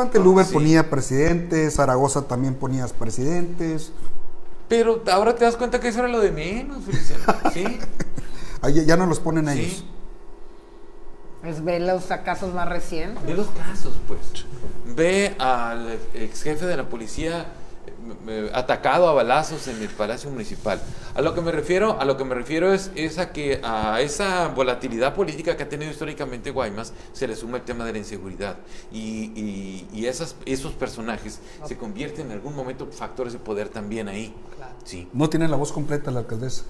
Antes 0.00 0.22
Luber 0.22 0.44
Sí. 0.46 0.52
ponía 0.54 0.88
presidentes, 0.90 1.74
Zaragoza 1.74 2.22
también 2.28 2.54
ponías 2.54 2.92
presidentes. 2.92 3.92
Pero 4.68 5.02
ahora 5.12 5.34
te 5.36 5.44
das 5.44 5.56
cuenta 5.56 5.78
que 5.80 5.88
eso 5.88 6.00
era 6.00 6.08
lo 6.08 6.20
de 6.20 6.32
menos, 6.32 6.84
Feliciano. 6.84 7.24
¿Sí? 7.52 7.78
Ahí 8.62 8.84
ya- 8.84 8.96
no 8.96 9.06
los 9.06 9.20
ponen 9.20 9.48
ellos. 9.48 9.66
Sí. 9.78 9.88
Es 11.44 11.62
ver 11.62 11.82
los 11.82 12.04
casos 12.24 12.52
más 12.54 12.68
recientes. 12.68 13.24
Ve 13.24 13.34
los 13.34 13.46
casos, 13.48 13.94
pues. 14.08 14.44
Ve 14.96 15.36
al 15.38 15.98
ex 16.14 16.42
jefe 16.42 16.66
de 16.66 16.76
la 16.76 16.88
policía 16.88 17.46
atacado 18.52 19.08
a 19.08 19.12
balazos 19.12 19.68
en 19.68 19.80
el 19.82 19.88
Palacio 19.88 20.30
Municipal. 20.30 20.80
A 21.14 21.20
lo 21.22 21.34
que 21.34 21.40
me 21.40 21.52
refiero, 21.52 21.98
a 22.00 22.04
lo 22.04 22.16
que 22.16 22.24
me 22.24 22.34
refiero 22.34 22.72
es, 22.72 22.90
es 22.94 23.18
a 23.18 23.32
que 23.32 23.60
a 23.62 24.00
esa 24.00 24.48
volatilidad 24.48 25.14
política 25.14 25.56
que 25.56 25.62
ha 25.62 25.68
tenido 25.68 25.90
históricamente 25.90 26.50
Guaymas 26.50 26.92
se 27.12 27.26
le 27.26 27.36
suma 27.36 27.58
el 27.58 27.64
tema 27.64 27.84
de 27.84 27.92
la 27.92 27.98
inseguridad. 27.98 28.56
Y, 28.92 29.32
y- 29.40 29.88
y 29.92 30.06
esas, 30.06 30.36
esos 30.46 30.72
personajes 30.72 31.40
se 31.64 31.76
convierten 31.76 32.26
en 32.26 32.32
algún 32.32 32.54
momento 32.54 32.86
factores 32.90 33.32
de 33.32 33.38
poder 33.38 33.68
también 33.68 34.08
ahí. 34.08 34.34
Claro. 34.56 34.74
Sí. 34.84 35.08
No 35.12 35.28
tiene 35.30 35.48
la 35.48 35.56
voz 35.56 35.72
completa 35.72 36.10
la 36.10 36.20
alcaldesa. 36.20 36.64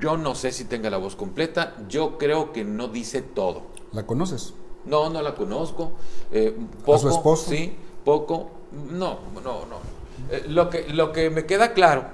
Yo 0.00 0.16
no 0.16 0.34
sé 0.34 0.52
si 0.52 0.64
tenga 0.64 0.90
la 0.90 0.96
voz 0.98 1.16
completa. 1.16 1.74
Yo 1.88 2.18
creo 2.18 2.52
que 2.52 2.64
no 2.64 2.88
dice 2.88 3.22
todo. 3.22 3.62
¿La 3.92 4.06
conoces? 4.06 4.54
No, 4.84 5.10
no 5.10 5.22
la 5.22 5.34
conozco. 5.34 5.92
Eh, 6.32 6.56
poco, 6.84 6.98
su 6.98 7.08
esposo? 7.08 7.50
Sí, 7.50 7.76
poco. 8.04 8.50
No, 8.72 9.18
no, 9.44 9.66
no. 9.66 10.01
Eh, 10.30 10.44
lo, 10.48 10.70
que, 10.70 10.88
lo 10.88 11.12
que 11.12 11.30
me 11.30 11.44
queda 11.46 11.72
claro 11.72 12.04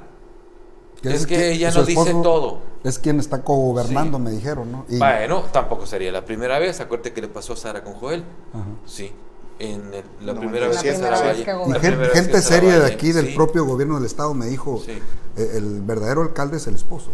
es 1.03 1.27
que 1.27 1.53
ella 1.53 1.71
no 1.71 1.85
dice 1.85 2.13
todo. 2.23 2.61
Es 2.85 2.99
quien 2.99 3.21
está 3.21 3.39
gobernando, 3.39 4.19
Sí. 4.19 4.25
me 4.25 4.31
dijeron, 4.31 4.71
¿no? 4.73 4.85
Y- 4.89 4.99
Bueno, 4.99 5.45
tampoco 5.53 5.87
sería 5.87 6.11
la 6.13 6.25
primera 6.25 6.59
vez. 6.59 6.81
Acuérdate 6.81 7.13
que 7.13 7.21
le 7.21 7.29
pasó 7.29 7.53
a 7.53 7.57
Sara 7.57 7.83
con 7.85 7.95
Joel. 7.95 8.25
Ajá. 8.53 8.65
Sí. 8.87 9.13
En 9.61 9.93
el- 9.93 10.05
la 10.27 10.35
No, 10.35 10.41
primera 10.41 10.67
la 10.67 10.69
vez 10.73 10.83
que 10.83 10.91
primera 10.93 11.17
Sara 11.17 11.29
vez 11.33 11.45
Valle. 11.45 11.45
que 11.81 11.91
vez 11.97 12.09
que 12.11 12.15
gente 12.19 12.33
Sara 12.43 12.43
seria 12.57 12.75
de 12.75 12.81
Valle, 12.81 12.95
aquí, 12.95 13.13
del 13.13 13.27
sí. 13.29 13.35
propio 13.35 13.65
gobierno 13.65 13.97
del 13.97 14.05
estado, 14.07 14.33
me 14.35 14.47
dijo, 14.47 14.81
Sí. 14.85 14.93
eh, 15.37 15.51
el 15.57 15.81
verdadero 15.83 16.23
alcalde 16.23 16.57
es 16.59 16.67
el 16.69 16.75
esposo. 16.77 17.11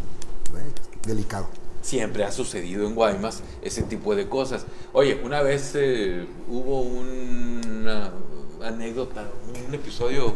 Eh, 0.56 0.72
delicado. 1.06 1.46
siempre 1.82 2.24
ha 2.24 2.32
sucedido 2.32 2.86
en 2.86 2.94
Guaymas 2.94 3.42
ese 3.60 3.82
tipo 3.82 4.14
de 4.14 4.26
cosas. 4.26 4.64
Oye, 4.94 5.20
una 5.22 5.42
vez 5.42 5.72
eh, 5.74 6.26
hubo 6.48 6.80
una 6.80 8.10
anécdota, 8.62 9.28
un 9.68 9.74
episodio, 9.74 10.32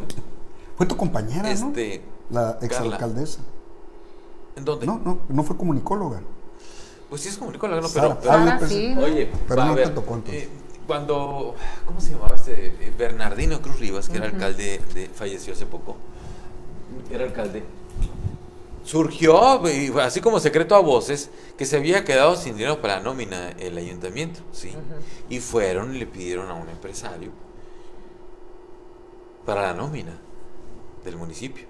Fue 0.78 0.86
tu 0.86 0.96
compañera, 0.96 1.50
este, 1.50 2.02
¿no? 2.30 2.40
La 2.40 2.52
Carla. 2.52 2.66
exalcaldesa. 2.66 3.40
¿en 4.56 4.64
donde? 4.64 4.86
No, 4.86 4.98
no, 5.04 5.18
no 5.28 5.42
fue 5.42 5.56
comunicóloga. 5.56 6.22
Pues 7.10 7.22
sí 7.22 7.28
es 7.28 7.36
comunicóloga, 7.36 7.80
¿no? 7.80 7.88
Sara, 7.88 8.18
Pero, 8.20 8.30
Sara, 8.32 8.44
pero- 8.44 8.58
pues, 8.60 8.70
sí. 8.70 8.94
Oye, 8.96 9.28
Pero 9.48 9.64
no 9.64 9.74
ver, 9.74 9.88
entonces. 9.88 10.34
eh, 10.34 10.48
cuando, 10.86 11.54
¿cómo 11.84 12.00
se 12.00 12.12
llamaba 12.12 12.36
este? 12.36 12.66
Eh, 12.66 12.92
Bernardino 12.96 13.60
Cruz 13.60 13.80
Rivas, 13.80 14.08
que 14.08 14.18
era 14.18 14.26
alcalde, 14.26 14.80
de, 14.94 15.08
falleció 15.08 15.52
hace 15.52 15.66
poco, 15.66 15.96
era 17.10 17.24
alcalde, 17.24 17.62
surgió, 18.84 19.62
así 20.00 20.20
como 20.20 20.38
secreto 20.40 20.74
a 20.76 20.80
voces, 20.80 21.30
que 21.56 21.66
se 21.66 21.76
había 21.76 22.04
quedado 22.04 22.36
sin 22.36 22.54
dinero 22.56 22.80
para 22.80 22.96
la 22.98 23.02
nómina 23.02 23.50
el 23.58 23.76
ayuntamiento, 23.76 24.40
¿sí? 24.52 24.72
Y 25.28 25.40
fueron 25.40 25.94
y 25.94 25.98
le 25.98 26.06
pidieron 26.06 26.48
a 26.50 26.54
un 26.54 26.68
empresario 26.68 27.30
para 29.44 29.62
la 29.62 29.74
nómina 29.74 30.18
del 31.08 31.16
municipio. 31.18 31.66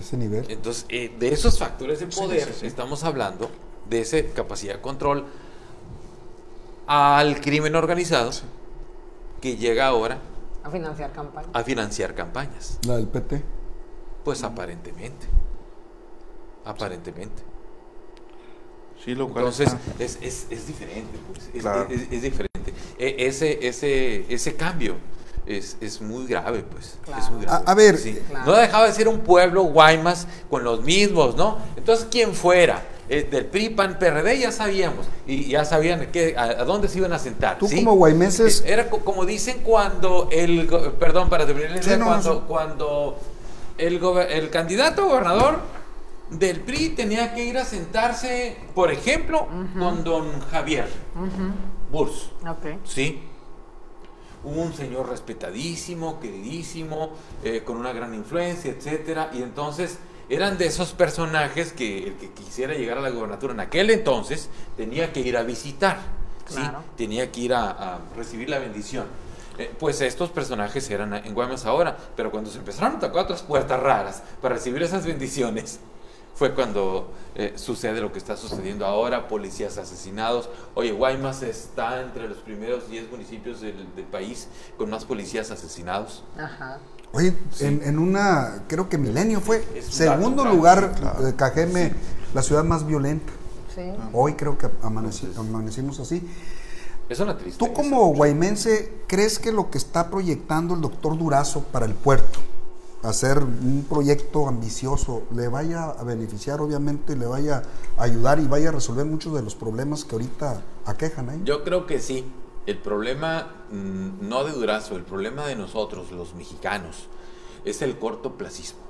Ese 0.00 0.16
nivel. 0.16 0.46
Entonces, 0.50 0.86
eh, 0.88 1.14
de 1.18 1.28
esos 1.32 1.58
factores 1.58 1.98
de 2.00 2.06
poder 2.06 2.46
sí, 2.48 2.60
sí. 2.60 2.66
estamos 2.66 3.02
hablando, 3.04 3.50
de 3.88 4.00
esa 4.00 4.18
capacidad 4.34 4.74
de 4.76 4.80
control 4.80 5.24
al 6.86 7.40
crimen 7.40 7.74
organizado 7.74 8.30
que 9.40 9.56
llega 9.56 9.86
ahora 9.86 10.18
A 10.62 10.70
financiar 10.70 11.12
campaña. 11.12 11.48
a 11.52 11.64
financiar 11.64 12.14
campañas. 12.14 12.78
La 12.86 12.96
del 12.96 13.08
PT. 13.08 13.42
Pues 14.24 14.42
aparentemente. 14.44 15.26
Aparentemente. 16.64 17.42
Sí, 19.04 19.14
lo 19.14 19.28
cual 19.28 19.46
Entonces, 19.46 19.74
es, 19.98 20.18
es, 20.20 20.46
es 20.50 20.66
diferente, 20.66 21.18
pues. 21.32 21.50
Es, 21.54 21.62
Claro. 21.62 21.88
es- 21.90 22.02
es 22.12 22.22
diferente. 22.22 22.74
E- 22.98 23.26
ese, 23.26 23.66
ese, 23.66 24.32
ese 24.32 24.56
cambio 24.56 24.96
es, 25.46 25.76
es 25.80 26.00
muy 26.00 26.26
grave, 26.26 26.64
pues. 26.70 26.96
Claro. 27.04 27.22
Es 27.22 27.30
muy 27.30 27.42
grave. 27.44 27.64
A- 27.66 27.70
a 27.70 27.74
ver, 27.74 27.96
Sí. 27.98 28.18
Claro. 28.28 28.46
No 28.52 28.56
dejaba 28.58 28.86
de 28.86 28.92
ser 28.92 29.08
un 29.08 29.20
pueblo 29.20 29.62
Guaymas 29.64 30.26
con 30.48 30.64
los 30.64 30.82
mismos, 30.82 31.36
¿no? 31.36 31.58
Entonces, 31.76 32.06
quien 32.10 32.34
fuera 32.34 32.82
eh, 33.08 33.26
del 33.28 33.46
PRI, 33.46 33.70
PAN, 33.70 33.98
PRD, 33.98 34.38
ya 34.38 34.52
sabíamos. 34.52 35.04
Y 35.26 35.46
ya 35.48 35.64
sabían 35.64 36.12
que, 36.12 36.36
a, 36.36 36.44
a 36.44 36.64
dónde 36.64 36.86
se 36.88 36.98
iban 36.98 37.12
a 37.12 37.18
sentar. 37.18 37.58
Tú 37.58 37.66
¿sí? 37.66 37.76
como 37.76 37.96
guaymeses- 37.96 38.62
Eh, 38.64 38.72
Era 38.72 38.88
co- 38.88 39.00
como 39.00 39.26
dicen 39.26 39.62
cuando 39.64 40.28
el. 40.30 40.68
Perdón, 41.00 41.28
para 41.28 41.44
terminar 41.44 41.70
la 41.72 41.82
Sí, 41.82 41.88
idea, 41.88 41.98
no, 41.98 42.04
cuando, 42.06 42.46
cuando 42.46 43.18
el, 43.78 44.00
el 44.30 44.50
candidato 44.50 45.02
a 45.02 45.06
gobernador 45.06 45.58
del 46.30 46.60
PRI 46.60 46.90
tenía 46.90 47.34
que 47.34 47.44
ir 47.44 47.58
a 47.58 47.64
sentarse, 47.64 48.56
por 48.76 48.92
ejemplo, 48.92 49.48
con 49.76 50.04
don 50.04 50.40
Javier 50.52 50.86
Burs. 51.90 52.30
Ok. 52.48 52.78
Sí. 52.84 53.20
Un 54.44 54.72
señor 54.72 55.08
respetadísimo, 55.08 56.18
queridísimo, 56.20 57.10
eh, 57.44 57.62
con 57.64 57.76
una 57.76 57.92
gran 57.92 58.14
influencia, 58.14 58.70
etcétera. 58.70 59.30
Y 59.32 59.42
entonces 59.42 59.98
eran 60.28 60.56
de 60.56 60.66
esos 60.66 60.92
personajes 60.92 61.72
que 61.72 62.08
el 62.08 62.14
que 62.14 62.30
quisiera 62.30 62.74
llegar 62.74 62.98
a 62.98 63.00
la 63.00 63.10
gobernatura 63.10 63.52
en 63.52 63.60
aquel 63.60 63.90
entonces 63.90 64.48
tenía 64.76 65.12
que 65.12 65.20
ir 65.20 65.36
a 65.36 65.42
visitar. 65.42 65.98
¿sí? 66.48 66.60
Tenía 66.96 67.30
que 67.30 67.40
ir 67.40 67.54
a, 67.54 67.70
a 67.70 67.98
recibir 68.16 68.48
la 68.48 68.58
bendición. 68.58 69.06
Eh, 69.58 69.70
pues 69.78 70.00
estos 70.00 70.30
personajes 70.30 70.88
eran 70.88 71.12
en 71.12 71.34
Guaymas 71.34 71.66
ahora, 71.66 71.94
pero 72.16 72.30
cuando 72.30 72.48
se 72.48 72.58
empezaron 72.58 72.96
a 72.96 72.98
tocar 72.98 73.24
otras 73.24 73.42
puertas 73.42 73.78
raras 73.78 74.22
para 74.40 74.54
recibir 74.54 74.82
esas 74.82 75.04
bendiciones, 75.04 75.80
fue 76.40 76.54
cuando 76.54 77.12
eh, 77.34 77.52
sucede 77.56 78.00
lo 78.00 78.12
que 78.12 78.18
está 78.18 78.34
sucediendo 78.34 78.86
ahora, 78.86 79.28
policías 79.28 79.76
asesinados. 79.76 80.48
Oye, 80.74 80.90
Guaymas 80.90 81.42
está 81.42 82.00
entre 82.00 82.26
los 82.28 82.38
primeros 82.38 82.88
10 82.88 83.10
municipios 83.10 83.60
del, 83.60 83.94
del 83.94 84.06
país 84.06 84.48
con 84.78 84.88
más 84.88 85.04
policías 85.04 85.50
asesinados. 85.50 86.24
Ajá. 86.38 86.78
Oye, 87.12 87.36
en, 87.60 87.82
en 87.82 87.98
una, 87.98 88.64
creo 88.68 88.88
que 88.88 88.96
Milenio 88.96 89.42
fue, 89.42 89.62
Es 89.74 89.84
segundo 89.88 90.42
dato, 90.44 90.56
lugar 90.56 90.94
claro. 90.98 91.22
de 91.22 91.36
Cajeme, 91.36 91.92
la 92.32 92.40
ciudad 92.42 92.64
más 92.64 92.86
violenta. 92.86 93.30
Sí. 93.74 93.82
Hoy 94.14 94.32
creo 94.32 94.56
que 94.56 94.68
amaneci- 94.80 95.36
amanecimos 95.36 96.00
así. 96.00 96.26
Es 97.10 97.20
una 97.20 97.36
tristeza. 97.36 97.58
Tú 97.66 97.74
como 97.74 98.14
guaymense, 98.14 98.94
¿crees 99.06 99.38
que 99.38 99.52
lo 99.52 99.70
que 99.70 99.76
está 99.76 100.08
proyectando 100.08 100.72
el 100.72 100.80
doctor 100.80 101.18
Durazo 101.18 101.64
para 101.64 101.84
el 101.84 101.92
puerto, 101.92 102.38
hacer 103.02 103.38
un 103.38 103.86
proyecto 103.88 104.46
ambicioso, 104.46 105.22
le 105.34 105.48
vaya 105.48 105.84
a 105.84 106.04
beneficiar 106.04 106.60
obviamente, 106.60 107.16
le 107.16 107.26
vaya 107.26 107.62
a 107.96 108.02
ayudar 108.02 108.40
y 108.40 108.46
vaya 108.46 108.68
a 108.68 108.72
resolver 108.72 109.06
muchos 109.06 109.34
de 109.34 109.42
los 109.42 109.54
problemas 109.54 110.04
que 110.04 110.14
ahorita 110.14 110.62
aquejan 110.84 111.30
ahí? 111.30 111.40
Yo 111.44 111.64
creo 111.64 111.86
que 111.86 112.00
sí. 112.00 112.24
El 112.66 112.76
problema 112.78 113.48
mm, 113.70 114.28
no 114.28 114.44
de 114.44 114.52
Durazo, 114.52 114.96
el 114.96 115.02
problema 115.02 115.46
de 115.46 115.56
nosotros, 115.56 116.12
los 116.12 116.34
mexicanos, 116.34 117.08
es 117.64 117.80
el 117.82 117.98
cortoplacismo. 117.98 118.80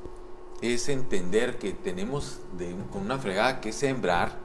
Es 0.60 0.88
entender 0.88 1.58
que 1.58 1.72
tenemos 1.72 2.40
de, 2.58 2.74
con 2.92 3.02
una 3.02 3.18
fregada 3.18 3.60
que 3.60 3.72
sembrar. 3.72 4.38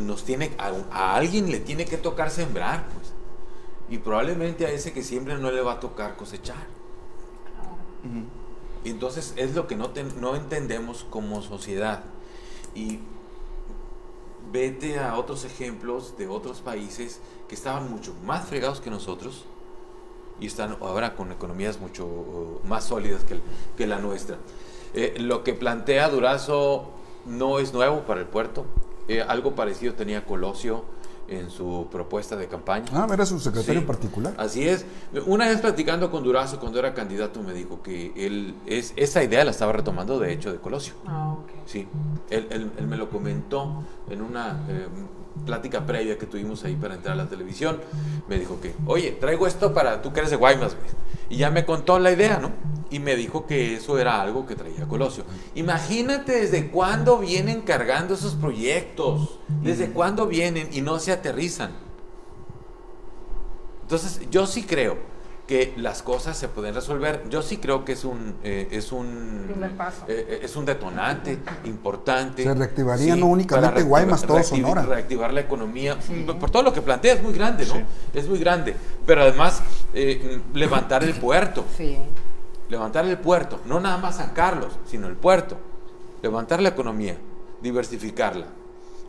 Nos 0.00 0.24
tiene, 0.24 0.52
a, 0.56 0.72
a 0.90 1.16
alguien 1.16 1.50
le 1.50 1.58
tiene 1.58 1.84
que 1.84 1.98
tocar 1.98 2.30
sembrar, 2.30 2.88
pues. 2.94 3.12
Y 3.90 3.98
probablemente 3.98 4.64
a 4.64 4.70
ese 4.70 4.92
que 4.92 5.02
siembra 5.02 5.36
no 5.36 5.50
le 5.50 5.60
va 5.60 5.74
a 5.74 5.80
tocar 5.80 6.16
cosechar. 6.16 6.66
Y 8.04 8.41
entonces 8.90 9.34
es 9.36 9.54
lo 9.54 9.66
que 9.66 9.76
no, 9.76 9.90
ten- 9.90 10.20
no 10.20 10.34
entendemos 10.36 11.04
como 11.10 11.42
sociedad. 11.42 12.04
Y 12.74 12.98
vete 14.52 14.98
a 14.98 15.16
otros 15.16 15.44
ejemplos 15.44 16.16
de 16.18 16.26
otros 16.28 16.60
países 16.60 17.20
que 17.48 17.54
estaban 17.54 17.90
mucho 17.90 18.14
más 18.24 18.46
fregados 18.46 18.80
que 18.80 18.90
nosotros 18.90 19.44
y 20.40 20.46
están 20.46 20.76
ahora 20.80 21.14
con 21.14 21.30
economías 21.32 21.78
mucho 21.80 22.04
uh, 22.06 22.60
más 22.66 22.84
sólidas 22.84 23.22
que 23.76 23.86
la 23.86 23.98
nuestra. 23.98 24.38
Eh, 24.94 25.14
lo 25.18 25.42
que 25.44 25.54
plantea 25.54 26.08
Durazo 26.08 26.90
no 27.24 27.58
es 27.58 27.72
nuevo 27.72 28.00
para 28.00 28.20
el 28.20 28.26
puerto. 28.26 28.64
Eh, 29.08 29.22
algo 29.22 29.54
parecido 29.54 29.94
tenía 29.94 30.24
Colosio 30.26 30.84
en 31.38 31.50
su 31.50 31.86
propuesta 31.90 32.36
de 32.36 32.46
campaña. 32.48 32.86
Ah, 32.92 33.06
era 33.12 33.24
su 33.26 33.38
secretario 33.40 33.80
Sí, 33.80 33.86
particular. 33.86 34.34
Así 34.38 34.68
es. 34.68 34.84
Una 35.26 35.46
vez 35.48 35.60
platicando 35.60 36.10
con 36.10 36.22
Durazo 36.22 36.58
cuando 36.60 36.78
era 36.78 36.94
candidato 36.94 37.42
me 37.42 37.52
dijo 37.52 37.82
que 37.82 38.12
él 38.16 38.54
es, 38.66 38.92
esa 38.96 39.22
idea 39.22 39.44
la 39.44 39.50
estaba 39.50 39.72
retomando 39.72 40.18
de 40.18 40.32
hecho 40.32 40.52
de 40.52 40.58
Colosio. 40.58 40.94
Ah, 41.06 41.32
ok. 41.32 41.50
Sí, 41.66 41.86
él, 42.30 42.46
él- 42.50 42.70
él 42.78 42.86
me 42.86 42.96
lo 42.96 43.08
comentó 43.10 43.82
en 44.10 44.22
una 44.22 44.64
eh, 44.68 44.86
plática 45.46 45.84
previa 45.86 46.18
que 46.18 46.26
tuvimos 46.26 46.64
ahí 46.64 46.76
para 46.76 46.94
entrar 46.94 47.14
a 47.14 47.22
la 47.24 47.28
televisión. 47.28 47.78
Me 48.28 48.38
dijo 48.38 48.60
que, 48.60 48.74
oye, 48.86 49.12
traigo 49.12 49.46
esto 49.46 49.72
para 49.72 50.02
tú 50.02 50.12
que 50.12 50.20
eres 50.20 50.30
de 50.30 50.36
Guaymas, 50.36 50.74
güey. 50.76 50.88
Y 51.30 51.36
ya 51.38 51.50
me 51.50 51.64
contó 51.64 51.98
la 51.98 52.10
idea, 52.12 52.38
¿no? 52.38 52.50
Y 52.92 52.98
me 53.00 53.16
dijo 53.16 53.46
que 53.46 53.76
eso 53.76 53.98
era 53.98 54.20
algo 54.20 54.46
que 54.46 54.54
traía 54.54 54.86
Colosio. 54.86 55.24
Imagínate 55.54 56.32
desde 56.42 56.68
cuándo 56.68 57.18
vienen 57.18 57.62
cargando 57.62 58.12
esos 58.14 58.34
proyectos, 58.34 59.38
desde 59.62 59.90
cuándo 59.90 60.26
vienen 60.26 60.68
y 60.72 60.82
no 60.82 60.98
se 60.98 61.10
aterrizan. 61.10 61.70
Entonces, 63.82 64.20
yo 64.30 64.46
sí 64.46 64.64
creo 64.64 64.96
que 65.46 65.72
las 65.76 66.02
cosas 66.02 66.36
se 66.38 66.48
pueden 66.48 66.74
resolver. 66.74 67.24
Yo 67.28 67.42
sí 67.42 67.56
creo 67.56 67.84
que 67.84 67.92
es 67.92 68.04
un 68.04 68.36
eh, 68.44 68.68
es 68.70 68.92
un 68.92 69.44
Primer 69.50 69.70
paso. 69.76 70.04
eh, 70.06 70.26
eh, 70.28 70.40
es 70.42 70.54
un 70.54 70.64
detonante 70.64 71.38
importante. 71.64 72.44
Se 72.44 72.54
reactivaría 72.54 73.16
no 73.16 73.26
únicamente 73.26 73.82
Guaymas, 73.82 74.22
todo 74.24 74.36
reactiv- 74.38 74.44
Sonora. 74.62 74.82
Reactivar 74.82 75.32
la 75.32 75.40
economía. 75.40 75.96
Sí. 76.00 76.24
Por 76.38 76.50
todo 76.50 76.62
lo 76.62 76.72
que 76.72 76.80
plantea 76.80 77.14
es 77.14 77.22
muy 77.22 77.32
grande, 77.32 77.66
¿no? 77.66 77.74
Sí. 77.74 77.80
Es 78.14 78.28
muy 78.28 78.38
grande. 78.38 78.76
Pero 79.04 79.22
además 79.22 79.62
eh, 79.94 80.40
levantar 80.54 81.02
el 81.04 81.14
puerto, 81.14 81.64
Sí. 81.76 81.96
Levantar 82.72 83.04
el 83.06 83.18
puerto, 83.18 83.60
no 83.66 83.78
nada 83.80 83.98
más 83.98 84.16
San 84.16 84.30
Carlos, 84.30 84.72
sino 84.86 85.06
el 85.06 85.14
puerto. 85.16 85.58
Levantar 86.22 86.62
la 86.62 86.70
economía, 86.70 87.18
diversificarla. 87.62 88.46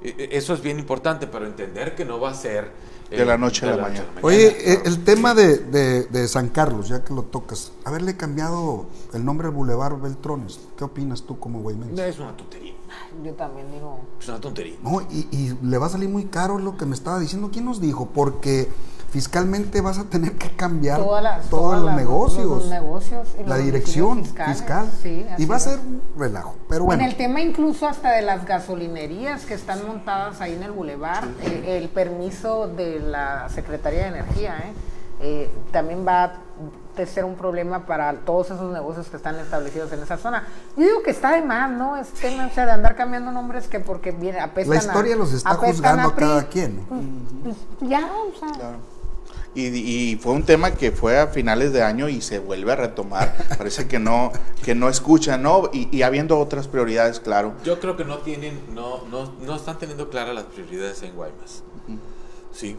Eh, 0.02 0.14
eh, 0.18 0.30
Eso 0.34 0.54
es 0.54 0.62
bien 0.62 0.80
importante, 0.80 1.28
pero 1.28 1.46
entender 1.46 1.96
que 1.96 2.04
no 2.04 2.20
va 2.20 2.32
a 2.32 2.34
ser 2.34 2.72
eh, 3.10 3.18
De 3.18 3.26
la 3.26 3.38
noche 3.38 3.66
a 3.70 3.76
la 3.76 3.84
mañana. 3.84 4.08
Oye, 4.22 4.48
eh, 4.48 4.76
claro. 4.76 4.82
el 4.90 5.04
tema 5.06 5.34
de, 5.34 5.58
de- 5.60 6.04
de 6.04 6.28
San 6.28 6.50
Carlos, 6.50 6.90
ya 6.90 7.04
que 7.06 7.14
lo 7.14 7.24
tocas, 7.24 7.72
haberle 7.86 8.18
cambiado 8.18 8.88
el 9.14 9.24
nombre 9.24 9.48
al 9.48 9.54
Boulevard 9.54 9.98
Beltrones, 10.02 10.60
¿qué 10.78 10.84
opinas 10.84 11.22
tú 11.24 11.40
como 11.40 11.62
guaymense? 11.62 12.10
Es 12.10 12.20
una 12.20 12.36
tontería. 12.36 12.74
Yo 13.24 13.32
también 13.34 13.72
digo. 13.72 14.02
Es 14.20 14.28
una 14.28 14.42
tontería. 14.42 14.76
No, 14.84 15.02
y, 15.10 15.28
y 15.32 15.58
le 15.62 15.78
va 15.78 15.86
a 15.86 15.90
salir 15.90 16.10
muy 16.10 16.26
caro 16.26 16.58
lo 16.60 16.76
que 16.78 16.86
me 16.86 16.96
estaba 16.96 17.18
diciendo. 17.20 17.50
¿Quién 17.52 17.66
nos 17.66 17.80
dijo? 17.80 18.08
Porque 18.14 18.68
fiscalmente 19.14 19.80
vas 19.80 20.00
a 20.00 20.06
tener 20.06 20.32
que 20.34 20.50
cambiar 20.56 21.00
Todas 21.00 21.22
las- 21.24 21.48
todos 21.48 21.80
los 21.84 21.94
negocios, 21.94 22.46
los 22.48 22.66
negocios 22.68 23.28
y 23.40 23.44
la 23.44 23.58
los 23.58 23.66
dirección 23.66 24.26
fiscal. 24.26 24.90
Sí, 25.04 25.24
y 25.38 25.46
va 25.46 25.58
a 25.58 25.60
ser 25.60 25.78
un 25.78 26.02
relajo. 26.18 26.56
Pero 26.68 26.86
bueno, 26.86 27.04
En 27.04 27.10
el 27.10 27.16
tema 27.16 27.40
incluso 27.40 27.88
hasta 27.88 28.10
de 28.10 28.24
las 28.24 28.44
gasolinerías 28.46 29.46
que 29.46 29.54
están 29.54 29.86
montadas 29.86 30.42
ahí 30.42 30.54
en 30.56 30.64
el 30.64 30.72
bulevar, 30.72 31.26
eh, 31.44 31.78
el 31.80 31.90
permiso 31.90 32.68
de 32.68 33.00
la 33.02 33.50
Secretaría 33.50 34.02
de 34.02 34.08
Energía, 34.08 34.58
¿eh? 34.66 34.74
Eh, 35.26 35.50
también 35.72 36.06
va 36.06 36.24
a 36.24 37.06
ser 37.06 37.24
un 37.24 37.36
problema 37.36 37.86
para 37.86 38.12
todos 38.26 38.48
esos 38.52 38.74
negocios 38.74 39.08
que 39.10 39.18
están 39.18 39.36
establecidos 39.36 39.92
en 39.94 40.02
esa 40.02 40.18
zona. 40.18 40.48
Yo 40.76 40.84
digo 40.84 41.04
que 41.04 41.12
está 41.12 41.32
de 41.32 41.42
más, 41.44 41.70
¿no? 41.70 41.98
Es 41.98 42.10
tema, 42.10 42.48
o 42.48 42.50
sea, 42.50 42.66
de 42.66 42.72
andar 42.72 42.96
cambiando 42.96 43.32
nombres 43.32 43.68
que 43.68 43.80
porque 43.80 44.12
viene, 44.12 44.40
apestan 44.40 44.76
la 44.76 44.84
historia 44.84 45.14
a- 45.14 45.18
los 45.18 45.32
está 45.34 45.52
juzgando 45.54 46.10
a 46.10 46.16
cada 46.16 46.44
quien. 46.48 46.78
¿no? 46.78 46.84
Pues 47.44 47.56
ya, 47.82 48.00
o 48.12 48.38
sea, 48.40 48.52
Claro. 48.52 48.78
Y, 49.56 49.68
y 49.68 50.16
fue 50.16 50.34
un 50.34 50.44
tema 50.44 50.72
que 50.72 50.92
fue 50.92 51.20
a 51.20 51.28
finales 51.28 51.74
de 51.74 51.84
año 51.84 52.10
y 52.10 52.22
se 52.22 52.40
vuelve 52.40 52.72
a 52.72 52.76
retomar. 52.76 53.36
Parece 53.58 53.88
que 53.88 54.00
no, 54.00 54.32
que 54.64 54.74
no 54.76 54.90
escuchan, 54.90 55.44
¿no? 55.44 55.70
Y, 55.72 55.96
y 55.96 56.02
habiendo 56.02 56.40
otras 56.40 56.68
prioridades, 56.68 57.20
claro. 57.20 57.54
Yo 57.64 57.80
creo 57.80 57.96
que 57.96 58.06
no 58.06 58.20
tienen, 58.20 58.60
no, 58.74 59.06
no, 59.08 59.34
no 59.46 59.56
están 59.56 59.78
teniendo 59.78 60.10
claras 60.10 60.34
las 60.34 60.46
prioridades 60.46 61.04
en 61.04 61.14
Guaymas. 61.16 61.64
Sí. 62.52 62.78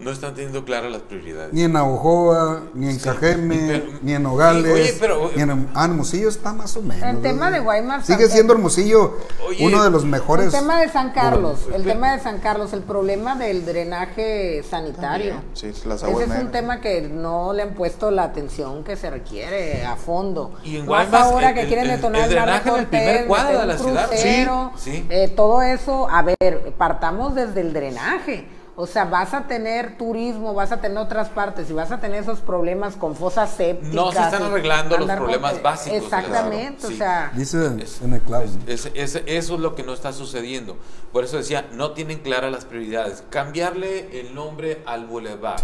No 0.00 0.10
están 0.10 0.34
teniendo 0.34 0.64
claras 0.64 0.90
las 0.90 1.02
prioridades. 1.02 1.52
Ni 1.52 1.62
en 1.62 1.74
Navojoa, 1.74 2.62
ni 2.72 2.88
en 2.88 2.98
Sí, 2.98 3.04
Cajeme, 3.06 3.56
pero- 3.68 3.98
ni 4.00 4.14
en 4.14 4.22
Nogales, 4.22 4.72
Oye, 4.72 4.96
pero- 4.98 5.30
ni 5.36 5.42
en 5.42 5.68
ah, 5.74 5.84
Hermosillo 5.84 6.28
está 6.30 6.54
más 6.54 6.74
o 6.76 6.82
menos. 6.82 7.02
El 7.06 7.20
tema 7.20 7.50
de 7.50 7.60
Guaymas 7.60 8.06
Sigue 8.06 8.26
siendo 8.28 8.54
Hermosillo 8.54 9.18
Oye, 9.46 9.66
uno 9.66 9.84
de 9.84 9.90
los 9.90 10.06
mejores. 10.06 10.46
El 10.46 10.52
tema 10.52 10.80
de 10.80 10.88
San 10.88 11.12
Carlos, 11.12 11.66
el 11.66 11.82
Pero- 11.82 11.84
tema 11.84 12.12
de 12.12 12.20
San 12.20 12.38
Carlos, 12.38 12.72
el 12.72 12.80
problema 12.82 13.34
del 13.36 13.66
drenaje 13.66 14.62
sanitario. 14.68 15.34
También, 15.34 15.54
sí, 15.54 15.66
las 15.86 15.98
Ese 16.02 16.06
aguas 16.06 16.30
es 16.30 16.40
un 16.44 16.50
tema 16.50 16.80
que 16.80 17.02
no 17.02 17.52
le 17.52 17.62
han 17.62 17.74
puesto 17.74 18.10
la 18.10 18.22
atención 18.24 18.82
que 18.84 18.96
se 18.96 19.10
requiere 19.10 19.84
a 19.84 19.96
fondo. 19.96 20.52
Y 20.64 20.76
en 20.76 20.86
Más 20.86 21.10
Guaymas, 21.10 21.22
ahora 21.26 21.48
el- 21.50 21.54
que 21.56 21.60
el- 21.60 21.66
quieren 21.68 21.84
el- 21.90 21.96
detonar 21.96 22.22
el 22.22 22.30
el, 22.30 22.36
Mar 22.36 22.46
de 22.46 22.52
drenaje 22.52 22.68
en 22.70 22.76
el 22.76 22.86
primer 22.86 23.26
cuadro 23.26 23.60
de 23.60 23.66
la 23.66 23.76
ciudad. 23.78 24.06
crucero, 24.08 24.72
Sí, 24.76 24.92
sí. 24.92 25.06
eh, 25.10 25.28
todo 25.36 25.60
eso, 25.60 26.08
a 26.08 26.22
ver, 26.22 26.72
partamos 26.78 27.34
desde 27.34 27.60
el 27.60 27.74
drenaje. 27.74 28.46
O 28.80 28.86
sea, 28.86 29.04
vas 29.04 29.34
a 29.34 29.46
tener 29.46 29.98
turismo, 29.98 30.54
vas 30.54 30.72
a 30.72 30.80
tener 30.80 30.96
otras 30.98 31.28
partes 31.28 31.68
y 31.68 31.72
vas 31.74 31.92
a 31.92 32.00
tener 32.00 32.22
esos 32.22 32.38
problemas 32.40 32.96
con 32.96 33.14
fosas 33.14 33.50
sépticas. 33.50 33.92
No 33.94 34.10
se 34.10 34.18
están 34.20 34.42
arreglando 34.44 34.96
los 34.96 35.02
andar 35.02 35.18
con- 35.18 35.26
problemas 35.26 35.62
básicos 35.62 35.92
de 35.92 36.00
la 36.00 36.06
ciudad. 36.08 36.24
Exactamente, 36.24 36.86
Sí. 36.86 36.94
o 36.94 36.96
sea, 36.96 37.30
Dice 37.34 37.66
Es- 37.78 38.00
en 38.00 38.12
el 38.14 38.20
clavo. 38.22 38.44
¿no? 38.46 38.72
Es- 38.72 38.90
es- 38.94 39.22
eso 39.26 39.54
es 39.54 39.60
lo 39.60 39.74
que 39.74 39.82
no 39.82 39.92
está 39.92 40.12
sucediendo. 40.14 40.76
Por 41.12 41.24
eso 41.24 41.36
decía, 41.36 41.68
no 41.72 41.92
tienen 41.92 42.20
claras 42.20 42.50
las 42.50 42.64
prioridades. 42.64 43.22
Cambiarle 43.28 44.18
el 44.20 44.34
nombre 44.34 44.82
al 44.86 45.06
Boulevard 45.06 45.60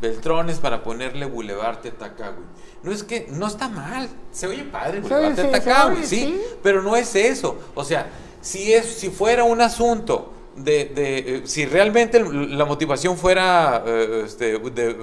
Beltrones 0.00 0.58
para 0.58 0.82
ponerle 0.82 1.26
Boulevard 1.26 1.78
Tetacagüi. 1.78 2.44
No 2.82 2.90
es 2.92 3.02
que, 3.04 3.26
no 3.30 3.46
está 3.46 3.68
mal. 3.68 4.08
Se 4.32 4.46
oye 4.46 4.64
padre, 4.64 5.00
Boulevard 5.00 5.38
oye, 5.38 5.96
sí, 6.04 6.06
sí, 6.06 6.16
sí. 6.16 6.42
Pero 6.62 6.82
no 6.82 6.96
es 6.96 7.14
eso. 7.14 7.56
O 7.74 7.84
sea, 7.84 8.06
si, 8.40 8.72
es, 8.72 8.86
si 8.86 9.10
fuera 9.10 9.44
un 9.44 9.60
asunto 9.60 10.32
de, 10.56 10.84
de, 10.94 11.18
eh, 11.18 11.42
si 11.44 11.64
realmente 11.66 12.22
la 12.22 12.64
motivación 12.64 13.16
fuera 13.16 13.82
eh, 13.86 14.22
este, 14.26 14.58
de, 14.58 14.96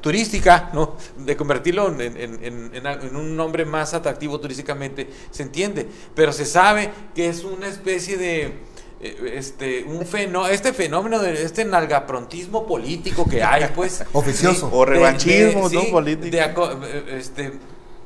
turística, 0.00 0.70
¿no? 0.72 0.96
de 1.16 1.36
convertirlo 1.36 1.88
en, 1.88 2.00
en- 2.16 2.44
en- 2.44 2.70
en 2.74 2.86
a- 2.86 2.94
en 2.94 3.14
un 3.16 3.36
nombre 3.36 3.64
más 3.64 3.94
atractivo 3.94 4.40
turísticamente, 4.40 5.08
se 5.30 5.42
entiende, 5.44 5.86
pero 6.14 6.32
se 6.32 6.44
sabe 6.44 6.90
que 7.14 7.28
es 7.28 7.44
una 7.44 7.68
especie 7.68 8.16
de 8.16 8.54
eh, 9.00 9.32
este 9.34 9.84
un 9.84 10.06
fenó- 10.06 10.48
este 10.48 10.72
fenómeno 10.72 11.18
de 11.20 11.42
este 11.44 11.64
nalgaprontismo 11.64 12.66
político 12.66 13.24
que 13.28 13.42
hay 13.42 13.66
pues 13.74 14.02
Oficioso. 14.12 14.70
O 14.72 14.84
revanchismo, 14.84 15.68
de- 15.68 15.76
¿no? 15.76 15.82
sí, 15.82 15.88
Político. 15.90 16.70
eh, 16.82 17.16
este 17.18 17.52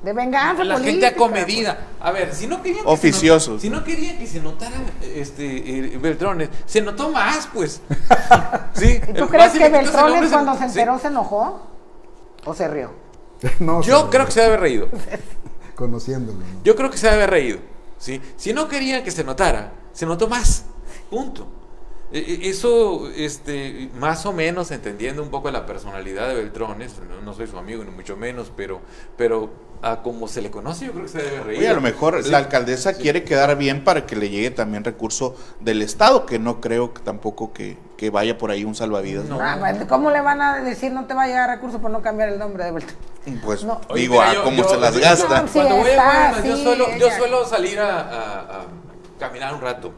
de 0.03 0.13
venganza 0.15 0.65
la 0.65 0.75
gente 0.77 0.89
política, 0.91 1.09
acomedida. 1.09 1.79
A 2.01 2.11
ver, 2.11 2.35
si 2.35 2.47
no 2.47 2.63
querían 2.63 2.85
que 2.85 2.91
Oficiosos. 2.91 3.61
Se 3.61 3.69
not- 3.69 3.79
si 3.79 3.81
no 3.81 3.85
querían 3.85 4.19
que 4.19 4.27
se 4.27 4.41
notara 4.41 4.77
este 5.03 5.95
eh, 5.95 5.99
Beltrones, 5.99 6.49
se 6.67 6.81
notó 6.81 7.11
más, 7.11 7.49
pues. 7.53 7.83
sí. 8.75 9.01
¿Y 9.09 9.13
tú 9.13 9.25
eh, 9.25 9.29
crees 9.31 9.53
que 9.53 9.69
Beltrones 9.69 10.31
cuando 10.31 10.53
se 10.55 10.59
sí. 10.61 10.65
enteró 10.79 10.99
se 10.99 11.09
enojó? 11.09 11.61
¿O 12.45 12.55
se 12.55 12.69
rió? 12.69 12.91
No, 13.61 13.83
Yo 13.83 14.09
creo 14.11 14.27
que 14.27 14.33
se 14.33 14.41
debe 14.41 14.53
haber 14.55 14.61
reído. 14.61 14.89
Conociéndolo. 15.75 16.39
¿no? 16.39 16.45
Yo 16.65 16.77
creo 16.77 16.91
que 16.91 16.99
se 16.99 17.07
debe 17.07 17.23
haber 17.23 17.31
reído. 17.31 17.59
¿sí? 17.99 18.21
Si 18.37 18.53
no 18.53 18.69
querían 18.69 19.03
que 19.03 19.11
se 19.11 19.25
notara, 19.25 19.73
se 19.93 20.07
notó 20.07 20.29
más. 20.29 20.65
Punto. 21.11 21.47
E- 22.13 22.19
e- 22.19 22.49
Eso, 22.51 23.09
este, 23.15 23.91
más 23.99 24.27
o 24.27 24.33
menos 24.33 24.71
entendiendo 24.71 25.23
un 25.23 25.29
poco 25.31 25.51
la 25.51 25.65
personalidad 25.67 26.29
de 26.29 26.35
Beltrones, 26.35 26.95
no, 27.09 27.21
no 27.21 27.35
soy 27.35 27.47
su 27.47 27.57
amigo 27.57 27.85
ni 27.85 27.91
mucho 27.91 28.17
menos, 28.17 28.51
pero, 28.57 28.81
pero 29.17 29.51
a 29.83 30.03
como 30.03 30.29
se 30.29 30.43
le 30.43 30.51
conoce, 30.51 30.87
yo 30.87 30.93
creo 30.93 31.05
que 31.05 31.11
se 31.11 31.23
debe 31.23 31.41
reír. 31.41 31.59
Oye, 31.61 31.69
a 31.69 31.73
lo 31.75 31.81
mejor 31.81 32.23
Sí. 32.23 32.31
la 32.31 32.39
alcaldesa 32.39 32.93
Sí. 32.95 33.01
quiere 33.03 33.25
quedar 33.25 33.57
bien 33.57 33.83
para 33.85 34.05
que 34.07 34.15
le 34.17 34.29
llegue 34.29 34.51
también 34.51 34.85
recurso 34.85 35.37
del 35.61 35.81
Estado, 35.83 36.27
que 36.27 36.39
no 36.39 36.61
creo 36.61 36.93
que 36.93 37.01
tampoco 37.01 37.53
que, 37.53 37.79
que 37.97 38.11
vaya 38.11 38.37
por 38.37 38.51
ahí 38.51 38.65
un 38.65 38.75
salvavidas. 38.75 39.25
No. 39.27 39.39
Ah, 39.41 39.59
¿Cómo 39.89 40.11
le 40.11 40.21
van 40.21 40.43
a 40.43 40.61
decir 40.61 40.93
no 40.93 41.07
te 41.07 41.15
va 41.15 41.23
a 41.23 41.27
llegar 41.27 41.49
recurso 41.49 41.81
por 41.81 41.91
no 41.91 42.03
cambiar 42.03 42.29
el 42.29 42.39
nombre 42.39 42.65
de 42.65 42.73
Beltrán? 42.73 42.97
Pues 43.45 43.65
No. 43.65 43.81
Oye, 43.89 44.03
digo, 44.03 44.15
mira, 44.15 44.33
a 44.41 44.43
cómo 44.45 44.63
yo- 44.63 44.69
se 44.69 44.77
las 44.79 44.95
yo- 44.95 45.01
gasta. 45.01 45.45
Cuando 45.53 45.77
voy 45.77 45.91
a 45.91 45.95
Guaymas, 46.05 46.45
yo, 46.45 46.57
suelo, 46.57 46.87
yo 46.99 47.11
suelo 47.11 47.47
salir 47.47 47.79
a, 47.81 48.01
a- 48.01 48.41
a 48.41 48.67
caminar 49.19 49.55
un 49.55 49.61
rato 49.61 49.93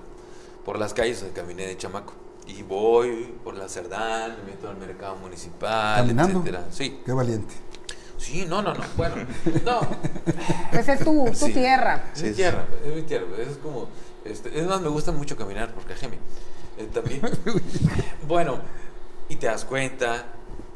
por 0.64 0.78
las 0.78 0.94
calles, 0.94 1.24
caminé 1.34 1.66
de 1.66 1.76
chamaco. 1.76 2.14
Y 2.46 2.62
voy 2.62 3.32
por 3.44 3.56
la 3.56 3.68
Cerdán, 3.68 4.36
me 4.44 4.52
meto 4.52 4.68
al 4.68 4.76
mercado 4.76 5.14
municipal, 5.16 5.96
Caminando. 5.98 6.40
etcétera. 6.40 6.64
Sí, 6.70 7.00
Qué 7.04 7.12
valiente. 7.12 7.54
Sí, 8.22 8.46
no, 8.48 8.62
no, 8.62 8.72
no. 8.74 8.84
Bueno, 8.96 9.16
no. 9.64 9.80
Esa 10.72 10.92
es 10.94 11.04
tu, 11.04 11.24
tu 11.26 11.34
Sí. 11.34 11.52
tierra. 11.52 12.10
Es 12.14 12.22
mi 12.22 12.28
sí. 12.30 12.34
tierra, 12.34 12.66
es 12.84 12.94
mi 12.94 13.02
tierra. 13.02 13.26
Es 13.38 13.56
como, 13.58 13.88
este, 14.24 14.58
es 14.58 14.66
más, 14.66 14.80
me 14.80 14.88
gusta 14.88 15.12
mucho 15.12 15.36
caminar 15.36 15.72
por 15.74 15.84
Cajeme. 15.84 16.16
eh, 16.78 16.88
también. 16.92 17.20
bueno, 18.28 18.60
y 19.28 19.36
te 19.36 19.46
das 19.46 19.64
cuenta 19.64 20.26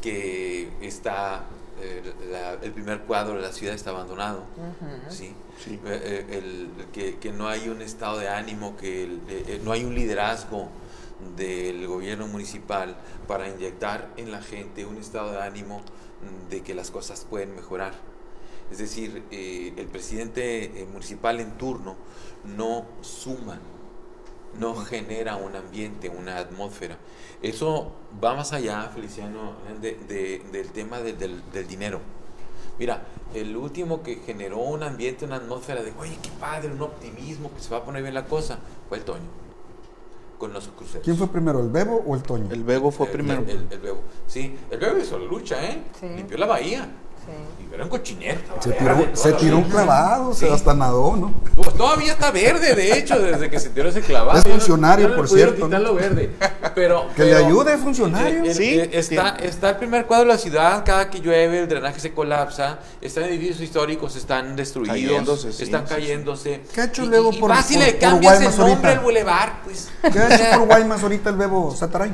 que 0.03 0.71
está 0.81 1.45
eh, 1.81 2.03
la- 2.31 2.55
el 2.55 2.73
primer 2.73 3.01
cuadro 3.01 3.35
de 3.37 3.43
la 3.43 3.53
ciudad 3.53 3.75
está 3.75 3.91
abandonado. 3.91 4.45
¿sí? 5.11 5.35
Sí. 5.63 5.79
Eh, 5.85 6.27
el- 6.31 6.71
que, 6.93 7.19
que 7.19 7.33
no 7.33 7.49
hay 7.49 7.69
un 7.69 7.83
estado 7.83 8.19
de 8.19 8.29
ánimo, 8.29 8.77
que 8.77 9.05
el- 9.05 9.61
no 9.65 9.73
hay 9.73 9.85
un 9.85 9.95
liderazgo 9.95 10.69
del 11.37 11.87
gobierno 11.87 12.27
municipal 12.29 12.97
para 13.27 13.49
inyectar 13.49 14.09
en 14.17 14.33
la 14.33 14.41
gente 14.43 14.85
un 14.87 14.97
estado 14.99 15.33
de 15.33 15.43
ánimo 15.43 15.83
de 16.51 16.63
que 16.63 16.75
las 16.75 16.91
cosas 16.91 17.27
pueden 17.29 17.55
mejorar. 17.55 17.95
Es 18.71 18.79
decir, 18.79 19.23
eh, 19.31 19.73
el 19.77 19.87
presidente 19.87 20.65
eh, 20.83 20.87
municipal 20.87 21.39
en 21.41 21.57
turno 21.59 21.97
no 22.45 22.85
suma, 23.01 23.61
no 24.59 24.75
genera 24.75 25.37
un 25.37 25.55
ambiente, 25.55 26.09
una 26.09 26.39
atmósfera. 26.39 26.97
Eso 27.43 27.93
va 28.23 28.35
más 28.35 28.53
allá, 28.53 28.91
Feliciano, 28.95 29.53
de- 29.81 29.95
de- 30.09 30.43
del 30.51 30.69
tema 30.71 30.99
de- 31.01 31.13
del, 31.13 31.43
del 31.53 31.67
dinero. 31.69 32.01
Mira, 32.79 33.07
el 33.35 33.57
último 33.57 34.03
que 34.03 34.17
generó 34.17 34.59
un 34.59 34.83
ambiente, 34.83 35.25
una 35.25 35.37
atmósfera 35.37 35.83
de, 35.83 35.93
oye, 35.99 36.19
qué 36.23 36.31
padre, 36.41 36.69
un 36.73 36.83
optimismo, 36.83 37.53
que 37.55 37.61
se 37.61 37.71
va 37.71 37.79
a 37.79 37.85
poner 37.85 38.03
bien 38.03 38.15
la 38.15 38.27
cosa, 38.27 38.59
fue 38.89 38.99
el 38.99 39.05
Toño, 39.05 39.29
con 40.39 40.53
los 40.53 40.69
cruceros. 40.69 41.05
¿Quién 41.05 41.17
fue 41.17 41.29
primero, 41.29 41.61
el 41.61 41.71
Bebo 41.71 42.03
o 42.07 42.15
el 42.15 42.23
Toño? 42.23 42.49
El 42.53 42.65
Bebo 42.65 42.91
fue 42.91 43.07
El- 43.07 43.13
primero. 43.13 43.43
El, 43.43 43.51
el, 43.51 43.67
el 43.71 43.79
Bebo. 43.81 44.01
Sí, 44.27 44.57
el 44.71 44.79
Bebo 44.79 44.99
hizo 44.99 45.19
la 45.19 45.25
lucha, 45.27 45.65
¿eh? 45.65 45.83
Sí. 45.99 46.07
Limpió 46.09 46.37
la 46.39 46.47
bahía. 46.47 46.89
Sí. 47.27 47.67
Y 47.71 47.75
era 47.75 47.85
un 47.85 47.91
cochinero. 47.91 48.39
se 48.61 48.69
verde, 48.71 48.79
tiró, 48.79 49.17
se 49.17 49.29
todo, 49.31 49.39
tiró 49.41 49.57
un 49.59 49.65
clavado, 49.65 50.33
Sí. 50.35 50.47
se 50.47 50.53
hasta 50.53 50.73
nadó, 50.75 51.17
¿no? 51.17 51.35
Pues 51.55 51.75
todavía 51.75 52.13
está 52.13 52.31
verde, 52.31 52.75
de 52.75 52.97
hecho, 52.99 53.19
desde 53.19 53.51
que 53.51 53.59
se 53.59 53.71
tiró 53.71 53.89
ese 53.89 54.01
clavado. 54.01 54.39
Es 54.39 54.47
no- 54.47 54.53
funcionario, 54.53 55.09
no 55.11 55.17
por 55.17 55.29
cierto, 55.29 55.65
quitar 55.67 55.81
¿no? 55.83 55.89
lo 55.89 55.95
verde. 55.95 56.31
Pero, 56.75 57.07
Que 57.17 57.25
le 57.25 57.35
ayude, 57.37 57.75
es 57.75 57.81
funcionario. 57.81 58.55
Sí, 58.55 58.81
está, 58.93 59.37
está 59.43 59.71
el 59.71 59.77
primer 59.77 60.07
cuadro 60.07 60.27
de 60.27 60.33
la 60.35 60.39
ciudad, 60.39 60.85
cada 60.87 61.11
que 61.11 61.21
llueve 61.21 61.59
el 61.61 61.69
drenaje 61.69 61.99
se 62.01 62.13
colapsa, 62.15 62.79
están 63.01 63.25
edificios 63.25 63.61
históricos, 63.61 64.15
están 64.17 64.55
destruidos, 64.57 64.95
Cayéndose, 64.97 65.53
sí, 65.53 65.63
están 65.65 65.83
sí, 65.87 65.95
sí. 65.95 66.01
cayéndose. 66.01 66.61
¿Qué 66.75 66.81
ha 66.81 66.85
hecho 66.85 67.03
Y- 67.05 67.09
luego 67.09 67.31
y, 67.33 67.39
por- 67.41 67.51
y 67.51 67.55
por- 67.55 67.71
le 67.83 67.93
por 67.93 67.99
cambias 68.01 68.37
el 68.41 68.45
nombre 68.45 68.63
ahorita? 68.71 68.91
al 68.91 68.99
bulevar, 69.01 69.61
pues. 69.65 69.89
¿Qué 70.13 70.19
ha 70.19 70.35
hecho 70.35 70.45
por 70.61 70.67
Guaymas 70.69 71.03
ahorita 71.03 71.31
el 71.31 71.37
Bebo 71.37 71.75
Sataray? 71.75 72.13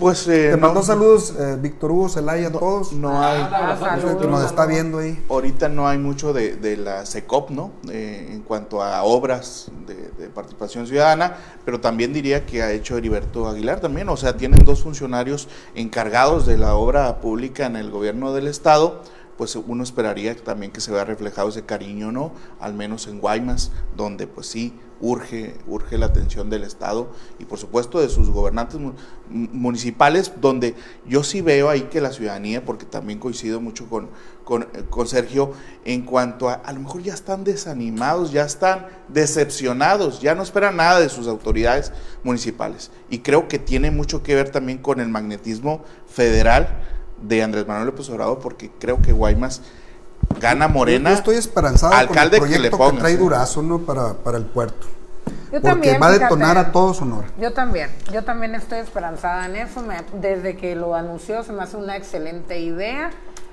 Pues 0.00 0.26
eh, 0.26 0.48
Te 0.50 0.56
no- 0.56 0.66
mandó 0.66 0.82
saludos 0.82 1.32
eh, 1.38 1.56
Víctor 1.60 1.92
Hugo 1.92 2.08
Zelaya 2.08 2.48
a 2.48 2.52
todos. 2.52 2.92
No 2.92 3.22
hay. 3.22 3.40
Ah, 3.40 3.76
saludos. 3.78 4.20
que 4.20 4.26
nos 4.26 4.44
está 4.44 4.66
viendo 4.66 4.98
ahí. 4.98 5.22
Ahorita 5.30 5.68
no 5.68 5.86
hay 5.86 5.96
mucho 5.98 6.32
de, 6.32 6.56
de 6.56 6.76
la 6.76 7.06
SECOP, 7.06 7.50
¿no? 7.50 7.70
Eh, 7.88 8.30
en 8.32 8.42
cuanto 8.42 8.82
a 8.82 9.04
obras 9.04 9.70
de, 9.86 9.94
de 10.18 10.28
participación 10.28 10.88
ciudadana, 10.88 11.36
pero 11.64 11.80
también 11.80 12.12
diría 12.12 12.44
que 12.46 12.62
ha 12.64 12.72
hecho 12.72 12.96
Heriberto 12.96 13.46
Aguilar 13.48 13.78
también, 13.80 14.08
o 14.08 14.16
sea, 14.16 14.36
tienen 14.36 14.64
dos 14.64 14.82
funcionarios 14.82 15.48
encargados 15.76 16.46
de 16.46 16.58
la 16.58 16.74
obra 16.74 17.20
pública 17.20 17.66
en 17.66 17.76
el 17.76 17.90
gobierno 17.92 18.32
del 18.32 18.48
estado, 18.48 19.02
pues 19.38 19.54
uno 19.56 19.82
esperaría 19.84 20.34
también 20.36 20.72
que 20.72 20.80
se 20.80 20.90
vea 20.92 21.04
reflejado 21.04 21.48
ese 21.48 21.62
cariño, 21.64 22.10
¿no? 22.12 22.32
Al 22.60 22.74
menos 22.74 23.06
en 23.06 23.20
Guaymas, 23.20 23.70
donde 23.96 24.26
pues 24.26 24.46
sí 24.48 24.74
urge, 25.04 25.54
urge 25.66 25.98
la 25.98 26.06
atención 26.06 26.48
del 26.48 26.62
Estado 26.64 27.10
y 27.38 27.44
por 27.44 27.58
supuesto 27.58 28.00
de 28.00 28.08
sus 28.08 28.30
gobernantes 28.30 28.80
mu- 28.80 28.94
municipales, 29.28 30.32
donde 30.40 30.74
yo 31.06 31.22
sí 31.22 31.42
veo 31.42 31.68
ahí 31.68 31.82
que 31.82 32.00
la 32.00 32.10
ciudadanía, 32.10 32.64
porque 32.64 32.86
también 32.86 33.18
coincido 33.18 33.60
mucho 33.60 33.86
con, 33.86 34.08
con 34.44 35.06
Sergio, 35.06 35.52
en 35.84 36.02
cuanto 36.02 36.48
a, 36.48 36.54
a 36.54 36.72
lo 36.72 36.80
mejor 36.80 37.02
ya 37.02 37.12
están 37.12 37.44
desanimados, 37.44 38.32
ya 38.32 38.44
están 38.44 38.86
decepcionados, 39.08 40.20
ya 40.22 40.34
no 40.34 40.42
esperan 40.42 40.76
nada 40.76 41.00
de 41.00 41.10
sus 41.10 41.28
autoridades 41.28 41.92
municipales. 42.22 42.90
Y 43.10 43.18
creo 43.18 43.46
que 43.46 43.58
tiene 43.58 43.90
mucho 43.90 44.22
que 44.22 44.34
ver 44.34 44.50
también 44.50 44.78
con 44.78 45.00
el 45.00 45.08
magnetismo 45.08 45.82
federal 46.06 46.80
de 47.22 47.42
Andrés 47.42 47.66
Manuel 47.66 47.86
López 47.86 48.08
Obrador, 48.08 48.38
porque 48.38 48.70
creo 48.78 49.02
que 49.02 49.12
Guaymas 49.12 49.60
gana 50.40 50.68
Morena. 50.68 51.10
Yo 51.10 51.16
estoy 51.16 51.36
esperanzado 51.36 51.94
alcalde 51.94 52.38
con 52.38 52.46
el 52.52 52.62
le 52.62 52.68
proyecto 52.70 52.76
que, 52.78 52.82
pongas, 52.84 52.98
trae. 53.02 53.16
Durazo, 53.16 53.62
¿no? 53.62 53.78
Para, 53.80 54.14
para 54.14 54.38
el 54.38 54.44
puerto. 54.44 54.86
Yo 55.26 55.60
porque 55.60 55.68
también, 55.68 55.94
va 56.02 56.06
a 56.06 56.10
fíjate. 56.10 56.24
detonar 56.24 56.58
a 56.58 56.72
todo 56.72 56.94
Sonora. 56.94 57.28
Yo 57.38 57.52
también, 57.52 57.88
yo 58.12 58.24
también 58.24 58.54
estoy 58.56 58.78
esperanzada 58.80 59.46
en 59.46 59.56
eso. 59.56 59.82
me- 59.82 60.02
desde 60.20 60.56
que 60.56 60.74
lo 60.74 60.94
anunció 60.94 61.42
se 61.44 61.52
me 61.52 61.62
hace 61.62 61.76
una 61.76 61.96
excelente 61.96 62.58
idea. 62.58 63.10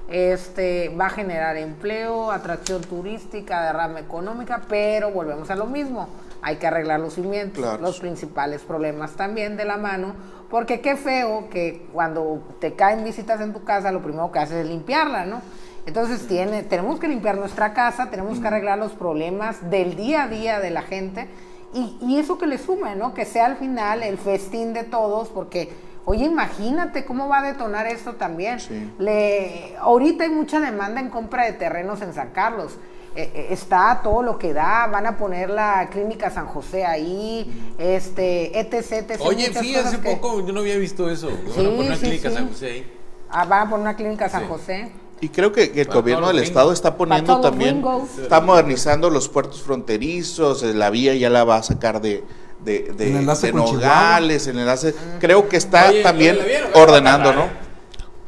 Este 0.09 0.89
va 0.99 1.05
a 1.05 1.09
generar 1.09 1.55
empleo, 1.57 2.31
atracción 2.31 2.81
turística, 2.81 3.63
derrama 3.65 3.99
económica, 3.99 4.61
pero 4.67 5.11
volvemos 5.11 5.49
a 5.51 5.55
lo 5.55 5.65
mismo. 5.67 6.09
Hay 6.41 6.57
que 6.57 6.67
arreglar 6.67 6.99
los 6.99 7.13
cimientos, 7.13 7.63
Claro. 7.63 7.81
los 7.81 7.99
principales 7.99 8.61
problemas 8.61 9.11
también 9.11 9.55
de 9.55 9.63
la 9.63 9.77
mano, 9.77 10.13
porque 10.49 10.81
qué 10.81 10.97
feo 10.97 11.47
que 11.49 11.87
cuando 11.93 12.41
te 12.59 12.73
caen 12.73 13.03
visitas 13.05 13.39
en 13.41 13.53
tu 13.53 13.63
casa, 13.63 13.91
lo 13.91 14.01
primero 14.01 14.31
que 14.31 14.39
haces 14.39 14.65
es 14.65 14.67
limpiarla, 14.67 15.25
¿no? 15.25 15.41
Entonces 15.85 16.27
tiene, 16.27 16.63
tenemos 16.63 16.99
que 16.99 17.07
limpiar 17.07 17.37
nuestra 17.37 17.73
casa, 17.73 18.09
tenemos 18.09 18.39
que 18.39 18.47
arreglar 18.47 18.77
los 18.77 18.91
problemas 18.91 19.69
del 19.71 19.95
día 19.95 20.23
a 20.23 20.27
día 20.27 20.59
de 20.59 20.69
la 20.69 20.83
gente 20.83 21.27
y, 21.73 21.97
y 22.01 22.19
eso 22.19 22.37
que 22.37 22.45
le 22.47 22.57
sume, 22.57 22.95
¿no? 22.95 23.13
Que 23.13 23.25
sea 23.25 23.45
al 23.47 23.57
final 23.57 24.03
el 24.03 24.17
festín 24.17 24.73
de 24.73 24.83
todos, 24.83 25.29
porque, 25.29 25.69
oye, 26.05 26.25
imagínate 26.25 27.03
cómo 27.05 27.27
va 27.27 27.39
a 27.39 27.43
detonar 27.43 27.87
esto 27.87 28.13
también. 28.13 28.59
Sí. 28.59 28.91
Le, 28.99 29.75
ahorita 29.79 30.23
hay 30.25 30.29
mucha 30.29 30.59
demanda 30.59 31.01
en 31.01 31.09
compra 31.09 31.45
de 31.45 31.53
terrenos 31.53 32.01
en 32.01 32.13
San 32.13 32.29
Carlos. 32.29 32.77
Eh, 33.15 33.29
eh, 33.33 33.47
está 33.49 33.99
todo 34.03 34.21
lo 34.23 34.37
que 34.37 34.53
da, 34.53 34.87
van 34.87 35.05
a 35.05 35.17
poner 35.17 35.49
la 35.49 35.89
clínica 35.91 36.29
San 36.29 36.45
José 36.45 36.85
ahí, 36.85 37.73
este, 37.77 38.57
etc, 38.59 38.73
etc. 39.09 39.21
Oye, 39.25 39.47
cosas 39.47 39.85
hace 39.87 39.99
que- 39.99 40.11
poco 40.15 40.45
yo 40.45 40.53
no 40.53 40.59
había 40.61 40.77
visto 40.77 41.09
eso. 41.09 41.27
Van 41.27 41.35
a 41.35 41.53
Sí, 41.53 41.61
poner 41.63 41.79
una 41.87 41.95
sí, 41.95 42.01
clínica 42.01 42.29
sí. 42.29 42.35
San 42.35 42.47
José 42.47 42.65
ahí. 42.67 42.93
Ah, 43.29 43.45
van 43.45 43.67
a 43.67 43.69
poner 43.69 43.81
una 43.81 43.95
clínica 43.95 44.29
San 44.29 44.41
Sí. 44.43 44.47
José. 44.47 44.91
Y 45.21 45.29
creo 45.29 45.51
que, 45.51 45.71
que 45.71 45.81
el 45.81 45.87
Para 45.87 45.99
gobierno 45.99 46.27
del 46.27 46.39
estado 46.39 46.73
está 46.73 46.97
poniendo 46.97 47.39
también, 47.41 47.83
está 48.21 48.41
modernizando 48.41 49.09
los 49.09 49.29
puertos 49.29 49.61
fronterizos, 49.61 50.63
eh, 50.63 50.73
la 50.73 50.89
vía 50.89 51.13
ya 51.13 51.29
la 51.29 51.43
va 51.43 51.57
a 51.57 51.63
sacar 51.63 52.01
de, 52.01 52.23
de, 52.63 52.91
de, 52.97 53.19
El 53.19 53.25
de 53.27 53.53
Nogales, 53.53 54.47
el 54.47 54.57
enlace, 54.59 54.95
creo 55.19 55.47
que 55.47 55.57
está 55.57 55.89
Oye, 55.89 56.01
también 56.01 56.39
ordenando, 56.73 57.29
tardar, 57.29 57.45
¿no? 57.49 57.71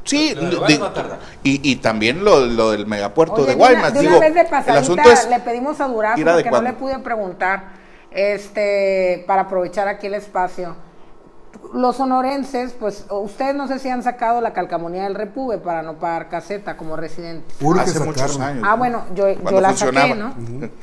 Sí, 0.06 0.34
de 0.36 0.80
y, 1.44 1.72
y 1.72 1.76
también 1.78 2.24
lo, 2.24 2.46
lo 2.46 2.72
del 2.72 2.86
megapuerto 2.86 3.36
Oye, 3.36 3.46
de 3.46 3.50
de 3.52 3.56
una- 3.56 3.66
Guaymas, 3.70 3.94
de 3.94 4.00
una 4.02 4.10
digo, 4.10 4.20
vez 4.20 4.34
de 4.34 4.42
el 4.42 4.48
pasadita 4.48 4.80
asunto 4.80 5.12
es 5.12 5.30
le 5.30 5.40
pedimos 5.40 5.80
a 5.82 5.88
Durazo 5.88 6.24
porque 6.24 6.52
no 6.52 6.62
le 6.62 6.74
pude 6.74 7.00
preguntar, 7.00 7.72
este, 8.12 9.24
para 9.28 9.44
aprovechar 9.44 9.88
aquí 9.88 10.08
el 10.08 10.14
espacio. 10.16 10.76
Los 11.74 11.98
sonorenses, 11.98 12.74
pues 12.74 13.06
ustedes 13.10 13.56
no 13.56 13.68
sé 13.68 13.80
si 13.80 13.90
han 13.90 14.04
sacado 14.04 14.42
la 14.42 14.54
calcamonía 14.54 15.04
del 15.04 15.16
Repube 15.16 15.58
para 15.58 15.82
no 15.82 15.96
pagar 15.96 16.30
caseta 16.30 16.78
como 16.78 16.96
residentes. 16.96 17.56
Urge 17.62 17.82
hace 17.82 18.00
muchos 18.00 18.40
años. 18.40 18.64
Ah, 18.66 18.72
¿no? 18.72 18.78
bueno, 18.78 19.04
yo, 19.16 19.28
la 19.62 19.76
saqué. 19.76 20.16
¿no? 20.16 20.34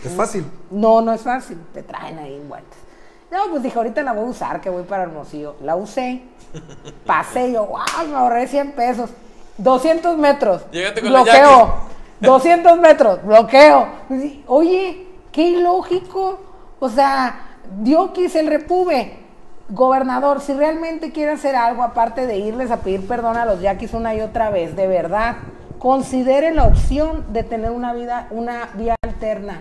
Es 0.04 0.12
fácil. 0.12 0.44
No, 0.70 1.00
no 1.00 1.12
es 1.12 1.22
fácil, 1.22 1.58
te 1.72 1.82
traen 1.82 2.18
ahí 2.18 2.36
envueltas. 2.36 2.78
No, 3.30 3.38
pues 3.50 3.62
dije, 3.62 3.78
ahorita 3.78 4.02
la 4.02 4.12
voy 4.12 4.24
a 4.24 4.30
usar, 4.30 4.60
que 4.60 4.70
voy 4.70 4.82
para 4.82 5.04
Hermosillo. 5.04 5.54
La 5.62 5.76
usé, 5.76 6.22
pasé 7.06 7.52
yo, 7.52 7.66
wow, 7.66 8.08
me 8.08 8.16
ahorré 8.16 8.48
100 8.48 8.72
pesos. 8.72 9.10
200 9.58 10.16
metros, 10.16 10.62
Llegaste 10.70 11.02
con 11.02 11.12
la 11.12 11.22
bloqueo. 11.22 11.74
200 12.20 12.78
metros, 12.80 13.24
bloqueo. 13.24 13.86
Oye, 14.46 15.06
qué 15.30 15.42
ilógico. 15.42 16.40
O 16.80 16.88
sea, 16.88 17.58
Diokis 17.78 18.34
el 18.36 18.46
repube. 18.48 19.19
Gobernador, 19.70 20.40
si 20.40 20.52
realmente 20.52 21.12
quiere 21.12 21.32
hacer 21.32 21.54
algo, 21.56 21.82
aparte 21.82 22.26
de 22.26 22.38
irles 22.38 22.70
a 22.70 22.78
pedir 22.78 23.06
perdón 23.06 23.36
a 23.36 23.44
los 23.44 23.60
yaquis 23.60 23.94
una 23.94 24.14
y 24.14 24.20
otra 24.20 24.50
vez, 24.50 24.74
de 24.76 24.86
verdad, 24.86 25.36
considere 25.78 26.52
la 26.52 26.64
opción 26.64 27.24
de 27.32 27.42
tener 27.44 27.70
una 27.70 27.92
vida, 27.92 28.26
una 28.30 28.68
vía 28.74 28.96
alterna 29.02 29.60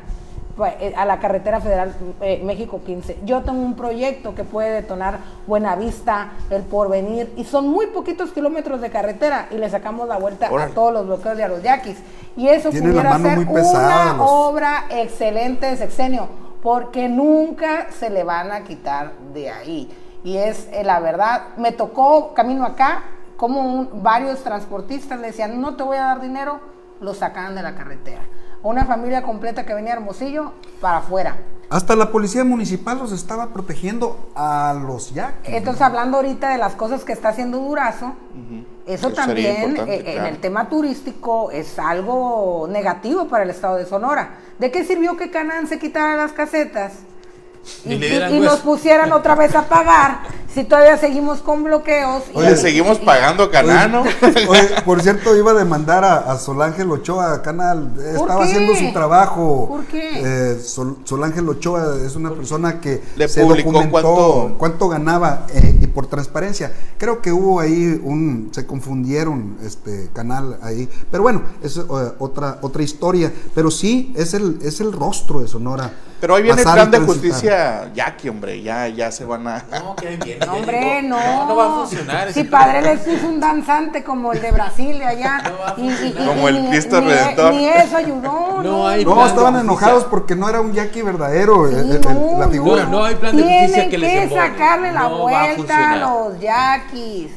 pa- 0.58 0.72
eh, 0.80 0.94
a 0.98 1.06
la 1.06 1.20
carretera 1.20 1.62
federal 1.62 1.94
eh, 2.22 2.42
México 2.44 2.82
15. 2.86 3.20
Yo 3.24 3.42
tengo 3.44 3.60
un 3.62 3.76
proyecto 3.76 4.34
que 4.36 4.44
puede 4.44 4.72
detonar 4.72 5.20
Buenavista, 5.48 6.32
El 6.50 6.64
Porvenir, 6.64 7.32
y 7.38 7.44
son 7.46 7.68
muy 7.70 7.88
poquitos 7.88 8.32
kilómetros 8.32 8.82
de 8.82 8.90
carretera 8.90 9.48
y 9.52 9.56
le 9.58 9.70
sacamos 9.70 10.08
la 10.08 10.18
vuelta 10.18 10.48
a 10.48 10.68
todos 10.74 10.92
los 10.92 11.06
bloqueos 11.06 11.38
y 11.38 11.42
a 11.44 11.48
los 11.48 11.62
yaquis. 11.64 11.98
Y 12.36 12.48
eso 12.50 12.70
Tienen 12.72 12.96
la 12.96 13.12
pudiera 13.16 13.36
ser 13.36 13.48
pesada 13.54 14.04
una 14.12 14.14
los- 14.18 14.28
obra 14.30 14.86
excelente 14.90 15.68
de 15.68 15.78
sexenio, 15.78 16.28
porque 16.62 17.08
nunca 17.08 17.88
se 17.92 18.10
le 18.10 18.24
van 18.26 18.52
a 18.52 18.64
quitar 18.66 19.14
de 19.34 19.50
ahí. 19.50 19.90
Y 20.24 20.38
es 20.38 20.68
eh, 20.72 20.84
la 20.84 21.00
verdad, 21.00 21.56
me 21.58 21.72
tocó 21.72 22.34
camino 22.34 22.66
acá, 22.66 23.04
como 23.38 23.62
un- 23.62 24.04
varios 24.04 24.44
transportistas 24.44 25.20
le 25.20 25.28
decían, 25.28 25.62
no 25.62 25.76
te 25.76 25.84
voy 25.84 25.98
a 25.98 26.02
dar 26.04 26.22
dinero, 26.22 26.60
lo 27.00 27.14
sacaban 27.14 27.56
de 27.56 27.62
la 27.64 27.76
carretera. 27.76 28.22
Una 28.62 28.84
familia 28.86 29.24
completa 29.24 29.66
que 29.66 29.74
venía 29.74 29.94
a 29.94 29.96
Hermosillo, 29.96 30.52
para 30.82 30.98
afuera. 30.98 31.38
Hasta 31.70 31.96
la 31.96 32.12
policía 32.12 32.44
municipal 32.44 32.98
los 32.98 33.12
estaba 33.14 33.48
protegiendo 33.54 34.18
a 34.36 34.76
los 34.86 35.14
yaquis. 35.14 35.54
Entonces, 35.54 35.82
hablando 35.84 36.18
ahorita 36.18 36.50
de 36.50 36.58
las 36.58 36.74
cosas 36.74 37.06
que 37.06 37.14
está 37.14 37.30
haciendo 37.30 37.60
Durazo, 37.60 38.14
eso 38.88 39.12
también 39.14 39.78
eh, 39.88 40.16
en 40.18 40.26
el 40.26 40.40
tema 40.42 40.68
turístico 40.68 41.52
es 41.52 41.78
algo 41.78 42.68
negativo 42.70 43.28
para 43.28 43.44
el 43.44 43.52
estado 43.52 43.76
de 43.76 43.86
Sonora. 43.86 44.32
¿De 44.58 44.72
qué 44.72 44.84
sirvió 44.84 45.16
que 45.16 45.30
Canán 45.30 45.68
se 45.68 45.78
quitara 45.80 46.18
las 46.18 46.32
casetas? 46.34 46.94
Y 47.86 48.40
nos 48.40 48.60
pusieran 48.60 49.12
otra 49.12 49.36
vez 49.36 49.56
a 49.56 49.64
pagar 49.68 50.20
si 50.54 50.64
todavía 50.64 50.98
seguimos 50.98 51.40
con 51.42 51.64
bloqueos. 51.64 52.24
y- 52.34 52.38
Oye, 52.38 52.56
seguimos 52.58 53.00
y- 53.02 53.06
pagando 53.06 53.52
Canano. 53.52 54.02
Oye, 54.50 54.68
por 54.84 55.02
cierto, 55.02 55.36
iba 55.38 55.52
a 55.52 55.54
demandar 55.54 56.04
a, 56.04 56.16
a 56.32 56.38
Sol 56.40 56.60
Ángel 56.62 56.90
Ochoa, 56.92 57.42
Canal. 57.44 57.92
Estaba 58.04 58.38
qué? 58.44 58.44
haciendo 58.50 58.76
su 58.76 58.92
trabajo. 58.92 59.68
¿Por 59.70 59.86
qué? 59.86 60.10
Eh, 60.54 60.60
Sol, 60.60 60.98
Sol 61.04 61.24
Ángel 61.24 61.48
Ochoa 61.48 61.96
es 62.04 62.16
una 62.16 62.32
persona 62.32 62.82
que 62.82 63.02
Le 63.16 63.28
se 63.30 63.42
publicó 63.44 63.72
documentó 63.72 64.56
cuánto- 64.58 64.90
ganaba 64.90 65.46
eh, 65.54 65.76
y 65.82 65.88
por 66.00 66.08
transparencia. 66.08 66.72
Creo 66.98 67.22
que 67.22 67.30
hubo 67.34 67.60
ahí 67.60 68.00
un. 68.02 68.52
Se 68.54 68.66
confundieron 68.66 69.58
este 69.66 70.10
canal 70.14 70.58
ahí. 70.62 70.88
Pero 71.12 71.24
bueno, 71.24 71.42
es 71.62 71.76
eh, 71.76 71.82
otra, 72.20 72.58
otra 72.62 72.82
historia. 72.84 73.34
Pero 73.54 73.70
sí, 73.70 74.14
es 74.16 74.34
el, 74.34 74.60
es 74.62 74.80
el 74.80 74.94
rostro 74.94 75.42
de 75.42 75.50
Sonora. 75.50 75.92
Pero 76.22 76.36
ahí 76.36 76.44
viene 76.44 76.62
el 76.62 76.68
plan 76.68 76.92
de 76.92 77.00
justicia 77.00 77.94
Yaqui, 77.94 78.28
hombre, 78.28 78.62
ya, 78.62 78.90
ya 78.90 79.10
se 79.10 79.24
van 79.24 79.48
a... 79.48 79.64
No, 79.72 79.96
que 79.96 80.18
bien. 80.18 80.38
No, 80.46 80.54
hombre, 80.54 81.02
no. 81.02 81.48
No, 81.48 81.56
va 81.56 81.66
a 81.68 81.80
funcionar. 81.80 82.34
Si 82.34 82.44
padre 82.44 82.82
les 82.82 83.00
puso 83.00 83.26
un 83.28 83.40
danzante 83.40 84.04
como 84.04 84.34
el 84.34 84.42
de 84.42 84.52
Brasil 84.52 85.00
de 85.00 85.06
allá. 85.06 85.42
No 85.46 85.58
va 85.60 85.70
a 85.70 85.80
y- 85.80 85.88
y- 85.88 86.16
y- 86.22 86.26
Como 86.28 86.50
el 86.50 86.62
ni- 86.64 86.70
Cristo 86.72 87.00
ni- 87.00 87.08
Redentor. 87.08 87.54
Ni 87.54 87.68
eso 87.70 87.96
ayudó. 87.96 88.62
No 88.62 88.88
hay 88.90 89.06
No, 89.06 89.14
plan 89.14 89.24
de 89.24 89.30
estaban 89.30 89.56
enojados 89.62 90.04
porque 90.06 90.36
no 90.36 90.50
era 90.50 90.60
un 90.60 90.74
yaqui 90.74 91.02
verdadero. 91.04 91.70
Sí, 91.70 91.76
el- 91.76 91.92
el- 91.92 92.02
no, 92.02 92.38
la 92.38 92.48
figura. 92.50 92.84
No, 92.84 92.90
no 92.92 93.04
hay 93.06 93.16
plan 93.16 93.36
de 93.38 93.42
Tienen 93.42 93.60
justicia 93.62 93.90
que 93.90 93.98
les 93.98 94.30
que 94.30 94.36
sacarle 94.36 94.92
la 94.92 95.00
No 95.04 95.10
va 95.12 95.22
vuelta 95.22 95.42
a, 95.52 95.56
funcionar. 95.56 95.89
Los 95.98 96.40
yaquis. 96.40 97.32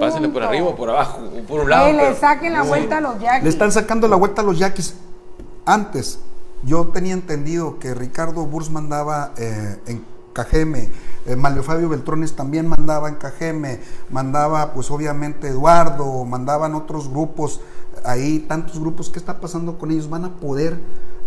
Pásenle 0.00 0.28
por 0.28 0.34
punto. 0.42 0.48
arriba 0.48 0.66
o 0.68 0.76
por 0.76 0.90
abajo, 0.90 1.18
o 1.24 1.46
por 1.46 1.60
un 1.60 1.70
lado. 1.70 1.86
Que 1.86 1.92
le 1.94 2.02
pero- 2.02 2.16
saquen 2.16 2.52
la 2.52 2.62
vuelta 2.62 2.98
a 2.98 3.00
los 3.00 3.18
yaquis. 3.20 3.42
Le 3.44 3.48
están 3.48 3.72
sacando 3.72 4.06
la 4.08 4.16
vuelta 4.16 4.42
a 4.42 4.44
los 4.44 4.58
yaquis. 4.58 4.94
Antes, 5.64 6.18
yo 6.62 6.88
tenía 6.88 7.14
entendido 7.14 7.78
que 7.78 7.94
Ricardo 7.94 8.44
Burs 8.44 8.70
mandaba 8.70 9.32
eh, 9.38 9.78
en 9.86 10.04
Cajeme, 10.32 10.90
eh, 11.26 11.36
Mario 11.36 11.62
Fabio 11.62 11.88
Beltrones 11.88 12.36
también 12.36 12.68
mandaba 12.68 13.08
en 13.08 13.16
Cajeme, 13.16 13.80
mandaba 14.10 14.72
pues 14.72 14.90
obviamente 14.90 15.48
Eduardo, 15.48 16.24
mandaban 16.24 16.74
otros 16.74 17.08
grupos, 17.10 17.60
ahí 18.04 18.40
tantos 18.40 18.78
grupos, 18.78 19.10
¿qué 19.10 19.18
está 19.18 19.40
pasando 19.40 19.78
con 19.78 19.90
ellos? 19.90 20.08
¿Van 20.08 20.24
a 20.24 20.36
poder 20.36 20.78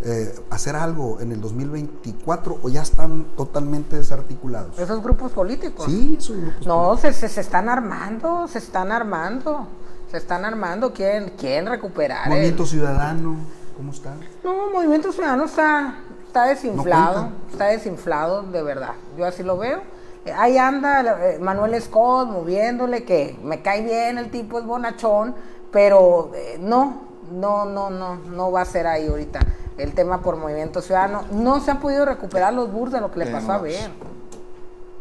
eh, 0.03 0.33
hacer 0.49 0.75
algo 0.75 1.19
en 1.19 1.31
el 1.31 1.41
2024 1.41 2.59
o 2.63 2.69
ya 2.69 2.81
están 2.81 3.25
totalmente 3.37 3.95
desarticulados? 3.95 4.77
Esos 4.79 5.01
grupos 5.03 5.31
políticos. 5.31 5.85
Sí, 5.85 6.15
esos 6.19 6.37
grupos. 6.37 6.65
No, 6.67 6.97
se, 6.97 7.13
se, 7.13 7.29
se 7.29 7.41
están 7.41 7.69
armando, 7.69 8.47
se 8.47 8.57
están 8.59 8.91
armando. 8.91 9.67
Se 10.09 10.17
están 10.17 10.43
armando, 10.43 10.91
quieren, 10.93 11.31
quieren 11.37 11.67
recuperar. 11.67 12.25
el- 12.25 12.31
Movimiento 12.31 12.65
Ciudadano, 12.65 13.37
¿cómo 13.77 13.93
está? 13.93 14.13
No, 14.43 14.69
Movimiento 14.73 15.09
Ciudadano 15.13 15.45
está, 15.45 15.95
está 16.27 16.43
desinflado, 16.47 17.29
está 17.49 17.67
desinflado, 17.67 18.41
de 18.43 18.61
verdad. 18.61 18.91
Yo 19.17 19.25
así 19.25 19.41
lo 19.41 19.57
veo. 19.57 19.81
Eh, 20.25 20.33
Ahí 20.33 20.57
anda 20.57 21.29
eh, 21.31 21.39
Manuel 21.39 21.81
Scott 21.81 22.27
moviéndole, 22.27 23.05
que 23.05 23.39
me 23.41 23.61
cae 23.61 23.83
bien, 23.85 24.17
el 24.17 24.29
tipo 24.31 24.59
es 24.59 24.65
bonachón, 24.65 25.33
pero 25.71 26.31
eh, 26.35 26.57
no, 26.59 27.03
no, 27.31 27.63
no, 27.63 27.89
no, 27.89 28.15
no 28.17 28.51
va 28.51 28.61
a 28.61 28.65
ser 28.65 28.87
ahí 28.87 29.07
ahorita 29.07 29.39
el 29.77 29.93
tema 29.93 30.21
por 30.21 30.37
Movimiento 30.37 30.81
Ciudadano. 30.81 31.23
No 31.31 31.59
se 31.61 31.71
han 31.71 31.79
podido 31.79 32.05
recuperar 32.05 32.53
los 32.53 32.71
burs 32.71 32.91
de 32.91 33.01
lo 33.01 33.11
que 33.11 33.19
le 33.19 33.25
Que 33.25 33.31
pasó 33.31 33.47
no. 33.47 33.53
a 33.53 33.57
ver. 33.59 33.91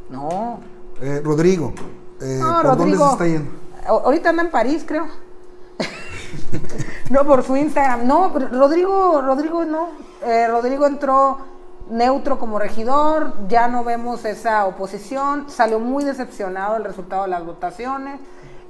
No. 0.09 0.61
Eh, 1.01 1.21
Rodrigo, 1.25 1.73
eh, 2.21 2.39
No, 2.41 2.63
¿por 2.63 2.65
Rodrigo. 2.79 2.99
dónde 2.99 3.05
se 3.07 3.13
está 3.13 3.27
yendo? 3.27 3.51
Ahorita 3.87 4.31
anda 4.31 4.43
en 4.43 4.51
París, 4.51 4.85
creo. 4.87 5.07
no, 7.11 7.25
por 7.25 7.43
su 7.43 7.57
Instagram. 7.57 8.07
No, 8.07 8.31
pero 8.33 8.49
Rodrigo, 8.49 9.21
Rodrigo 9.23 9.65
no. 9.65 9.89
Eh, 10.25 10.47
Rodrigo 10.49 10.87
entró 10.87 11.39
neutro 11.89 12.39
como 12.39 12.59
regidor, 12.59 13.33
ya 13.49 13.67
no 13.67 13.83
vemos 13.83 14.25
esa 14.25 14.65
oposición, 14.67 15.51
salió 15.51 15.81
muy 15.81 16.05
decepcionado 16.05 16.75
del 16.75 16.85
resultado 16.85 17.23
de 17.23 17.29
las 17.29 17.45
votaciones. 17.45 18.21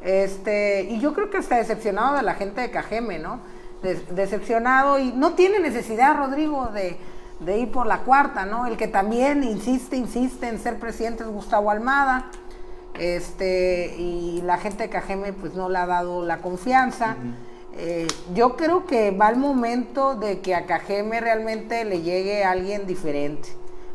Este, 0.01 0.83
y 0.85 1.01
yo 1.01 1.13
creo 1.13 1.29
que 1.29 1.39
está 1.39 1.57
decepcionado 1.57 2.17
de 2.17 2.23
la 2.23 2.35
gente 2.35 2.63
de 2.63 2.71
Cajeme, 2.71 3.19
¿no? 3.19 3.41
De- 3.83 3.95
decepcionado 4.11 4.99
y 4.99 5.13
no 5.13 5.33
tiene 5.35 5.59
necesidad, 5.59 6.17
Rodrigo, 6.17 6.67
de, 6.67 6.99
de 7.41 7.59
ir 7.59 7.71
por 7.73 7.87
la 7.87 8.01
cuarta, 8.01 8.45
¿no? 8.45 8.67
El 8.67 8.77
que 8.77 8.89
también 8.89 9.43
insiste, 9.43 9.97
insiste 9.97 10.49
en 10.49 10.59
ser 10.59 10.79
presidente 10.79 11.23
es 11.23 11.29
Gustavo 11.31 11.71
Almada. 11.71 12.31
Este, 12.99 13.95
y 13.97 14.43
la 14.43 14.59
gente 14.59 14.83
de 14.85 14.89
Cajeme 14.91 15.33
pues 15.33 15.55
no 15.55 15.69
le 15.69 15.79
ha 15.79 15.87
dado 15.87 16.25
la 16.27 16.39
confianza. 16.39 17.17
Eh, 17.77 18.07
yo 18.35 18.57
creo 18.57 18.85
que 18.85 19.13
va 19.13 19.31
el 19.31 19.37
momento 19.37 20.17
de 20.17 20.41
que 20.41 20.55
a 20.55 20.67
Cajeme 20.67 21.21
realmente 21.21 21.85
le 21.85 22.03
llegue 22.03 22.45
alguien 22.45 22.87
diferente. 22.87 23.49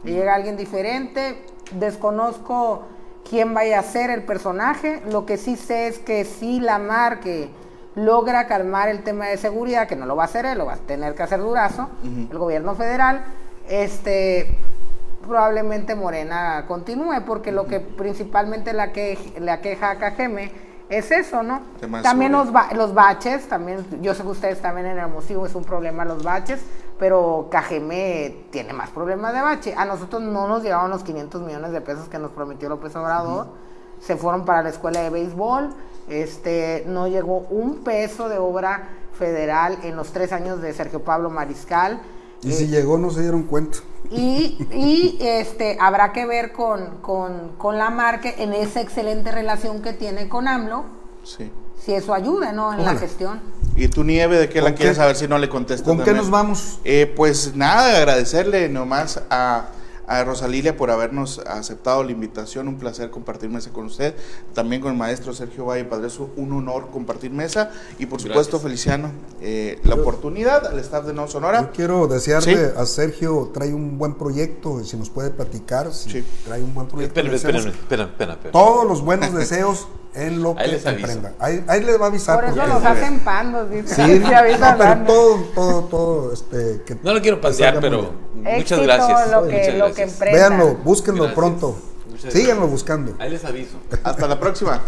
Le 0.03 0.13
llega 0.13 0.33
alguien 0.33 0.57
diferente. 0.57 1.43
Desconozco 1.73 2.83
quién 3.29 3.53
vaya 3.53 3.79
a 3.79 3.83
ser 3.83 4.09
el 4.09 4.23
personaje. 4.23 5.01
Lo 5.11 5.25
que 5.25 5.37
sí 5.37 5.55
sé 5.55 5.87
es 5.87 5.99
que 5.99 6.25
si 6.25 6.59
la 6.59 6.79
marque 6.79 7.49
logra 7.95 8.47
calmar 8.47 8.89
el 8.89 9.03
tema 9.03 9.25
de 9.27 9.37
seguridad, 9.37 9.87
que 9.87 9.95
no 9.95 10.05
lo 10.05 10.15
va 10.15 10.23
a 10.23 10.25
hacer 10.25 10.45
él, 10.45 10.57
lo 10.57 10.65
va 10.65 10.73
a 10.73 10.77
tener 10.77 11.15
que 11.15 11.23
hacer 11.23 11.39
Durazo, 11.39 11.89
el 12.29 12.37
gobierno 12.37 12.75
federal, 12.75 13.23
este 13.69 14.57
probablemente 15.25 15.95
Morena 15.95 16.65
continúe, 16.67 17.23
porque 17.25 17.51
lo 17.51 17.65
que 17.65 17.79
principalmente 17.79 18.73
la 18.73 18.91
que 18.91 19.17
la 19.39 19.59
queja 19.61 19.91
a 19.91 19.95
Cajeme 19.95 20.51
es 20.87 21.09
eso, 21.09 21.41
¿no? 21.41 21.61
También 22.03 22.31
los, 22.33 22.51
ba- 22.51 22.69
los 22.75 22.93
baches, 22.93 23.47
también, 23.47 23.83
yo 24.01 24.13
sé 24.13 24.21
que 24.21 24.29
ustedes 24.29 24.61
también 24.61 24.85
en 24.85 24.99
Hermosillo 24.99 25.43
es 25.47 25.55
un 25.55 25.63
problema 25.63 26.05
los 26.05 26.23
baches, 26.23 26.61
pero 26.99 27.47
Cajeme 27.49 28.45
tiene 28.51 28.71
más 28.73 28.91
problemas 28.91 29.33
de 29.33 29.41
bache. 29.41 29.73
A 29.75 29.85
nosotros 29.85 30.21
no 30.21 30.47
nos 30.47 30.61
llegaron 30.61 30.91
los 30.91 31.03
500 31.03 31.41
millones 31.41 31.71
de 31.71 31.81
pesos 31.81 32.07
que 32.07 32.19
nos 32.19 32.29
prometió 32.31 32.69
López 32.69 32.95
Obrador, 32.95 33.47
se 33.99 34.15
fueron 34.15 34.45
para 34.45 34.61
la 34.61 34.69
escuela 34.69 35.01
de 35.01 35.09
béisbol, 35.09 35.69
este, 36.09 36.83
no 36.87 37.07
llegó 37.07 37.39
un 37.49 37.83
peso 37.83 38.29
de 38.29 38.37
obra 38.37 38.89
federal 39.17 39.77
en 39.83 39.95
los 39.95 40.11
tres 40.11 40.31
años 40.31 40.61
de 40.61 40.73
Sergio 40.73 41.01
Pablo 41.03 41.29
Mariscal. 41.29 42.01
Y 42.43 42.51
si 42.51 42.67
llegó, 42.67 42.97
no 42.97 43.09
se 43.09 43.21
dieron 43.21 43.43
cuenta. 43.43 43.79
Y, 44.11 44.57
y, 44.71 45.17
este, 45.21 45.77
habrá 45.79 46.11
que 46.13 46.25
ver 46.25 46.51
con, 46.51 46.97
con, 47.01 47.53
con 47.57 47.77
la 47.77 47.89
marca 47.89 48.29
en 48.37 48.53
esa 48.53 48.81
excelente 48.81 49.31
relación 49.31 49.81
que 49.81 49.93
tiene 49.93 50.29
con 50.29 50.47
AMLO, 50.47 50.83
Sí. 51.23 51.51
si 51.83 51.93
eso 51.93 52.13
ayuda, 52.13 52.51
¿no? 52.51 52.71
En 52.73 52.85
la 52.85 52.95
gestión. 52.95 53.39
¿Y 53.75 53.87
tu 53.87 54.03
nieve 54.03 54.37
de 54.37 54.47
qué 54.47 54.61
la 54.61 54.69
¿Con 54.69 54.77
quieres 54.77 54.97
saber 54.97 55.15
si 55.15 55.27
no 55.27 55.39
le 55.39 55.49
contestas? 55.49 55.87
¿Con 55.87 56.03
qué 56.03 56.13
nos 56.13 56.29
vamos? 56.29 56.79
Eh, 56.83 57.11
pues 57.15 57.55
nada, 57.55 57.97
agradecerle 57.97 58.69
nomás 58.69 59.21
a, 59.31 59.69
a 60.07 60.23
Rosalilia 60.23 60.77
por 60.77 60.91
habernos 60.91 61.39
aceptado 61.47 62.03
la 62.03 62.11
invitación, 62.11 62.67
un 62.67 62.77
placer 62.77 63.09
compartir 63.09 63.49
mesa 63.49 63.71
con 63.71 63.85
usted, 63.85 64.15
también 64.53 64.81
con 64.81 64.91
el 64.91 64.97
maestro 64.97 65.33
Sergio 65.33 65.65
Valle 65.65 65.85
Padreso, 65.85 66.29
un 66.35 66.53
honor 66.53 66.89
compartir 66.91 67.31
mesa 67.31 67.71
y 67.99 68.05
por 68.05 68.19
supuesto 68.21 68.59
Gracias. 68.59 68.61
Feliciano, 68.63 69.11
eh, 69.41 69.79
la 69.83 69.95
oportunidad 69.95 70.65
al 70.67 70.79
staff 70.79 71.05
de 71.05 71.13
No 71.13 71.27
Sonora. 71.27 71.61
Yo 71.61 71.71
quiero 71.71 72.07
desearle 72.07 72.55
Sí. 72.55 72.71
a 72.77 72.85
Sergio, 72.85 73.51
trae 73.53 73.73
un 73.73 73.97
buen 73.97 74.15
proyecto, 74.15 74.83
si 74.83 74.97
nos 74.97 75.09
puede 75.09 75.29
platicar, 75.31 75.93
si 75.93 76.09
Sí. 76.09 76.23
trae 76.45 76.61
un 76.63 76.73
buen 76.73 76.87
proyecto. 76.87 77.19
Espérame, 77.19 77.31
le 77.31 77.35
espérame, 77.37 77.57
deseamos 77.63 77.79
espérame, 77.81 78.09
espérame, 78.09 78.33
espérame. 78.35 78.51
Todos 78.51 78.85
los 78.87 79.01
buenos 79.03 79.33
deseos 79.33 79.87
en 80.15 80.41
lo 80.41 80.51
Ahí 80.57 80.65
que 80.65 80.71
les 80.73 80.85
aviso. 80.85 81.07
emprenda. 81.07 81.33
Ahí, 81.39 81.63
ahí 81.67 81.81
les 81.83 81.99
va 81.99 82.05
a 82.05 82.07
avisar. 82.07 82.39
Por 82.39 82.49
eso 82.57 82.67
los 82.67 82.83
hacen 82.85 83.19
pandos, 83.19 83.69
dice. 83.69 83.95
Sí, 83.95 84.23
Se 84.27 84.35
avisa 84.35 84.71
no, 84.71 84.77
pero 84.77 85.03
todo, 85.05 85.35
todo, 85.53 85.81
todo, 85.83 86.33
este, 86.33 86.81
que 86.85 86.97
No 87.03 87.13
lo 87.13 87.21
quiero 87.21 87.39
pasear, 87.41 87.79
pero 87.81 88.11
muchas 88.33 88.53
Éxito 88.59 88.81
gracias. 88.83 89.31
lo 89.31 89.47
que- 89.47 89.55
muchas 89.57 89.73
lo 89.75 89.85
que 89.85 89.91
gracias. 89.93 90.11
emprenda. 90.13 90.37
Véanlo, 90.49 90.75
búsquenlo 90.83 91.23
Gracias. 91.23 91.35
pronto. 91.35 91.77
Muchas 92.09 92.33
Síganlo 92.33 92.53
gracias. 92.61 92.71
buscando. 92.71 93.15
Ahí 93.19 93.29
les 93.29 93.43
aviso. 93.45 93.77
Hasta 94.03 94.27
la 94.27 94.39
próxima. 94.39 94.81